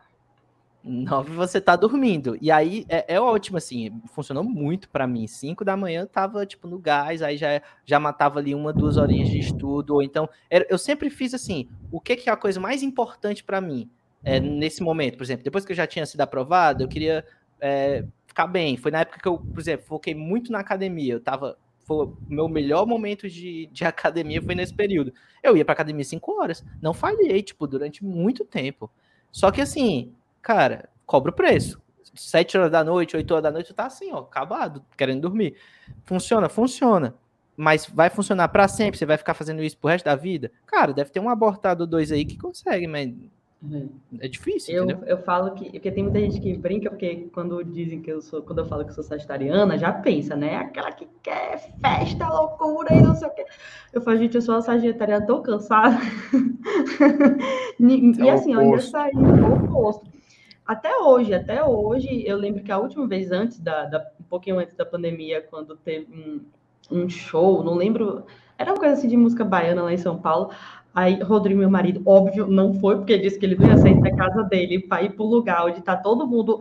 Nove 0.85 1.33
você 1.37 1.61
tá 1.61 1.77
dormindo. 1.77 2.37
E 2.41 2.51
aí 2.51 2.85
é, 2.89 3.15
é 3.15 3.21
ótimo, 3.21 3.57
assim, 3.57 4.01
funcionou 4.13 4.43
muito 4.43 4.89
pra 4.89 5.07
mim. 5.07 5.29
Cinco 5.29 5.65
da 5.65 5.77
manhã 5.77 6.01
eu 6.01 6.07
tava, 6.09 6.45
tipo, 6.45 6.67
no 6.67 6.79
gás, 6.79 7.23
aí 7.23 7.37
já, 7.37 7.63
já 7.85 8.01
matava 8.01 8.41
ali 8.41 8.53
uma, 8.53 8.73
duas 8.73 8.97
horinhas 8.97 9.29
de 9.29 9.39
estudo. 9.39 9.95
Ou 9.95 10.03
então, 10.03 10.29
eu 10.51 10.77
sempre 10.77 11.09
fiz 11.09 11.35
assim, 11.35 11.69
o 11.91 12.01
que, 12.01 12.17
que 12.17 12.29
é 12.29 12.33
a 12.33 12.37
coisa 12.37 12.59
mais 12.59 12.83
importante 12.83 13.45
pra 13.45 13.61
mim 13.61 13.89
é, 14.25 14.41
nesse 14.41 14.83
momento? 14.83 15.17
Por 15.17 15.23
exemplo, 15.23 15.45
depois 15.45 15.65
que 15.65 15.71
eu 15.71 15.77
já 15.77 15.87
tinha 15.87 16.05
sido 16.05 16.21
aprovado, 16.21 16.83
eu 16.83 16.89
queria 16.89 17.25
é, 17.61 18.05
ficar 18.27 18.49
bem. 18.49 18.77
Foi 18.77 18.91
na 18.91 19.01
época 19.03 19.21
que 19.21 19.29
eu, 19.29 19.39
por 19.39 19.61
exemplo, 19.61 19.87
foquei 19.87 20.17
muito 20.17 20.51
na 20.51 20.59
academia. 20.59 21.15
Eu 21.15 21.21
tava. 21.21 21.57
Meu 22.29 22.49
melhor 22.49 22.87
momento 22.87 23.29
de, 23.29 23.67
de 23.73 23.85
academia 23.85 24.43
foi 24.43 24.55
nesse 24.55 24.75
período. 24.75 25.13
Eu 25.43 25.57
ia 25.57 25.65
pra 25.65 25.73
academia 25.73 26.05
cinco 26.05 26.41
horas. 26.41 26.65
Não 26.81 26.93
falhei, 26.95 27.43
tipo, 27.43 27.67
durante 27.67 28.05
muito 28.05 28.45
tempo. 28.45 28.91
Só 29.31 29.51
que 29.51 29.61
assim, 29.61 30.15
cara, 30.41 30.89
cobra 31.07 31.31
o 31.31 31.35
preço. 31.35 31.81
Sete 32.15 32.59
horas 32.59 32.71
da 32.71 32.85
noite, 32.85 33.17
oito 33.17 33.31
horas 33.33 33.43
da 33.43 33.51
noite, 33.51 33.69
tu 33.69 33.75
tá 33.75 33.87
assim, 33.87 34.13
ó, 34.13 34.19
acabado, 34.19 34.85
querendo 34.97 35.23
dormir. 35.23 35.57
Funciona? 36.05 36.49
Funciona. 36.49 37.15
Mas 37.57 37.87
vai 37.87 38.11
funcionar 38.11 38.49
pra 38.49 38.69
sempre? 38.69 38.99
Você 38.99 39.07
vai 39.07 39.17
ficar 39.17 39.35
fazendo 39.35 39.63
isso 39.63 39.79
pro 39.79 39.91
resto 39.91 40.05
da 40.05 40.17
vida? 40.17 40.51
Cara, 40.67 40.93
deve 40.93 41.11
ter 41.11 41.21
um 41.21 41.29
abortado 41.29 41.83
ou 41.83 41.87
dois 41.87 42.11
aí 42.13 42.25
que 42.25 42.37
consegue, 42.37 42.87
mas 42.87 43.11
é 44.19 44.29
difícil, 44.29 44.75
Eu, 44.75 44.85
entendeu? 44.85 45.07
eu 45.07 45.19
falo 45.19 45.55
que, 45.55 45.71
porque 45.71 45.91
tem 45.91 46.05
muita 46.05 46.21
gente 46.21 46.41
que 46.41 46.57
brinca, 46.57 46.89
porque 46.89 47.29
quando 47.35 47.63
dizem 47.65 48.01
que 48.01 48.11
eu 48.11 48.21
sou, 48.23 48.43
quando 48.43 48.61
eu 48.61 48.67
falo 48.67 48.85
que 48.85 48.91
eu 48.91 48.95
sou 48.95 49.03
sagitariana, 49.03 49.77
já 49.77 49.93
pensa, 49.93 50.37
né? 50.37 50.57
Aquela 50.57 50.93
que 50.93 51.07
quer 51.21 51.59
festa, 51.81 52.29
loucura 52.29 52.97
e 52.97 53.03
não 53.03 53.15
sei 53.15 53.27
o 53.29 53.35
quê. 53.35 53.45
Eu 53.93 54.01
falo, 54.01 54.19
gente, 54.19 54.37
eu 54.37 54.43
sou 54.43 54.55
uma 54.55 54.63
sagitariana 54.63 55.27
tão 55.27 55.43
cansada. 55.43 55.97
e, 57.81 58.13
É 58.17 58.25
e 58.25 58.31
assim, 58.31 58.53
eu 58.55 58.61
ainda 58.61 58.79
oposto. 58.79 58.91
saí 58.91 59.13
o 59.41 59.53
oposto. 59.55 60.11
Até 60.67 60.97
hoje, 60.99 61.35
até 61.35 61.65
hoje, 61.65 62.25
eu 62.27 62.37
lembro 62.39 62.63
que 62.63 62.73
a 62.73 62.79
última 62.79 63.07
vez 63.07 63.33
antes 63.33 63.59
da, 63.61 63.85
da- 63.87 64.13
um 64.21 64.25
pouquinho 64.25 64.59
antes 64.59 64.75
da 64.77 64.87
pandemia, 64.87 65.43
quando 65.43 65.77
teve 65.77 66.07
um, 66.13 66.41
um 66.91 67.09
show, 67.09 67.65
não 67.65 67.75
lembro, 67.75 68.25
era 68.59 68.73
uma 68.73 68.79
coisa 68.79 68.95
assim 68.95 69.09
de 69.09 69.17
música 69.17 69.45
baiana 69.45 69.83
lá 69.83 69.93
em 69.93 69.99
São 69.99 70.19
Paulo. 70.21 70.51
Aí, 70.95 71.23
Rodrigo, 71.23 71.61
meu 71.61 71.71
marido, 71.71 72.03
óbvio, 72.05 72.47
não 72.47 72.75
foi, 72.75 72.97
porque 72.97 73.19
disse 73.19 73.39
que 73.39 73.47
ele 73.47 73.57
não 73.57 73.67
ia 73.67 73.79
sair 73.79 73.99
da 74.01 74.15
casa 74.15 74.43
dele 74.45 74.79
para 74.79 75.03
ir 75.03 75.15
para 75.15 75.25
o 75.25 75.29
lugar 75.29 75.67
onde 75.67 75.81
tá 75.81 75.97
todo 75.97 76.27
mundo 76.27 76.61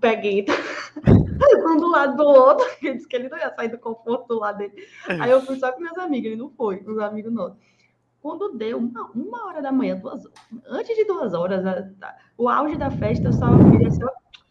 peguento, 0.00 0.52
um 1.66 1.76
do 1.76 1.90
lado 1.90 2.16
do 2.16 2.22
outro. 2.22 2.66
Ele 2.82 2.94
disse 2.94 3.08
que 3.08 3.16
ele 3.16 3.28
não 3.28 3.38
ia 3.38 3.54
sair 3.54 3.68
do 3.68 3.78
conforto 3.78 4.26
do 4.28 4.40
lado 4.40 4.58
dele. 4.58 4.72
Aí 5.20 5.30
eu 5.30 5.40
fui 5.40 5.56
só 5.56 5.72
com 5.72 5.80
meus 5.80 5.96
amigos, 5.98 6.26
ele 6.26 6.36
não 6.36 6.50
foi, 6.50 6.82
os 6.84 6.98
amigos 6.98 7.32
nossos. 7.32 7.56
Quando 8.20 8.56
deu 8.56 8.78
uma, 8.78 9.10
uma 9.14 9.46
hora 9.46 9.62
da 9.62 9.70
manhã, 9.70 9.96
duas, 9.96 10.24
antes 10.68 10.96
de 10.96 11.04
duas 11.04 11.32
horas, 11.32 11.64
a, 11.64 11.88
a, 12.02 12.16
o 12.36 12.48
auge 12.48 12.76
da 12.76 12.90
festa, 12.90 13.28
eu 13.28 13.32
só 13.32 13.46
assim, 13.46 14.00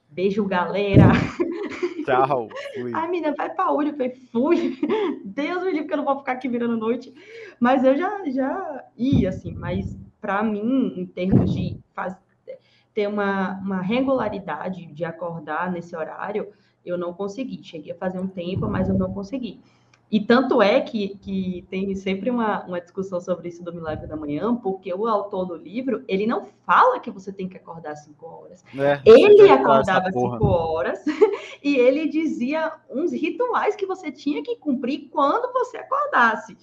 beijo, 0.09 0.45
galera. 0.45 1.11
Tchau. 2.07 2.47
Fui. 2.73 2.91
Ai, 2.93 3.09
menina, 3.09 3.35
vai 3.37 3.53
pra 3.53 3.71
olho. 3.71 3.89
Eu 3.89 3.93
falei, 3.93 4.11
fui. 4.31 4.79
Deus 5.25 5.63
me 5.63 5.71
livre 5.71 5.87
que 5.87 5.93
eu 5.93 5.97
não 5.97 6.05
vou 6.05 6.19
ficar 6.19 6.33
aqui 6.33 6.47
virando 6.47 6.77
noite. 6.77 7.13
Mas 7.59 7.83
eu 7.83 7.97
já, 7.97 8.23
já 8.29 8.85
ia, 8.95 9.29
assim. 9.29 9.53
Mas 9.53 9.97
para 10.21 10.41
mim, 10.41 10.93
em 10.95 11.05
termos 11.05 11.53
de 11.53 11.77
ter 12.93 13.07
uma, 13.07 13.59
uma 13.59 13.81
regularidade 13.81 14.87
de 14.87 15.05
acordar 15.05 15.71
nesse 15.71 15.95
horário, 15.95 16.47
eu 16.85 16.97
não 16.97 17.13
consegui. 17.13 17.61
Cheguei 17.63 17.91
a 17.91 17.95
fazer 17.95 18.19
um 18.19 18.27
tempo, 18.27 18.67
mas 18.67 18.87
eu 18.87 18.97
não 18.97 19.13
consegui. 19.13 19.59
E 20.09 20.21
tanto 20.21 20.61
é 20.61 20.79
que, 20.79 21.17
que 21.17 21.67
tem 21.69 21.93
sempre 21.93 22.29
uma, 22.29 22.63
uma 22.65 22.79
discussão 22.79 23.19
sobre 23.19 23.49
isso 23.49 23.61
do 23.61 23.73
Milagre 23.73 24.07
da 24.07 24.15
Manhã, 24.15 24.55
porque 24.55 24.93
o 24.93 25.05
autor 25.05 25.45
do 25.45 25.55
livro, 25.55 26.03
ele 26.07 26.25
não 26.25 26.47
fala 26.65 26.97
que 26.99 27.11
você 27.11 27.31
tem 27.33 27.49
que 27.49 27.57
acordar 27.57 27.95
cinco 27.97 28.25
horas. 28.25 28.63
É, 28.77 29.01
ele 29.05 29.49
acordava 29.49 30.09
cinco 30.09 30.45
horas 30.45 31.03
e 31.61 31.75
ele 31.75 32.07
dizia 32.07 32.71
uns 32.89 33.11
rituais 33.11 33.75
que 33.75 33.85
você 33.85 34.09
tinha 34.09 34.41
que 34.41 34.55
cumprir 34.55 35.09
quando 35.11 35.51
você 35.51 35.77
acordasse. 35.77 36.57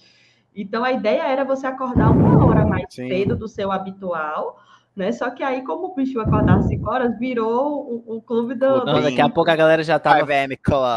Então, 0.55 0.83
a 0.83 0.91
ideia 0.91 1.23
era 1.27 1.43
você 1.43 1.67
acordar 1.67 2.11
uma 2.11 2.43
hora 2.45 2.65
mais 2.65 2.85
Sim. 2.89 3.07
cedo 3.09 3.35
do 3.35 3.47
seu 3.47 3.71
habitual, 3.71 4.57
né? 4.95 5.11
Só 5.11 5.29
que 5.29 5.43
aí, 5.43 5.61
como 5.63 5.87
o 5.87 5.95
bicho 5.95 6.19
acordar 6.19 6.57
às 6.57 6.67
5 6.67 6.89
horas, 6.89 7.19
virou 7.19 8.03
o, 8.07 8.17
o 8.17 8.21
clube 8.21 8.55
do. 8.55 8.85
Não, 8.85 9.01
daqui 9.01 9.19
a 9.19 9.29
pouco 9.29 9.51
a 9.51 9.55
galera 9.55 9.83
já 9.83 9.99
tava. 9.99 10.25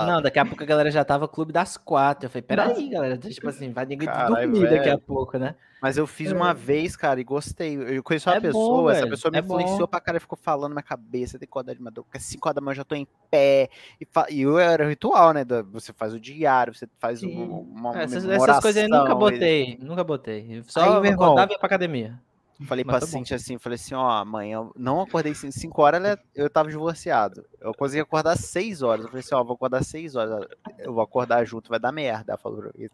Não, 0.07 0.23
daqui 0.23 0.39
a 0.39 0.47
pouco 0.47 0.63
a 0.63 0.67
galera 0.67 0.91
já 0.91 1.05
tava 1.05 1.27
clube 1.27 1.53
das 1.53 1.77
quatro. 1.77 2.27
Eu 2.27 2.31
falei, 2.31 2.43
peraí, 2.43 2.89
galera. 2.89 3.19
Tipo 3.19 3.49
assim, 3.49 3.73
vai 3.73 3.87
ninguém 3.87 4.09
dormir 4.09 4.61
velho. 4.61 4.71
daqui 4.71 4.91
a 4.91 4.99
pouco, 4.99 5.37
né? 5.37 5.55
Mas 5.81 5.97
eu 5.97 6.07
fiz 6.07 6.33
é. 6.33 6.35
uma 6.35 6.53
vez, 6.53 6.97
cara, 6.97 7.21
e 7.21 7.25
gostei. 7.25 7.77
Eu 7.77 8.03
conheci 8.03 8.29
uma 8.29 8.37
é 8.37 8.41
pessoa, 8.41 8.83
bom, 8.83 8.91
essa 8.91 9.07
pessoa 9.07 9.31
me 9.31 9.39
é 9.39 9.41
influenciou 9.41 9.79
bom. 9.81 9.87
pra 9.87 10.01
cara 10.01 10.17
e 10.17 10.21
ficou 10.21 10.37
falando 10.37 10.71
na 10.71 10.77
minha 10.77 10.83
cabeça, 10.83 11.39
tem 11.39 11.47
que 11.47 11.53
acordar 11.53 11.75
de 11.75 11.81
madrugada, 11.81 12.19
5 12.19 12.49
horas 12.49 12.55
da 12.55 12.61
manhã 12.61 12.73
eu 12.73 12.77
já 12.77 12.85
tô 12.85 12.95
em 12.95 13.07
pé. 13.31 13.69
E, 14.01 14.05
fa... 14.05 14.27
e 14.29 14.43
eu 14.43 14.59
era 14.59 14.85
o 14.85 14.89
ritual, 14.89 15.33
né? 15.33 15.45
Você 15.73 15.93
faz 15.93 16.13
o 16.13 16.21
diário, 16.21 16.75
você 16.75 16.89
faz 16.99 17.23
uma, 17.23 17.91
uma, 17.91 18.03
essas, 18.03 18.25
essas 18.25 18.61
coisas 18.61 18.83
eu 18.83 18.89
nunca 18.89 19.15
botei, 19.15 19.79
e... 19.81 19.85
nunca 19.85 20.03
botei. 20.03 20.63
Só 20.67 21.01
aí, 21.01 21.11
acordava 21.11 21.53
e 21.53 21.55
ia 21.55 21.59
pra 21.59 21.67
academia. 21.67 22.21
Falei 22.67 22.85
Mas 22.85 22.93
pra 22.93 23.01
tá 23.01 23.07
Cintia 23.07 23.37
assim, 23.37 23.57
falei 23.57 23.77
assim, 23.77 23.95
ó, 23.95 24.11
amanhã 24.11 24.57
eu 24.57 24.73
não 24.77 25.01
acordei 25.01 25.33
5 25.33 25.81
horas, 25.81 26.19
eu 26.35 26.51
tava 26.51 26.69
divorciado. 26.69 27.45
Eu 27.61 27.73
consegui 27.73 28.01
acordar 28.01 28.37
6 28.37 28.83
horas. 28.83 29.05
Eu 29.05 29.11
falei 29.11 29.21
assim, 29.21 29.35
ó, 29.35 29.45
vou 29.45 29.55
acordar 29.55 29.85
6 29.85 30.17
horas. 30.17 30.49
Eu 30.79 30.93
vou 30.93 31.03
acordar 31.03 31.45
junto, 31.45 31.71
vai 31.71 31.79
dar 31.79 31.93
merda. 31.93 32.33
Ela 32.33 32.39
falou 32.39 32.59
pra 32.59 32.71
mim. 32.77 32.89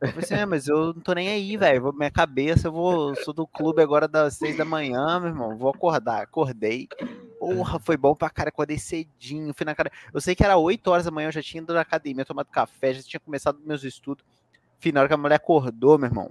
Eu 0.00 0.08
falei 0.08 0.24
assim, 0.24 0.34
é, 0.34 0.46
mas 0.46 0.66
eu 0.66 0.94
não 0.94 1.00
tô 1.02 1.12
nem 1.12 1.28
aí, 1.28 1.58
velho. 1.58 1.92
Minha 1.92 2.10
cabeça, 2.10 2.68
eu 2.68 2.72
vou. 2.72 3.14
Sou 3.16 3.34
do 3.34 3.46
clube 3.46 3.82
agora 3.82 4.08
das 4.08 4.34
6 4.36 4.56
da 4.56 4.64
manhã, 4.64 5.20
meu 5.20 5.28
irmão. 5.28 5.58
Vou 5.58 5.70
acordar. 5.70 6.22
Acordei. 6.22 6.88
Porra, 7.38 7.78
foi 7.78 7.98
bom 7.98 8.14
pra 8.14 8.30
cara. 8.30 8.48
Acordei 8.48 8.78
cedinho. 8.78 9.52
Fui 9.54 9.66
na 9.66 9.74
cara. 9.74 9.92
Eu 10.12 10.22
sei 10.22 10.34
que 10.34 10.42
era 10.42 10.56
8 10.56 10.90
horas 10.90 11.04
da 11.04 11.10
manhã, 11.10 11.28
eu 11.28 11.32
já 11.32 11.42
tinha 11.42 11.62
ido 11.62 11.74
na 11.74 11.82
academia, 11.82 12.24
tomado 12.24 12.46
café, 12.46 12.94
já 12.94 13.02
tinha 13.02 13.20
começado 13.20 13.58
meus 13.62 13.84
estudos. 13.84 14.24
Final 14.78 15.06
que 15.06 15.12
a 15.12 15.18
mulher 15.18 15.36
acordou, 15.36 15.98
meu 15.98 16.08
irmão. 16.08 16.30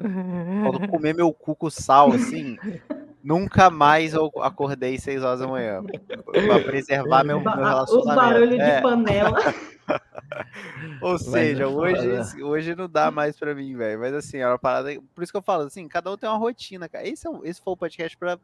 Quando 0.62 0.88
comer 0.88 1.14
meu 1.14 1.32
cu 1.32 1.54
com 1.54 1.68
sal, 1.68 2.12
assim, 2.12 2.56
nunca 3.22 3.68
mais 3.70 4.14
eu 4.14 4.30
acordei 4.40 4.98
6 4.98 5.22
horas 5.22 5.40
da 5.40 5.46
manhã. 5.46 5.82
Pra 5.82 6.60
preservar 6.60 7.24
meu, 7.24 7.40
meu 7.40 7.52
relacionamento. 7.52 8.08
Os 8.08 8.14
barulhos 8.14 8.60
é. 8.60 8.76
de 8.76 8.82
panela. 8.82 9.38
Ou 11.02 11.18
seja, 11.18 11.66
hoje, 11.68 12.42
hoje 12.42 12.74
não 12.74 12.88
dá 12.88 13.10
mais 13.10 13.36
pra 13.38 13.54
mim, 13.54 13.76
velho. 13.76 14.00
Mas 14.00 14.14
assim, 14.14 14.38
é 14.38 14.46
uma 14.46 14.58
parada. 14.58 14.90
Por 15.14 15.22
isso 15.22 15.32
que 15.32 15.36
eu 15.36 15.42
falo 15.42 15.64
assim, 15.64 15.86
cada 15.88 16.10
um 16.10 16.16
tem 16.16 16.28
uma 16.28 16.38
rotina, 16.38 16.88
cara. 16.88 17.06
Esse, 17.06 17.28
é, 17.28 17.30
esse 17.44 17.60
foi 17.60 17.72
o 17.72 17.76
podcast 17.76 18.16
pra 18.16 18.38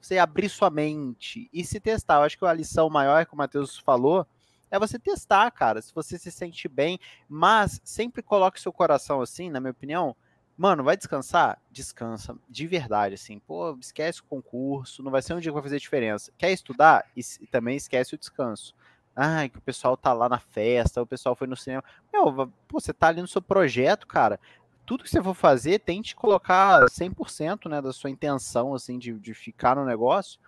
você 0.00 0.18
abrir 0.18 0.48
sua 0.48 0.70
mente 0.70 1.48
e 1.52 1.64
se 1.64 1.80
testar. 1.80 2.16
Eu 2.16 2.22
acho 2.22 2.38
que 2.38 2.44
a 2.44 2.52
lição 2.52 2.88
maior 2.88 3.26
que 3.26 3.34
o 3.34 3.36
Matheus 3.36 3.78
falou 3.78 4.26
é 4.70 4.78
você 4.78 4.98
testar, 4.98 5.50
cara. 5.50 5.82
Se 5.82 5.94
você 5.94 6.18
se 6.18 6.30
sente 6.30 6.68
bem, 6.68 6.98
mas 7.28 7.80
sempre 7.84 8.22
coloque 8.22 8.60
seu 8.60 8.72
coração 8.72 9.20
assim, 9.20 9.50
na 9.50 9.60
minha 9.60 9.72
opinião 9.72 10.16
Mano, 10.62 10.84
vai 10.84 10.96
descansar? 10.96 11.60
Descansa. 11.72 12.36
De 12.48 12.68
verdade, 12.68 13.16
assim. 13.16 13.40
Pô, 13.40 13.76
esquece 13.80 14.20
o 14.20 14.24
concurso, 14.24 15.02
não 15.02 15.10
vai 15.10 15.20
ser 15.20 15.34
um 15.34 15.40
dia 15.40 15.50
que 15.50 15.54
vai 15.54 15.62
fazer 15.64 15.80
diferença. 15.80 16.30
Quer 16.38 16.52
estudar? 16.52 17.04
E 17.16 17.48
também 17.48 17.76
esquece 17.76 18.14
o 18.14 18.18
descanso. 18.18 18.72
Ai, 19.14 19.48
que 19.48 19.58
o 19.58 19.60
pessoal 19.60 19.96
tá 19.96 20.12
lá 20.12 20.28
na 20.28 20.38
festa, 20.38 21.02
o 21.02 21.06
pessoal 21.06 21.34
foi 21.34 21.48
no 21.48 21.56
cinema. 21.56 21.82
Meu, 22.12 22.48
pô, 22.68 22.78
você 22.78 22.92
tá 22.92 23.08
ali 23.08 23.20
no 23.20 23.26
seu 23.26 23.42
projeto, 23.42 24.06
cara. 24.06 24.38
Tudo 24.86 25.02
que 25.02 25.10
você 25.10 25.20
for 25.20 25.34
fazer, 25.34 25.80
tente 25.80 26.14
colocar 26.14 26.84
100% 26.84 27.68
né, 27.68 27.82
da 27.82 27.92
sua 27.92 28.10
intenção, 28.10 28.72
assim, 28.72 29.00
de, 29.00 29.14
de 29.14 29.34
ficar 29.34 29.74
no 29.74 29.84
negócio. 29.84 30.38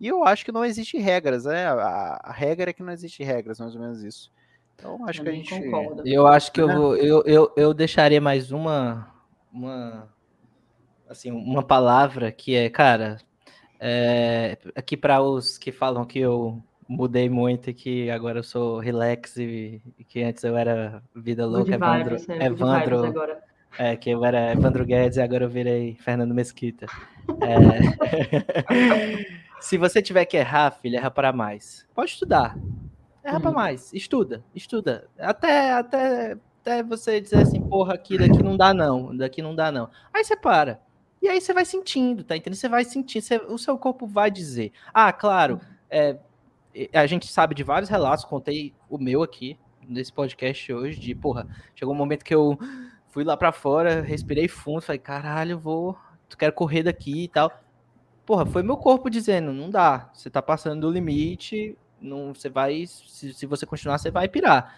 E 0.00 0.08
eu 0.08 0.24
acho 0.24 0.44
que 0.44 0.50
não 0.50 0.64
existe 0.64 0.98
regras, 0.98 1.44
né? 1.44 1.68
A, 1.68 2.18
a 2.20 2.32
regra 2.32 2.70
é 2.70 2.72
que 2.72 2.82
não 2.82 2.92
existe 2.92 3.22
regras, 3.22 3.60
mais 3.60 3.76
ou 3.76 3.80
menos 3.80 4.02
isso. 4.02 4.28
Então, 4.74 5.06
acho 5.06 5.20
eu 5.20 5.24
que 5.24 5.30
a 5.30 5.32
gente. 5.34 5.50
Concordo. 5.50 6.02
Eu 6.04 6.26
acho 6.26 6.50
que 6.50 6.60
eu, 6.60 6.66
né? 6.66 6.74
vou, 6.74 6.96
eu, 6.96 7.22
eu, 7.24 7.52
eu 7.56 7.72
deixaria 7.72 8.20
mais 8.20 8.50
uma, 8.50 9.12
uma 9.52 10.08
assim 11.08 11.30
uma 11.30 11.62
palavra 11.62 12.32
que 12.32 12.54
é, 12.54 12.70
cara, 12.70 13.18
é, 13.78 14.56
aqui 14.74 14.96
para 14.96 15.20
os 15.20 15.58
que 15.58 15.70
falam 15.70 16.04
que 16.04 16.18
eu 16.18 16.62
mudei 16.88 17.28
muito 17.28 17.70
e 17.70 17.74
que 17.74 18.10
agora 18.10 18.38
eu 18.38 18.42
sou 18.42 18.78
relax 18.78 19.36
e, 19.36 19.82
e 19.98 20.04
que 20.04 20.22
antes 20.22 20.42
eu 20.44 20.56
era 20.56 21.02
vida 21.14 21.46
louca, 21.46 21.74
Evandro, 21.74 22.18
vibes, 22.18 22.28
é, 22.28 22.46
Evandro 22.46 23.12
é, 23.78 23.96
que 23.96 24.10
eu 24.10 24.24
era 24.24 24.52
Evandro 24.52 24.84
Guedes 24.84 25.16
e 25.16 25.22
agora 25.22 25.44
eu 25.44 25.48
virei 25.48 25.96
Fernando 25.96 26.34
Mesquita. 26.34 26.86
É, 27.40 27.80
se 29.60 29.78
você 29.78 30.02
tiver 30.02 30.24
que 30.26 30.36
errar, 30.36 30.70
filho, 30.72 30.96
erra 30.96 31.10
para 31.10 31.32
mais. 31.32 31.86
Pode 31.94 32.10
estudar. 32.10 32.56
Erra 33.24 33.36
uhum. 33.36 33.42
para 33.42 33.52
mais. 33.52 33.92
Estuda, 33.92 34.44
estuda. 34.54 35.08
Até, 35.18 35.72
até 35.72 36.36
até 36.62 36.80
você 36.80 37.20
dizer 37.20 37.38
assim, 37.38 37.60
porra, 37.60 37.94
aqui 37.94 38.16
daqui 38.16 38.40
não 38.40 38.56
dá 38.56 38.72
não, 38.72 39.14
daqui 39.16 39.42
não 39.42 39.54
dá 39.54 39.72
não. 39.72 39.90
Aí 40.14 40.24
você 40.24 40.36
para. 40.36 40.80
E 41.20 41.28
aí 41.28 41.40
você 41.40 41.52
vai 41.52 41.64
sentindo, 41.64 42.22
tá 42.22 42.36
entendendo? 42.36 42.56
Você 42.56 42.68
vai 42.68 42.84
sentindo, 42.84 43.22
você, 43.22 43.36
o 43.36 43.58
seu 43.58 43.76
corpo 43.76 44.06
vai 44.06 44.30
dizer. 44.30 44.72
Ah, 44.94 45.12
claro, 45.12 45.60
é, 45.90 46.16
a 46.92 47.06
gente 47.06 47.26
sabe 47.26 47.54
de 47.54 47.64
vários 47.64 47.90
relatos, 47.90 48.24
contei 48.24 48.72
o 48.88 48.96
meu 48.96 49.22
aqui 49.22 49.58
nesse 49.86 50.12
podcast 50.12 50.72
hoje, 50.72 51.00
de, 51.00 51.14
porra, 51.14 51.48
chegou 51.74 51.92
um 51.92 51.98
momento 51.98 52.24
que 52.24 52.34
eu 52.34 52.56
fui 53.08 53.24
lá 53.24 53.36
para 53.36 53.50
fora, 53.50 54.00
respirei 54.00 54.46
fundo, 54.46 54.80
falei, 54.80 55.00
caralho, 55.00 55.58
vou, 55.58 55.96
tu 56.28 56.38
quero 56.38 56.52
correr 56.52 56.84
daqui 56.84 57.24
e 57.24 57.28
tal. 57.28 57.52
Porra, 58.24 58.46
foi 58.46 58.62
meu 58.62 58.76
corpo 58.76 59.10
dizendo, 59.10 59.52
não 59.52 59.68
dá, 59.68 60.10
você 60.12 60.30
tá 60.30 60.40
passando 60.40 60.82
do 60.82 60.90
limite, 60.90 61.76
não, 62.00 62.32
você 62.32 62.48
vai, 62.48 62.86
se, 62.86 63.34
se 63.34 63.46
você 63.46 63.66
continuar, 63.66 63.98
você 63.98 64.12
vai 64.12 64.28
pirar 64.28 64.76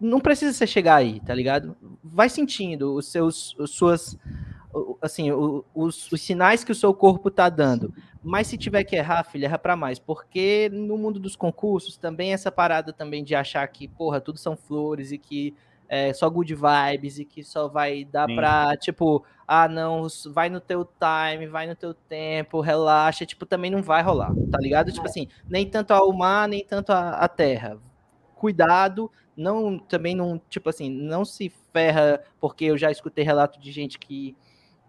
não 0.00 0.20
precisa 0.20 0.52
você 0.52 0.66
chegar 0.66 0.96
aí, 0.96 1.20
tá 1.20 1.34
ligado? 1.34 1.76
Vai 2.02 2.28
sentindo 2.28 2.94
os 2.94 3.06
seus, 3.06 3.54
os 3.58 3.70
suas, 3.70 4.16
assim, 5.00 5.30
os, 5.32 6.10
os 6.12 6.20
sinais 6.20 6.64
que 6.64 6.72
o 6.72 6.74
seu 6.74 6.92
corpo 6.92 7.30
tá 7.30 7.48
dando. 7.48 7.94
Mas 8.22 8.48
se 8.48 8.58
tiver 8.58 8.84
que 8.84 8.96
errar, 8.96 9.24
filha, 9.24 9.46
erra 9.46 9.58
para 9.58 9.76
mais, 9.76 9.98
porque 9.98 10.68
no 10.72 10.98
mundo 10.98 11.20
dos 11.20 11.36
concursos 11.36 11.96
também 11.96 12.32
essa 12.32 12.50
parada 12.50 12.92
também 12.92 13.22
de 13.22 13.34
achar 13.34 13.66
que, 13.68 13.86
porra, 13.86 14.20
tudo 14.20 14.38
são 14.38 14.56
flores 14.56 15.12
e 15.12 15.18
que 15.18 15.54
é 15.88 16.12
só 16.12 16.28
good 16.28 16.52
vibes 16.52 17.18
e 17.18 17.24
que 17.24 17.44
só 17.44 17.68
vai 17.68 18.04
dar 18.04 18.28
Sim. 18.28 18.34
pra, 18.34 18.76
tipo, 18.76 19.24
ah, 19.46 19.68
não, 19.68 20.08
vai 20.32 20.50
no 20.50 20.60
teu 20.60 20.84
time, 20.84 21.46
vai 21.46 21.66
no 21.68 21.76
teu 21.76 21.94
tempo, 21.94 22.60
relaxa, 22.60 23.24
tipo, 23.24 23.46
também 23.46 23.70
não 23.70 23.82
vai 23.82 24.02
rolar, 24.02 24.34
tá 24.50 24.58
ligado? 24.58 24.90
Tipo 24.90 25.06
é. 25.06 25.08
assim, 25.08 25.28
nem 25.48 25.64
tanto 25.70 25.92
ao 25.92 26.12
mar, 26.12 26.48
nem 26.48 26.64
tanto 26.64 26.90
a 26.90 27.28
terra. 27.28 27.78
Cuidado, 28.36 29.10
não 29.36 29.78
também 29.78 30.14
não, 30.14 30.40
tipo 30.48 30.68
assim, 30.68 30.88
não 30.88 31.24
se 31.24 31.52
ferra, 31.72 32.22
porque 32.40 32.66
eu 32.66 32.78
já 32.78 32.90
escutei 32.90 33.24
relato 33.24 33.58
de 33.58 33.72
gente 33.72 33.98
que 33.98 34.36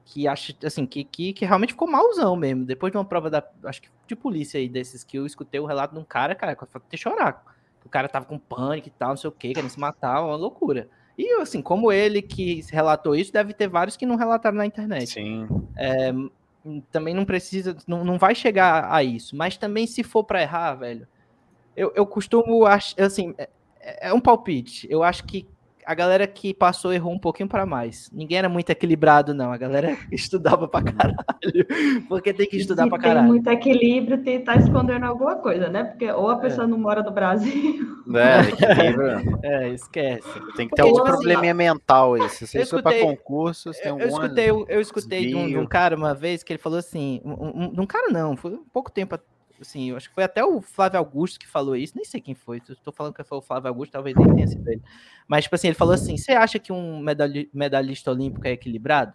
que 0.08 0.26
acha 0.26 0.56
assim, 0.64 0.86
que, 0.86 1.04
que, 1.04 1.34
que 1.34 1.46
realmente 1.46 1.74
ficou 1.74 1.86
malzão 1.86 2.34
mesmo. 2.36 2.64
Depois 2.64 2.92
de 2.92 2.98
uma 2.98 3.04
prova 3.04 3.30
da, 3.30 3.44
acho 3.66 3.82
que 3.82 3.90
de 4.08 4.16
polícia 4.16 4.58
aí 4.58 4.70
desses 4.70 5.04
que 5.04 5.18
eu 5.18 5.26
escutei 5.26 5.60
o 5.60 5.66
relato 5.66 5.94
de 5.94 6.00
um 6.00 6.04
cara, 6.04 6.34
cara, 6.34 6.56
que 6.56 6.64
eu 6.64 6.68
até 6.74 6.96
chorar. 6.96 7.44
O 7.86 7.90
cara 7.90 8.08
tava 8.08 8.26
com 8.26 8.40
pânico 8.40 8.88
e 8.88 8.92
tal, 8.92 9.10
não 9.10 9.18
sei 9.18 9.28
o 9.28 9.34
que, 9.34 9.54
querendo 9.54 9.70
se 9.70 9.80
matar, 9.80 10.24
uma 10.24 10.36
loucura. 10.38 10.90
E 11.18 11.42
assim, 11.42 11.62
como 11.62 11.92
ele 11.92 12.22
que 12.22 12.64
relatou 12.72 13.16
isso, 13.16 13.34
deve 13.34 13.54
ter 13.54 13.68
vários 13.68 13.98
que 13.98 14.06
não 14.06 14.16
relataram 14.16 14.58
na 14.58 14.66
internet. 14.66 15.08
Sim. 15.08 15.48
É, 15.76 16.14
também 16.92 17.14
não 17.14 17.26
precisa, 17.26 17.76
não, 17.86 18.06
não 18.06 18.18
vai 18.18 18.34
chegar 18.34 18.94
a 18.94 19.04
isso. 19.04 19.36
Mas 19.36 19.58
também 19.58 19.88
se 19.88 20.04
for 20.04 20.24
para 20.24 20.42
errar, 20.42 20.76
velho, 20.76 21.08
eu, 21.78 21.94
eu 21.96 22.06
costumo, 22.08 22.66
assim, 22.66 23.36
é, 23.38 24.10
é 24.10 24.14
um 24.14 24.20
palpite. 24.20 24.88
Eu 24.90 25.04
acho 25.04 25.24
que 25.24 25.48
a 25.86 25.94
galera 25.94 26.28
que 26.28 26.54
passou 26.54 26.92
errou 26.92 27.14
um 27.14 27.20
pouquinho 27.20 27.48
para 27.48 27.66
mais. 27.66 28.12
Ninguém 28.12 28.40
era 28.40 28.50
muito 28.50 28.70
equilibrado, 28.70 29.34
não. 29.34 29.54
A 29.54 29.58
galera 29.58 29.96
estudava 30.12 30.68
pra 30.68 30.82
caralho. 30.82 31.16
Porque 32.10 32.34
tem 32.34 32.46
que 32.46 32.58
estudar 32.58 32.84
Se 32.84 32.90
pra 32.90 33.00
caralho. 33.00 33.20
Tem 33.20 33.28
muito 33.28 33.48
equilíbrio, 33.50 34.22
tentar 34.22 34.58
escondendo 34.58 35.06
alguma 35.06 35.36
coisa, 35.36 35.70
né? 35.70 35.86
Porque 35.86 36.12
ou 36.12 36.30
a 36.30 36.40
pessoa 36.40 36.66
é. 36.66 36.68
não 36.68 36.78
mora 36.78 37.02
no 37.02 37.12
Brasil. 37.12 38.04
É, 38.14 38.50
equilíbrio. 38.50 39.40
é, 39.44 39.70
esquece. 39.70 40.28
Tem 40.58 40.68
que 40.68 40.76
ter 40.76 40.82
algum 40.82 40.96
tipo 40.96 41.08
assim, 41.08 41.16
probleminha 41.16 41.54
mental 41.54 42.16
aí. 42.16 42.30
Se 42.32 42.48
você 42.48 42.66
for 42.66 42.84
para 42.84 43.00
concursos, 43.00 43.78
tem 43.78 43.92
algum. 43.92 44.04
Eu 44.04 44.10
escutei, 44.10 44.50
eu, 44.50 44.66
eu 44.68 44.82
escutei 44.82 45.28
de 45.28 45.36
um, 45.36 45.48
de 45.48 45.58
um, 45.58 45.66
cara 45.66 45.96
uma 45.96 46.14
vez 46.14 46.44
que 46.44 46.52
ele 46.52 46.60
falou 46.60 46.80
assim. 46.80 47.22
Um, 47.24 47.32
um, 47.32 47.82
um 47.82 47.86
cara 47.86 48.10
não, 48.10 48.36
foi 48.36 48.52
um 48.56 48.66
pouco 48.74 48.92
tempo 48.92 49.18
assim, 49.62 49.90
eu 49.90 49.98
acho 49.98 50.10
que 50.10 50.16
foi 50.16 50.24
até 50.24 50.44
o 50.44 50.62
Flávio 50.62 51.00
Augusto 51.00 51.40
que 51.40 51.48
falou 51.48 51.76
isso, 51.76 51.94
nem 51.96 52.06
sei 52.06 52.22
quem 52.22 52.36
foi, 52.36 52.58
estou 52.58 52.94
falando 52.94 53.14
que 53.14 53.24
foi 53.24 53.38
o 53.38 53.42
Flávio 53.42 53.70
Augusto, 53.70 53.92
talvez 53.92 54.16
nem 54.16 54.36
tenha 54.36 54.48
sido 54.48 54.68
ele. 54.68 54.82
Mas, 55.28 55.44
tipo 55.44 55.56
assim, 55.56 55.68
ele 55.68 55.76
falou 55.76 55.94
assim: 55.94 56.18
você 56.18 56.32
acha 56.32 56.58
que 56.58 56.72
um 56.72 57.04
medalhista 57.54 58.12
olímpico 58.12 58.48
é 58.48 58.52
equilibrado? 58.52 59.14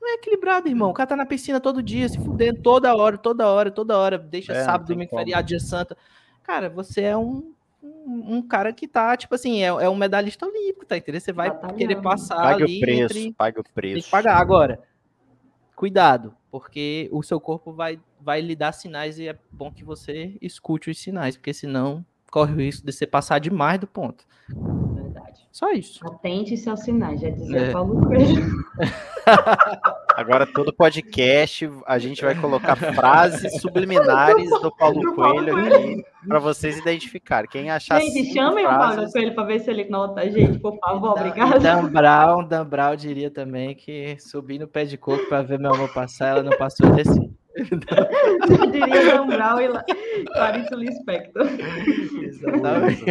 Não 0.00 0.08
é 0.08 0.14
equilibrado, 0.14 0.68
irmão. 0.68 0.90
O 0.90 0.94
cara 0.94 1.08
tá 1.08 1.16
na 1.16 1.26
piscina 1.26 1.60
todo 1.60 1.82
dia, 1.82 2.08
se 2.08 2.18
fudendo 2.18 2.60
toda 2.62 2.94
hora, 2.94 3.18
toda 3.18 3.46
hora, 3.48 3.70
toda 3.70 3.98
hora. 3.98 4.18
Deixa 4.18 4.52
é, 4.52 4.64
sábado, 4.64 4.88
domingo, 4.88 5.10
feriado, 5.10 5.46
dia 5.46 5.60
santo. 5.60 5.96
Cara, 6.42 6.70
você 6.70 7.02
é 7.02 7.16
um, 7.16 7.52
um, 7.82 8.36
um, 8.36 8.42
cara 8.42 8.72
que 8.72 8.88
tá, 8.88 9.14
tipo 9.16 9.34
assim, 9.34 9.62
é, 9.62 9.66
é 9.66 9.88
um 9.90 9.96
medalhista 9.96 10.46
olímpico, 10.46 10.86
tá 10.86 10.96
entendendo? 10.96 11.20
Você 11.20 11.32
vai 11.32 11.50
querer 11.74 12.00
passar 12.00 12.36
pague 12.36 12.62
ali. 12.62 12.76
O 12.78 12.80
preço, 12.80 13.02
entre... 13.18 13.32
Pague 13.34 13.60
o 13.60 13.64
preço. 13.64 13.94
Tem 13.94 14.02
que 14.02 14.10
pagar. 14.10 14.36
Agora, 14.38 14.80
cuidado, 15.76 16.34
porque 16.50 17.08
o 17.12 17.22
seu 17.22 17.40
corpo 17.40 17.72
vai, 17.72 17.98
vai 18.20 18.40
lhe 18.40 18.56
dar 18.56 18.72
sinais 18.72 19.18
e 19.18 19.28
é 19.28 19.38
bom 19.50 19.70
que 19.70 19.84
você 19.84 20.36
escute 20.40 20.90
os 20.90 20.98
sinais, 20.98 21.36
porque 21.36 21.54
senão 21.54 22.04
corre 22.30 22.52
o 22.52 22.56
risco 22.56 22.86
de 22.86 22.92
você 22.92 23.06
passar 23.06 23.38
demais 23.38 23.78
do 23.80 23.86
ponto. 23.86 24.24
Verdade. 24.94 25.46
Só 25.50 25.72
isso. 25.72 26.06
Atente-se 26.06 26.68
aos 26.68 26.80
sinais, 26.80 27.20
já 27.20 27.30
dizia 27.30 27.58
é. 27.58 27.72
Paulo 27.72 28.00
Coelho. 28.06 28.64
Agora, 30.16 30.46
todo 30.46 30.72
podcast, 30.72 31.70
a 31.86 31.98
gente 31.98 32.22
vai 32.22 32.34
colocar 32.34 32.76
frases 32.76 33.60
subliminares 33.60 34.50
do 34.60 34.74
Paulo 34.76 35.14
Coelho 35.14 35.56
aqui 35.56 36.04
para 36.26 36.38
vocês 36.38 36.78
identificarem. 36.78 37.48
Quem 37.48 37.70
achar 37.70 38.00
Gente, 38.00 38.32
chamem 38.32 38.64
frases... 38.64 38.86
o 38.86 38.96
Paulo 38.96 39.12
Coelho 39.12 39.34
para 39.34 39.44
ver 39.44 39.60
se 39.60 39.70
ele 39.70 39.88
nota, 39.88 40.30
gente, 40.30 40.58
por 40.58 40.78
favor, 40.78 41.12
obrigado. 41.12 41.60
Dan 41.60 41.86
Brown, 41.86 42.44
Dan 42.44 42.66
Brown 42.66 42.96
diria 42.96 43.30
também 43.30 43.74
que 43.74 44.16
subir 44.18 44.58
no 44.58 44.68
pé 44.68 44.84
de 44.84 44.98
coco 44.98 45.24
para 45.28 45.42
ver 45.42 45.58
meu 45.58 45.72
amor 45.72 45.92
passar, 45.92 46.28
ela 46.28 46.42
não 46.42 46.56
passou 46.58 46.90
desse. 46.90 47.18
Eu 47.56 48.66
diria 48.70 49.16
Dan 49.16 49.26
Brown 49.26 49.60
e 49.60 50.24
Clarice 50.24 50.74
Lispector. 50.74 51.46
Exatamente. 52.22 53.04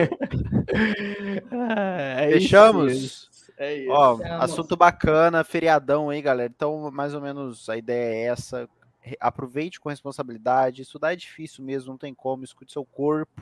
Ah, 1.52 2.22
é 2.22 2.32
Fechamos? 2.34 2.94
Isso. 2.94 3.29
É 3.60 3.76
isso. 3.76 3.92
Ó, 3.92 4.18
assunto 4.40 4.78
bacana, 4.78 5.44
feriadão 5.44 6.10
aí, 6.10 6.22
galera. 6.22 6.52
Então, 6.56 6.90
mais 6.90 7.14
ou 7.14 7.20
menos 7.20 7.68
a 7.70 7.76
ideia 7.76 8.16
é 8.16 8.32
essa. 8.32 8.70
Aproveite 9.20 9.82
com 9.82 9.90
responsabilidade. 9.90 10.82
Estudar 10.82 11.12
é 11.12 11.18
difícil 11.18 11.64
mesmo, 11.64 11.92
não 11.92 11.98
tem 11.98 12.14
como. 12.14 12.46
Escute 12.46 12.72
seu 12.72 12.86
corpo. 12.86 13.42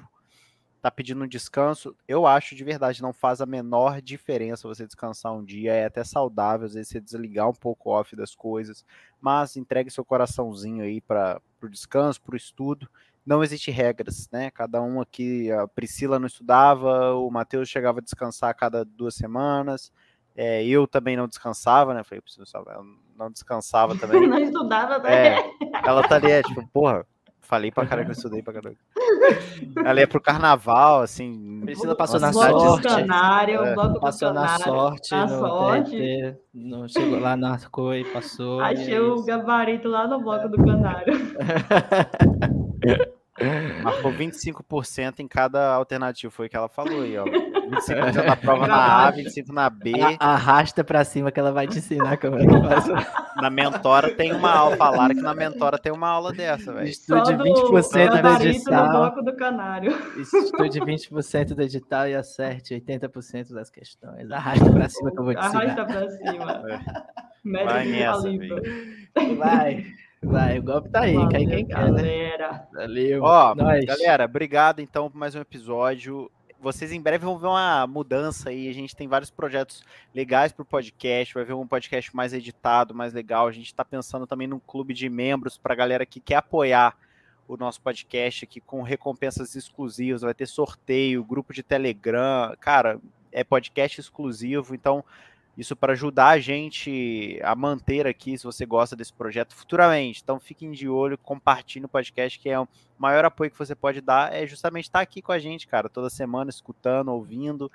Tá 0.82 0.90
pedindo 0.90 1.24
um 1.24 1.28
descanso. 1.28 1.96
Eu 2.08 2.26
acho 2.26 2.56
de 2.56 2.64
verdade, 2.64 3.02
não 3.02 3.14
faz 3.14 3.42
a 3.42 3.46
menor 3.46 4.02
diferença 4.02 4.68
você 4.68 4.88
descansar 4.88 5.34
um 5.34 5.44
dia. 5.44 5.72
É 5.72 5.86
até 5.86 6.04
saudável, 6.04 6.66
às 6.66 6.74
vezes, 6.74 6.90
você 6.90 7.00
desligar 7.00 7.48
um 7.48 7.54
pouco 7.54 7.92
off 7.92 8.16
das 8.16 8.34
coisas. 8.34 8.84
Mas 9.22 9.56
entregue 9.56 9.92
seu 9.92 10.04
coraçãozinho 10.04 10.84
aí 10.84 11.00
para 11.00 11.40
o 11.62 11.70
descanso, 11.70 12.20
para 12.22 12.34
o 12.34 12.38
estudo 12.38 12.90
não 13.28 13.44
existe 13.44 13.70
regras, 13.70 14.30
né? 14.32 14.50
Cada 14.50 14.82
um 14.82 15.02
aqui, 15.02 15.52
a 15.52 15.68
Priscila 15.68 16.18
não 16.18 16.28
estudava, 16.28 17.14
o 17.14 17.30
Matheus 17.30 17.68
chegava 17.68 18.00
a 18.00 18.02
descansar 18.02 18.50
a 18.52 18.54
cada 18.54 18.86
duas 18.86 19.16
semanas, 19.16 19.92
é, 20.38 20.64
eu 20.64 20.86
também 20.86 21.18
não 21.18 21.28
descansava, 21.28 21.96
né? 21.96 22.04
Falei, 22.04 22.22
preciso 22.22 22.46
eu 22.56 22.86
não 23.18 23.32
descansava 23.32 23.98
também. 23.98 24.28
não 24.28 24.38
estudava 24.38 25.00
também. 25.00 25.12
É, 25.12 25.44
ela 25.84 26.08
tá 26.08 26.16
ali, 26.16 26.30
é, 26.30 26.44
tipo, 26.44 26.66
porra, 26.68 27.04
falei 27.42 27.72
pra 27.72 27.88
caralho 27.88 28.06
que 28.06 28.12
eu 28.12 28.16
estudei 28.16 28.44
pra 28.44 28.54
caralho. 28.54 28.78
Ela 29.84 30.00
ia 30.00 30.08
pro 30.08 30.22
carnaval, 30.22 31.02
assim. 31.02 31.62
Priscila 31.62 31.96
passou 31.96 32.20
na 32.20 32.32
sorte. 32.32 32.88
Canário, 32.88 33.66
é. 33.66 33.74
Passou 34.00 34.32
na 34.32 34.60
sorte. 34.60 35.12
Na 35.12 35.28
sorte. 35.28 35.98
TT, 35.98 36.36
no, 36.54 36.88
chegou 36.88 37.20
lá 37.20 37.36
na 37.36 37.58
coi, 37.72 38.04
passou. 38.06 38.62
Achei 38.62 38.94
é 38.94 39.02
o 39.02 39.24
gabarito 39.24 39.88
lá 39.88 40.08
no 40.08 40.22
bloco 40.22 40.50
do 40.50 40.64
canário. 40.64 41.14
Marcou 43.84 44.12
25% 44.12 45.20
em 45.20 45.28
cada 45.28 45.74
alternativa, 45.74 46.32
foi 46.32 46.48
o 46.48 46.50
que 46.50 46.58
ela 46.58 46.68
falou 46.68 47.02
aí, 47.02 47.18
ó. 47.18 47.26
25% 47.70 48.26
da 48.26 48.36
prova 48.36 48.68
na 48.68 49.08
A, 49.08 49.14
25% 49.14 49.48
na 49.50 49.70
B. 49.70 49.92
Arrasta 50.20 50.84
pra 50.84 51.04
cima 51.04 51.32
que 51.32 51.40
ela 51.40 51.52
vai 51.52 51.68
te 51.68 51.78
ensinar 51.78 52.18
como 52.18 52.38
é 52.38 52.46
que 52.46 52.62
faz. 52.62 52.88
Na 53.38 53.52
Mentora 53.52 54.16
tem 54.16 54.34
uma 54.34 54.52
aula, 54.52 54.76
falaram 54.78 55.14
que 55.14 55.22
na 55.22 55.36
Mentora 55.36 55.78
tem 55.78 55.92
uma 55.92 56.10
aula 56.10 56.34
dessa, 56.34 56.74
velho. 56.74 56.88
Estude 56.88 57.34
20% 57.34 58.22
do 58.22 58.44
edital. 58.44 59.16
No 59.16 59.24
do 59.24 59.36
canário. 59.36 59.96
Estude 60.20 60.82
20% 60.82 61.54
do 61.54 61.62
edital 61.62 62.08
e 62.08 62.16
acerte 62.16 62.74
80% 62.74 63.54
das 63.54 63.70
questões. 63.70 64.32
Arrasta 64.32 64.72
pra 64.72 64.90
cima 64.90 65.12
que 65.12 65.20
eu 65.20 65.24
vou 65.24 65.36
te 65.36 65.46
ensinar. 65.46 65.62
Arrasta 65.62 65.86
pra 65.86 66.10
cima. 66.10 66.64
É. 67.48 67.64
Vai 67.64 67.86
nessa, 67.86 68.28
Vai. 69.38 69.86
Vai, 70.22 70.60
o 70.60 70.64
golpe 70.64 70.90
tá 70.90 71.02
aí, 71.02 71.14
Valeu, 71.14 71.30
cai 71.30 71.46
quem 71.46 71.66
quer, 71.66 71.92
né? 71.92 72.32
Valeu. 72.74 73.24
Ó, 73.24 73.56
Nós. 73.56 73.86
galera, 73.86 74.26
obrigado 74.26 74.82
então 74.82 75.10
por 75.10 75.18
mais 75.18 75.36
um 75.36 75.40
episódio. 75.40 76.30
Vocês 76.68 76.92
em 76.92 77.00
breve 77.00 77.24
vão 77.24 77.40
ver 77.40 77.48
uma 77.48 77.88
mudança 77.88 78.50
aí. 78.50 78.68
A 78.68 78.74
gente 78.74 78.94
tem 78.94 79.08
vários 79.08 79.32
projetos 79.32 79.86
legais 80.14 80.52
para 80.52 80.64
o 80.64 80.66
podcast. 80.66 81.34
Vai 81.34 81.46
ver 81.46 81.54
um 81.54 81.66
podcast 81.66 82.14
mais 82.14 82.34
editado, 82.34 82.94
mais 82.94 83.14
legal. 83.14 83.48
A 83.48 83.54
gente 83.54 83.68
está 83.68 83.86
pensando 83.86 84.28
também 84.28 84.48
num 84.48 84.60
clube 84.60 84.94
de 84.94 85.08
membros 85.08 85.58
para 85.58 85.72
a 85.72 85.78
galera 85.78 86.06
que 86.06 86.20
quer 86.20 86.36
apoiar 86.36 86.94
o 87.48 87.56
nosso 87.56 87.80
podcast 87.80 88.44
aqui 88.44 88.60
com 88.60 88.82
recompensas 88.82 89.56
exclusivas. 89.56 90.24
Vai 90.24 90.34
ter 90.34 90.46
sorteio, 90.46 91.24
grupo 91.24 91.54
de 91.54 91.64
Telegram. 91.64 92.54
Cara, 92.60 93.00
é 93.32 93.46
podcast 93.46 94.02
exclusivo. 94.02 94.76
Então, 94.76 95.06
isso 95.58 95.76
para 95.76 95.94
ajudar 95.94 96.30
a 96.30 96.40
gente 96.40 97.40
a 97.44 97.56
manter 97.56 98.06
aqui, 98.06 98.38
se 98.38 98.44
você 98.44 98.66
gosta 98.66 98.96
desse 98.96 99.12
projeto 99.12 99.56
futuramente. 99.56 100.22
Então 100.24 100.40
fiquem 100.40 100.72
de 100.72 100.88
olho, 100.88 101.18
compartilhem 101.18 101.86
o 101.86 101.90
podcast, 101.90 102.38
que 102.38 102.50
é 102.50 102.60
o 102.60 102.68
maior 102.98 103.26
apoio 103.26 103.50
que 103.50 103.58
você 103.58 103.74
pode 103.74 104.00
dar, 104.00 104.32
é 104.34 104.46
justamente 104.46 104.86
estar 104.86 105.00
aqui 105.00 105.22
com 105.22 105.32
a 105.32 105.40
gente, 105.40 105.68
cara, 105.68 105.90
toda 105.90 106.10
semana, 106.10 106.50
escutando, 106.50 107.10
ouvindo, 107.10 107.72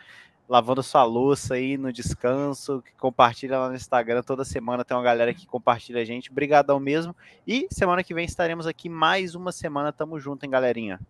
lavando 0.49 0.83
sua 0.83 1.03
louça 1.03 1.55
aí 1.55 1.77
no 1.77 1.93
descanso, 1.93 2.83
que 2.83 2.93
compartilha 2.93 3.59
lá 3.59 3.69
no 3.69 3.75
Instagram, 3.75 4.23
toda 4.23 4.45
semana 4.45 4.85
tem 4.85 4.97
uma 4.97 5.03
galera 5.03 5.35
que 5.35 5.47
compartilha 5.47 6.01
a 6.01 6.05
gente. 6.05 6.31
Obrigadão 6.31 6.79
mesmo. 6.79 7.17
E 7.47 7.67
semana 7.71 8.05
que 8.05 8.15
vem 8.15 8.25
estaremos 8.25 8.67
aqui 8.67 8.89
mais 8.89 9.35
uma 9.35 9.51
semana. 9.51 9.93
Tamo 9.93 10.21
junto, 10.21 10.45
hein, 10.45 10.51
galerinha. 10.51 11.01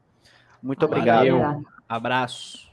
Muito 0.63 0.85
obrigado. 0.87 1.27
Valeu. 1.27 1.65
Abraço. 1.89 2.72